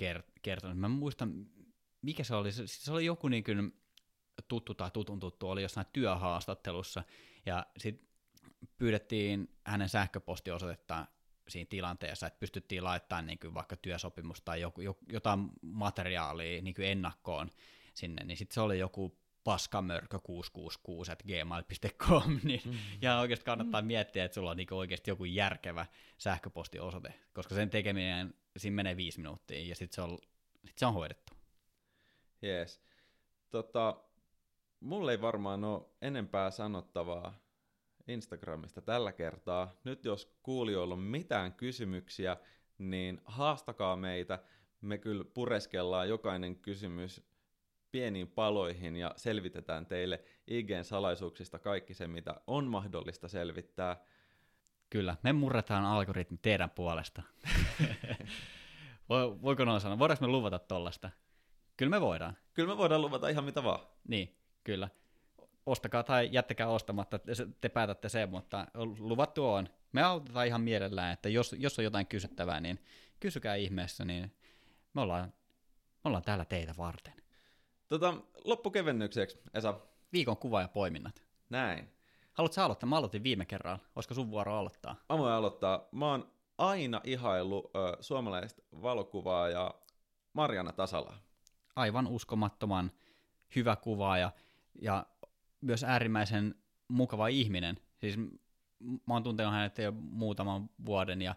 kertonut. 0.42 0.78
Mä 0.78 0.88
muistan, 0.88 1.46
mikä 2.02 2.24
se 2.24 2.34
oli, 2.34 2.52
se 2.52 2.92
oli 2.92 3.04
joku 3.04 3.28
niin 3.28 3.44
kuin 3.44 3.82
tuttu 4.48 4.74
tai 4.74 4.90
tutun 4.90 5.20
tuttu, 5.20 5.50
oli 5.50 5.62
jossain 5.62 5.86
työhaastattelussa, 5.92 7.02
ja 7.46 7.66
sitten 7.78 8.08
pyydettiin 8.78 9.54
hänen 9.64 9.88
sähköpostiosoitettaan 9.88 11.08
siinä 11.49 11.68
tilanteessa, 11.70 12.26
että 12.26 12.38
pystyttiin 12.40 12.84
laittamaan 12.84 13.26
niin 13.26 13.38
kuin 13.38 13.55
vaikka 13.55 13.76
työsopimus 13.76 14.40
tai 14.40 14.61
joku, 14.61 14.80
jotain 15.12 15.51
materiaalia 15.62 16.62
niin 16.62 16.74
kuin 16.74 16.88
ennakkoon 16.88 17.51
sinne, 17.94 18.24
niin 18.24 18.36
sitten 18.36 18.55
se 18.55 18.61
oli 18.61 18.78
joku 18.78 19.18
paskamörkö666 19.49 21.12
at 21.12 21.22
gmail.com, 21.22 22.40
niin 22.44 22.61
mm. 22.64 22.74
ja 23.03 23.18
oikeasti 23.18 23.44
kannattaa 23.44 23.82
mm. 23.82 23.86
miettiä, 23.86 24.24
että 24.24 24.34
sulla 24.34 24.51
on 24.51 24.57
niinku 24.57 24.78
oikeasti 24.78 25.11
joku 25.11 25.24
järkevä 25.24 25.86
sähköpostiosoite, 26.18 27.14
koska 27.32 27.55
sen 27.55 27.70
tekeminen, 27.70 28.34
siinä 28.57 28.74
menee 28.74 28.96
viisi 28.96 29.20
minuuttia, 29.20 29.68
ja 29.68 29.74
sitten 29.74 29.94
se 29.94 30.03
on, 30.03 30.18
sit 30.64 30.78
se 30.78 30.86
on 30.86 30.94
hoidettu. 30.94 31.32
Jees. 32.42 32.80
Tota, 33.51 33.96
mulle 34.80 35.12
ei 35.12 35.20
varmaan 35.20 35.64
ole 35.64 35.82
enempää 36.03 36.51
sanottavaa 36.51 37.34
Instagramista 38.09 38.80
tällä 38.80 39.12
kertaa. 39.12 39.76
Nyt 39.84 40.04
jos 40.04 40.38
kuulijoilla 40.42 40.94
on 40.94 41.00
mitään 41.00 41.52
kysymyksiä, 41.52 42.36
niin 42.78 43.20
haastakaa 43.24 43.96
meitä. 43.96 44.38
Me 44.80 44.98
kyllä 44.98 45.24
pureskellaan 45.24 46.09
jokainen 46.09 46.56
kysymys 46.56 47.22
pieniin 47.92 48.28
paloihin 48.28 48.96
ja 48.96 49.14
selvitetään 49.16 49.86
teille 49.86 50.24
IGn 50.46 50.84
salaisuuksista 50.84 51.59
kaikki 51.59 51.94
se, 51.94 52.09
mitä 52.09 52.34
on 52.46 52.66
mahdollista 52.66 53.28
selvittää. 53.28 53.96
Kyllä, 54.90 55.16
me 55.22 55.32
murretaan 55.32 55.84
algoritmi 55.84 56.38
teidän 56.42 56.70
puolesta. 56.70 57.22
Voiko 59.42 59.64
noin 59.64 59.80
sanoa? 59.80 59.98
Voidaanko 59.98 60.26
me 60.26 60.32
luvata 60.32 60.59
tollasta? 60.59 61.11
Kyllä 61.76 61.90
me 61.90 62.00
voidaan. 62.00 62.36
Kyllä 62.54 62.68
me 62.68 62.76
voidaan 62.78 63.02
luvata 63.02 63.28
ihan 63.28 63.44
mitä 63.44 63.64
vaan. 63.64 63.86
Niin, 64.09 64.36
kyllä. 64.64 64.88
Ostakaa 65.68 66.02
tai 66.02 66.28
jättäkää 66.32 66.68
ostamatta, 66.68 67.20
te 67.60 67.68
päätätte 67.68 68.08
sen, 68.08 68.30
mutta 68.30 68.66
luvattu 68.98 69.48
on. 69.48 69.68
Me 69.92 70.02
autetaan 70.02 70.46
ihan 70.46 70.60
mielellään, 70.60 71.12
että 71.12 71.28
jos, 71.28 71.54
jos 71.58 71.78
on 71.78 71.84
jotain 71.84 72.06
kysyttävää, 72.06 72.60
niin 72.60 72.78
kysykää 73.20 73.54
ihmeessä, 73.54 74.04
niin 74.04 74.34
me 74.94 75.00
ollaan, 75.00 75.32
me 75.94 76.00
ollaan 76.04 76.22
täällä 76.22 76.44
teitä 76.44 76.74
varten. 76.78 77.14
Tota, 77.88 78.14
loppukevennykseksi, 78.44 79.38
Esa. 79.54 79.80
Viikon 80.12 80.36
kuva 80.36 80.60
ja 80.60 80.68
poiminnat. 80.68 81.22
Näin. 81.50 81.88
Haluatko 82.32 82.60
aloittaa? 82.60 82.88
Mä 82.88 82.96
aloitin 82.96 83.22
viime 83.22 83.46
kerralla. 83.46 83.78
Olisiko 83.96 84.14
sun 84.14 84.30
vuoro 84.30 84.58
aloittaa? 84.58 84.96
Mä 85.08 85.18
voin 85.18 85.32
aloittaa. 85.32 85.88
Mä 85.92 86.10
oon 86.10 86.32
aina 86.58 87.00
ihaillut 87.04 87.64
ö, 87.64 87.96
suomalaista 88.00 88.62
valokuvaa 88.82 89.48
ja 89.48 89.74
Marjana 90.32 90.72
Tasala. 90.72 91.14
Aivan 91.76 92.06
uskomattoman 92.06 92.92
hyvä 93.56 93.76
kuvaaja 93.76 94.30
ja 94.82 95.06
myös 95.61 95.84
äärimmäisen 95.84 96.54
mukava 96.88 97.28
ihminen. 97.28 97.76
Siis 98.00 98.16
mä 98.80 99.14
oon 99.14 99.22
tuntenut 99.22 99.52
hänet 99.52 99.78
jo 99.78 99.92
muutaman 99.92 100.70
vuoden 100.86 101.22
ja 101.22 101.34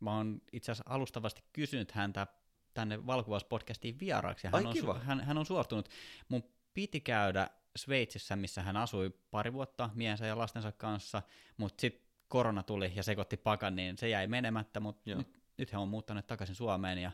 mä 0.00 0.16
oon 0.16 0.40
itse 0.52 0.72
asiassa 0.72 0.94
alustavasti 0.94 1.42
kysynyt 1.52 1.92
häntä 1.92 2.26
tänne 2.74 3.06
valokuvauspodcastiin 3.06 4.00
vieraaksi. 4.00 4.48
Hän, 4.52 4.66
on, 4.66 4.72
kiva. 4.72 4.98
hän, 4.98 5.20
hän 5.20 5.38
on 5.38 5.46
suostunut. 5.46 5.88
Mun 6.28 6.44
piti 6.74 7.00
käydä 7.00 7.50
Sveitsissä, 7.76 8.36
missä 8.36 8.62
hän 8.62 8.76
asui 8.76 9.10
pari 9.30 9.52
vuotta 9.52 9.90
miensä 9.94 10.26
ja 10.26 10.38
lastensa 10.38 10.72
kanssa, 10.72 11.22
mutta 11.56 11.80
sitten 11.80 12.06
korona 12.28 12.62
tuli 12.62 12.92
ja 12.94 13.02
sekoitti 13.02 13.36
pakan, 13.36 13.76
niin 13.76 13.98
se 13.98 14.08
jäi 14.08 14.26
menemättä, 14.26 14.80
mutta 14.80 15.02
nyt, 15.14 15.40
nyt 15.58 15.72
he 15.72 15.78
on 15.78 15.88
muuttanut 15.88 16.26
takaisin 16.26 16.56
Suomeen 16.56 16.98
ja 16.98 17.12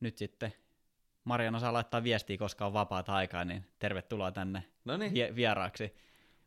nyt 0.00 0.18
sitten 0.18 0.52
Mariana 1.24 1.60
saa 1.60 1.72
laittaa 1.72 2.02
viestiä, 2.02 2.38
koska 2.38 2.66
on 2.66 2.72
vapaata 2.72 3.14
aikaa, 3.14 3.44
niin 3.44 3.66
tervetuloa 3.78 4.32
tänne 4.32 4.64
vie- 5.14 5.34
vieraaksi. 5.34 5.94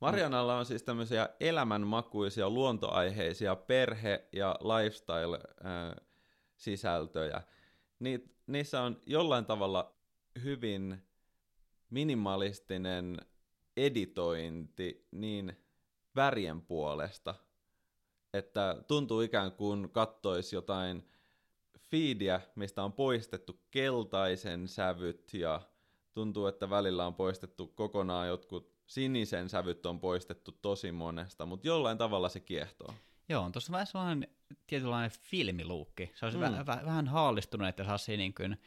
Marianalla 0.01 0.57
on 0.57 0.65
siis 0.65 0.83
tämmöisiä 0.83 1.29
elämänmakuisia, 1.39 2.49
luontoaiheisia 2.49 3.55
perhe- 3.55 4.27
ja 4.31 4.55
lifestyle-sisältöjä. 4.61 7.41
Ni- 7.99 8.29
niissä 8.47 8.81
on 8.81 9.01
jollain 9.05 9.45
tavalla 9.45 9.95
hyvin 10.43 11.03
minimalistinen 11.89 13.17
editointi 13.77 15.07
niin 15.11 15.57
värien 16.15 16.61
puolesta, 16.61 17.35
että 18.33 18.75
tuntuu 18.87 19.21
ikään 19.21 19.51
kuin 19.51 19.89
kattoisi 19.89 20.55
jotain 20.55 21.07
feedia, 21.91 22.41
mistä 22.55 22.83
on 22.83 22.93
poistettu 22.93 23.61
keltaisen 23.71 24.67
sävyt 24.67 25.33
ja 25.33 25.61
tuntuu, 26.13 26.45
että 26.45 26.69
välillä 26.69 27.07
on 27.07 27.15
poistettu 27.15 27.67
kokonaan 27.67 28.27
jotkut 28.27 28.77
sinisen 28.87 29.49
sävyt 29.49 29.85
on 29.85 29.99
poistettu 29.99 30.51
tosi 30.51 30.91
monesta, 30.91 31.45
mutta 31.45 31.67
jollain 31.67 31.97
tavalla 31.97 32.29
se 32.29 32.39
kiehtoo. 32.39 32.93
Joo, 33.29 33.43
on 33.43 33.51
tuossa 33.51 33.71
vähän 33.71 33.87
sellainen 33.87 34.27
tietynlainen 34.67 35.11
filmiluukki. 35.11 36.11
Se 36.15 36.25
olisi 36.25 36.37
mm. 36.37 36.43
väh, 36.43 36.65
väh, 36.65 36.85
vähän 36.85 37.07
haalistunut, 37.07 37.67
että 37.67 37.83
saisi 37.83 38.17
niin 38.17 38.33
kuin 38.33 38.57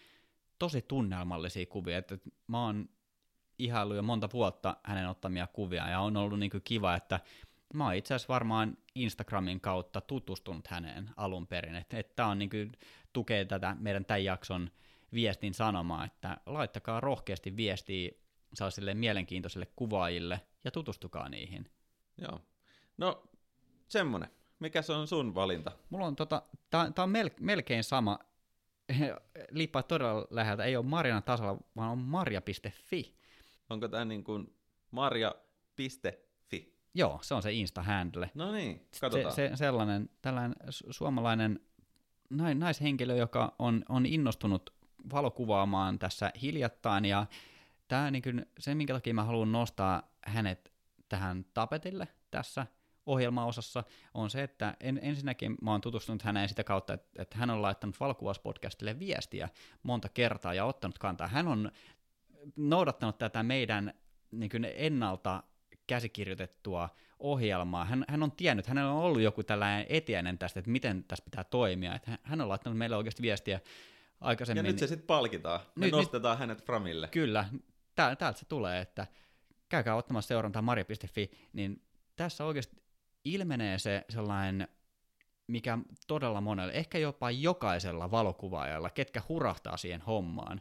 tosi 0.58 0.82
tunnelmallisia 0.82 1.66
kuvia. 1.66 1.98
Että 1.98 2.18
mä 2.46 2.64
oon 2.64 2.88
ihaillut 3.58 3.96
jo 3.96 4.02
monta 4.02 4.28
vuotta 4.32 4.76
hänen 4.84 5.08
ottamia 5.08 5.46
kuvia, 5.46 5.88
ja 5.88 6.00
on 6.00 6.16
ollut 6.16 6.38
niin 6.38 6.50
kuin 6.50 6.62
kiva, 6.64 6.94
että 6.94 7.20
mä 7.74 7.84
oon 7.84 7.94
itse 7.94 8.14
asiassa 8.14 8.32
varmaan 8.32 8.76
Instagramin 8.94 9.60
kautta 9.60 10.00
tutustunut 10.00 10.66
häneen 10.66 11.10
alun 11.16 11.46
perin. 11.46 11.76
Että, 11.76 11.98
että 11.98 12.12
tämä 12.16 12.28
on 12.28 12.38
niin 12.38 12.50
kuin, 12.50 12.72
tukee 13.12 13.44
tätä 13.44 13.76
meidän 13.80 14.04
tämän 14.04 14.24
jakson 14.24 14.70
viestin 15.12 15.54
sanomaa, 15.54 16.04
että 16.04 16.36
laittakaa 16.46 17.00
rohkeasti 17.00 17.56
viestiä 17.56 18.10
sellaisille 18.54 18.94
mielenkiintoisille 18.94 19.66
kuvaajille 19.76 20.40
ja 20.64 20.70
tutustukaa 20.70 21.28
niihin. 21.28 21.70
Joo. 22.18 22.40
No, 22.98 23.22
semmonen. 23.88 24.28
Mikä 24.58 24.82
se 24.82 24.92
on 24.92 25.08
sun 25.08 25.34
valinta? 25.34 25.72
Mulla 25.90 26.06
on 26.06 26.16
tota, 26.16 26.42
tää, 26.70 26.90
tää 26.92 27.02
on 27.02 27.10
mel, 27.10 27.30
melkein 27.40 27.84
sama, 27.84 28.18
liippaa 29.50 29.82
todella 29.82 30.26
läheltä, 30.30 30.64
ei 30.64 30.76
ole 30.76 30.84
Marjana 30.84 31.20
tasalla, 31.20 31.60
vaan 31.76 31.90
on 31.90 31.98
marja.fi. 31.98 33.14
Onko 33.70 33.88
tämä 33.88 34.04
niin 34.04 34.24
kuin 34.24 34.56
marja.fi? 34.90 36.80
Joo, 36.94 37.18
se 37.22 37.34
on 37.34 37.42
se 37.42 37.50
Insta-handle. 37.52 38.30
No 38.34 38.52
niin, 38.52 38.88
katsotaan. 39.00 39.34
Se, 39.34 39.48
se, 39.48 39.56
sellainen, 39.56 40.10
tällainen 40.22 40.56
suomalainen 40.90 41.60
naishenkilö, 42.30 43.16
joka 43.16 43.54
on, 43.58 43.84
on 43.88 44.06
innostunut 44.06 44.74
valokuvaamaan 45.12 45.98
tässä 45.98 46.32
hiljattain, 46.42 47.04
ja 47.04 47.26
tämä 47.88 48.10
niin 48.10 48.22
kuin, 48.22 48.46
se, 48.58 48.74
minkä 48.74 48.92
takia 48.94 49.14
mä 49.14 49.24
haluan 49.24 49.52
nostaa 49.52 50.02
hänet 50.26 50.72
tähän 51.08 51.44
tapetille 51.54 52.08
tässä 52.30 52.66
ohjelmaosassa, 53.06 53.84
on 54.14 54.30
se, 54.30 54.42
että 54.42 54.76
en, 54.80 55.00
ensinnäkin 55.02 55.56
mä 55.62 55.70
oon 55.70 55.80
tutustunut 55.80 56.22
häneen 56.22 56.48
sitä 56.48 56.64
kautta, 56.64 56.94
että, 56.94 57.22
että 57.22 57.38
hän 57.38 57.50
on 57.50 57.62
laittanut 57.62 58.00
valokuvauspodcastille 58.00 58.98
viestiä 58.98 59.48
monta 59.82 60.08
kertaa 60.08 60.54
ja 60.54 60.64
ottanut 60.64 60.98
kantaa. 60.98 61.28
Hän 61.28 61.48
on 61.48 61.70
noudattanut 62.56 63.18
tätä 63.18 63.42
meidän 63.42 63.94
niin 64.30 64.50
kuin 64.50 64.66
ennalta 64.74 65.42
käsikirjoitettua 65.90 66.88
ohjelmaa. 67.18 67.84
Hän, 67.84 68.04
hän 68.08 68.22
on 68.22 68.32
tiennyt, 68.32 68.66
hänellä 68.66 68.92
on 68.92 69.02
ollut 69.02 69.20
joku 69.20 69.42
tällainen 69.42 69.86
etiäinen 69.88 70.38
tästä, 70.38 70.60
että 70.60 70.70
miten 70.70 71.04
tässä 71.04 71.24
pitää 71.24 71.44
toimia. 71.44 71.94
Että 71.94 72.18
hän 72.22 72.40
on 72.40 72.48
laittanut 72.48 72.78
meille 72.78 72.96
oikeasti 72.96 73.22
viestiä 73.22 73.60
aikaisemmin. 74.20 74.64
Ja 74.64 74.70
nyt 74.70 74.78
se 74.78 74.86
sitten 74.86 75.06
palkitaan. 75.06 75.60
Me 75.74 75.86
nyt, 75.86 75.92
nostetaan 75.92 76.34
nyt, 76.34 76.40
hänet 76.40 76.64
framille. 76.64 77.08
Kyllä, 77.08 77.44
tää, 77.94 78.16
täältä 78.16 78.38
se 78.38 78.44
tulee, 78.44 78.80
että 78.80 79.06
käykää 79.68 79.96
ottamassa 79.96 80.28
seurantaa 80.28 80.62
marja.fi, 80.62 81.30
niin 81.52 81.82
tässä 82.16 82.44
oikeasti 82.44 82.76
ilmenee 83.24 83.78
se 83.78 84.04
sellainen, 84.08 84.68
mikä 85.46 85.78
todella 86.06 86.40
monella, 86.40 86.72
ehkä 86.72 86.98
jopa 86.98 87.30
jokaisella 87.30 88.10
valokuvaajalla, 88.10 88.90
ketkä 88.90 89.22
hurahtaa 89.28 89.76
siihen 89.76 90.00
hommaan, 90.00 90.60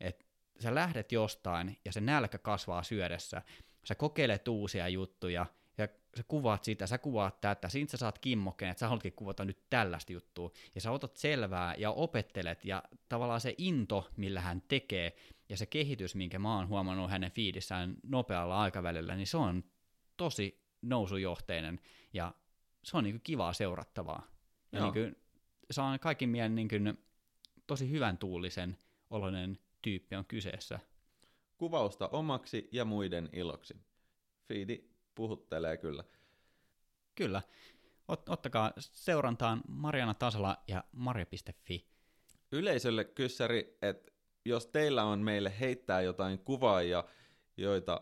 että 0.00 0.24
sä 0.60 0.74
lähdet 0.74 1.12
jostain 1.12 1.78
ja 1.84 1.92
se 1.92 2.00
nälkä 2.00 2.38
kasvaa 2.38 2.82
syödessä, 2.82 3.42
sä 3.84 3.94
kokeilet 3.94 4.48
uusia 4.48 4.88
juttuja, 4.88 5.46
ja 5.78 5.88
sä 6.16 6.22
kuvaat 6.28 6.64
sitä, 6.64 6.86
sä 6.86 6.98
kuvaat 6.98 7.40
tätä, 7.40 7.68
siitä 7.68 7.90
sä 7.90 7.96
saat 7.96 8.18
kimmokkeen, 8.18 8.70
että 8.70 8.78
sä 8.80 8.88
haluatkin 8.88 9.12
kuvata 9.12 9.44
nyt 9.44 9.58
tällaista 9.70 10.12
juttua, 10.12 10.50
ja 10.74 10.80
sä 10.80 10.90
otat 10.90 11.16
selvää 11.16 11.74
ja 11.78 11.90
opettelet, 11.90 12.64
ja 12.64 12.82
tavallaan 13.08 13.40
se 13.40 13.54
into, 13.58 14.10
millä 14.16 14.40
hän 14.40 14.62
tekee, 14.68 15.16
ja 15.48 15.56
se 15.56 15.66
kehitys, 15.66 16.14
minkä 16.14 16.38
mä 16.38 16.56
oon 16.56 16.68
huomannut 16.68 17.10
hänen 17.10 17.30
fiidissään 17.30 17.96
nopealla 18.02 18.60
aikavälillä, 18.60 19.16
niin 19.16 19.26
se 19.26 19.36
on 19.36 19.64
tosi 20.16 20.60
nousujohteinen, 20.82 21.80
ja 22.12 22.34
se 22.82 22.96
on 22.96 23.04
niin 23.04 23.20
kivaa 23.20 23.52
seurattavaa. 23.52 24.26
Ja 24.72 24.82
niin 24.82 24.92
kuin, 24.92 25.16
se 25.70 25.80
on 25.80 26.00
kaikin 26.00 26.28
mielen 26.28 26.54
niin 26.54 26.68
kuin, 26.68 26.98
tosi 27.66 27.90
hyvän 27.90 28.18
tuulisen 28.18 28.76
oloinen 29.10 29.58
tyyppi 29.82 30.16
on 30.16 30.24
kyseessä. 30.24 30.80
Kuvausta 31.60 32.08
omaksi 32.08 32.68
ja 32.72 32.84
muiden 32.84 33.28
iloksi. 33.32 33.74
Fiidi 34.48 34.84
puhuttelee 35.14 35.76
kyllä. 35.76 36.04
Kyllä. 37.14 37.42
Ot, 38.08 38.28
ottakaa 38.28 38.72
seurantaan 38.78 39.60
Mariana 39.68 40.14
Tasala 40.14 40.56
ja 40.68 40.84
marja.fi. 40.92 41.86
Yleisölle 42.52 43.04
kyssäri, 43.04 43.78
että 43.82 44.12
jos 44.44 44.66
teillä 44.66 45.04
on 45.04 45.18
meille 45.18 45.52
heittää 45.60 46.00
jotain 46.00 46.38
kuvaajia, 46.38 47.04
joita 47.56 48.00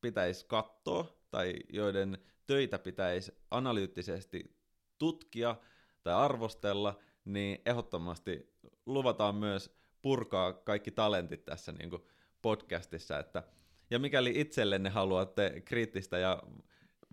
pitäisi 0.00 0.46
katsoa 0.46 1.06
tai 1.30 1.54
joiden 1.68 2.18
töitä 2.46 2.78
pitäisi 2.78 3.32
analyyttisesti 3.50 4.56
tutkia 4.98 5.56
tai 6.02 6.14
arvostella, 6.14 6.98
niin 7.24 7.62
ehdottomasti 7.66 8.56
luvataan 8.86 9.34
myös 9.34 9.76
purkaa 10.02 10.52
kaikki 10.52 10.90
talentit 10.90 11.44
tässä 11.44 11.72
niin 11.72 11.90
kuin 11.90 12.02
podcastissa, 12.42 13.18
että 13.18 13.42
Ja 13.90 13.98
mikäli 13.98 14.32
itsellenne 14.40 14.90
haluatte 14.90 15.62
kriittistä 15.64 16.18
ja 16.18 16.42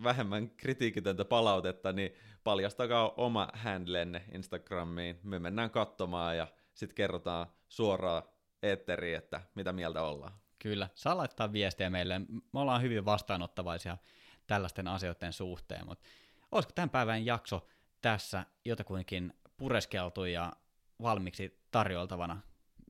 vähemmän 0.02 0.50
kritiikitöntä 0.50 1.24
palautetta, 1.24 1.92
niin 1.92 2.14
paljastakaa 2.44 3.10
oma 3.16 3.48
handlenne 3.54 4.24
Instagramiin. 4.34 5.20
Me 5.22 5.38
mennään 5.38 5.70
katsomaan 5.70 6.36
ja 6.36 6.46
sitten 6.74 6.94
kerrotaan 6.94 7.46
suoraan 7.68 8.22
eetteriin, 8.62 9.18
että 9.18 9.40
mitä 9.54 9.72
mieltä 9.72 10.02
ollaan. 10.02 10.32
Kyllä, 10.58 10.88
saa 10.94 11.16
laittaa 11.16 11.52
viestiä 11.52 11.90
meille. 11.90 12.18
Me 12.52 12.60
ollaan 12.60 12.82
hyvin 12.82 13.04
vastaanottavaisia 13.04 13.96
tällaisten 14.46 14.88
asioiden 14.88 15.32
suhteen, 15.32 15.86
mutta 15.86 16.08
olisiko 16.52 16.72
tämän 16.74 16.90
päivän 16.90 17.26
jakso 17.26 17.66
tässä 18.00 18.46
jotakuinkin 18.64 19.32
pureskeltu 19.56 20.24
ja 20.24 20.52
valmiiksi 21.02 21.60
tarjoltavana? 21.70 22.40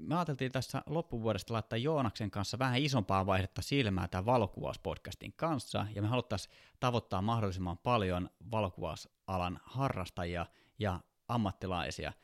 Me 0.00 0.14
ajateltiin 0.14 0.52
tässä 0.52 0.82
loppuvuodesta 0.86 1.54
laittaa 1.54 1.76
Joonaksen 1.76 2.30
kanssa 2.30 2.58
vähän 2.58 2.82
isompaa 2.82 3.26
vaihdetta 3.26 3.62
silmää 3.62 4.08
tämän 4.08 4.26
valokuvauspodcastin 4.26 5.32
kanssa, 5.36 5.86
ja 5.94 6.02
me 6.02 6.08
haluttaisiin 6.08 6.54
tavoittaa 6.80 7.22
mahdollisimman 7.22 7.78
paljon 7.78 8.30
valokuvausalan 8.50 9.60
harrastajia 9.64 10.46
ja 10.78 11.00
ammattilaisia– 11.28 12.12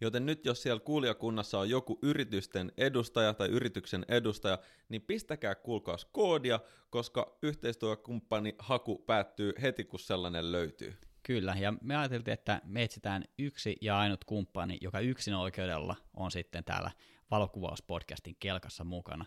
Joten 0.00 0.26
nyt 0.26 0.44
jos 0.44 0.62
siellä 0.62 0.80
kuulijakunnassa 0.80 1.58
on 1.58 1.70
joku 1.70 1.98
yritysten 2.02 2.72
edustaja 2.76 3.34
tai 3.34 3.48
yrityksen 3.48 4.04
edustaja, 4.08 4.58
niin 4.88 5.02
pistäkää 5.02 5.54
kuulkaas 5.54 6.04
koodia, 6.04 6.60
koska 6.90 7.38
yhteistyökumppani 7.42 8.54
haku 8.58 8.98
päättyy 8.98 9.52
heti 9.62 9.84
kun 9.84 10.00
sellainen 10.00 10.52
löytyy. 10.52 10.94
Kyllä, 11.28 11.54
ja 11.60 11.74
me 11.80 11.96
ajateltiin, 11.96 12.32
että 12.32 12.60
me 12.64 12.82
etsitään 12.82 13.24
yksi 13.38 13.76
ja 13.80 13.98
ainut 13.98 14.24
kumppani, 14.24 14.78
joka 14.80 15.00
yksin 15.00 15.34
oikeudella 15.34 15.96
on 16.14 16.30
sitten 16.30 16.64
täällä 16.64 16.90
valokuvauspodcastin 17.30 18.36
kelkassa 18.40 18.84
mukana. 18.84 19.24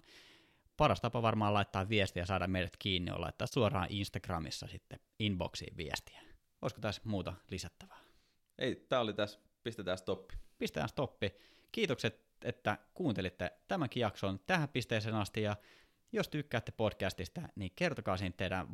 Paras 0.78 1.02
tapa 1.02 1.22
varmaan 1.22 1.54
laittaa 1.54 1.90
viestiä 1.90 2.22
ja 2.22 2.26
saada 2.26 2.48
meidät 2.48 2.78
kiinni 2.80 3.12
on 3.12 3.22
laittaa 3.22 3.48
suoraan 3.48 3.88
Instagramissa 3.90 4.68
sitten 4.68 5.00
inboxiin 5.20 5.78
viestiä. 5.78 6.22
Olisiko 6.62 6.82
tässä 6.82 7.02
muuta 7.06 7.34
lisättävää? 7.52 7.98
Ei, 8.58 8.76
tämä 8.76 9.02
oli 9.02 9.14
tässä. 9.14 9.40
Pistetään 9.64 9.98
stoppi 9.98 10.36
pistetään 10.62 10.90
stoppi. 10.90 11.34
Kiitokset, 11.72 12.22
että 12.44 12.78
kuuntelitte 12.94 13.52
tämänkin 13.68 14.02
jakson 14.02 14.40
tähän 14.48 14.70
pisteeseen 14.70 15.16
asti, 15.16 15.42
ja 15.42 15.56
jos 16.12 16.30
tykkäätte 16.30 16.72
podcastista, 16.72 17.42
niin 17.56 17.72
kertokaa 17.76 18.18
siinä 18.18 18.34
teidän 18.38 18.68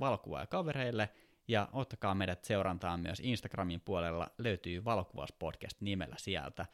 kavereille, 0.49 1.09
ja 1.47 1.69
ottakaa 1.71 2.15
meidät 2.15 2.43
seurantaan 2.43 2.99
myös 2.99 3.19
Instagramin 3.19 3.81
puolella, 3.81 4.27
löytyy 4.37 4.85
valokuvauspodcast 4.85 5.81
nimellä 5.81 6.15
sieltä. 6.19 6.65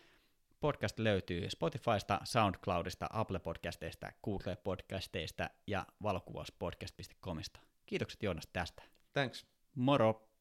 Podcast 0.59 0.99
löytyy 0.99 1.49
Spotifysta, 1.49 2.19
SoundCloudista, 2.23 3.07
Apple 3.09 3.39
Podcasteista, 3.39 4.11
Google 4.23 4.55
Podcasteista 4.55 5.49
ja 5.67 5.85
valokuvauspodcast.comista. 6.03 7.59
Kiitokset 7.85 8.23
Joonas 8.23 8.47
tästä. 8.53 8.83
Thanks. 9.13 9.45
Moro! 9.75 10.32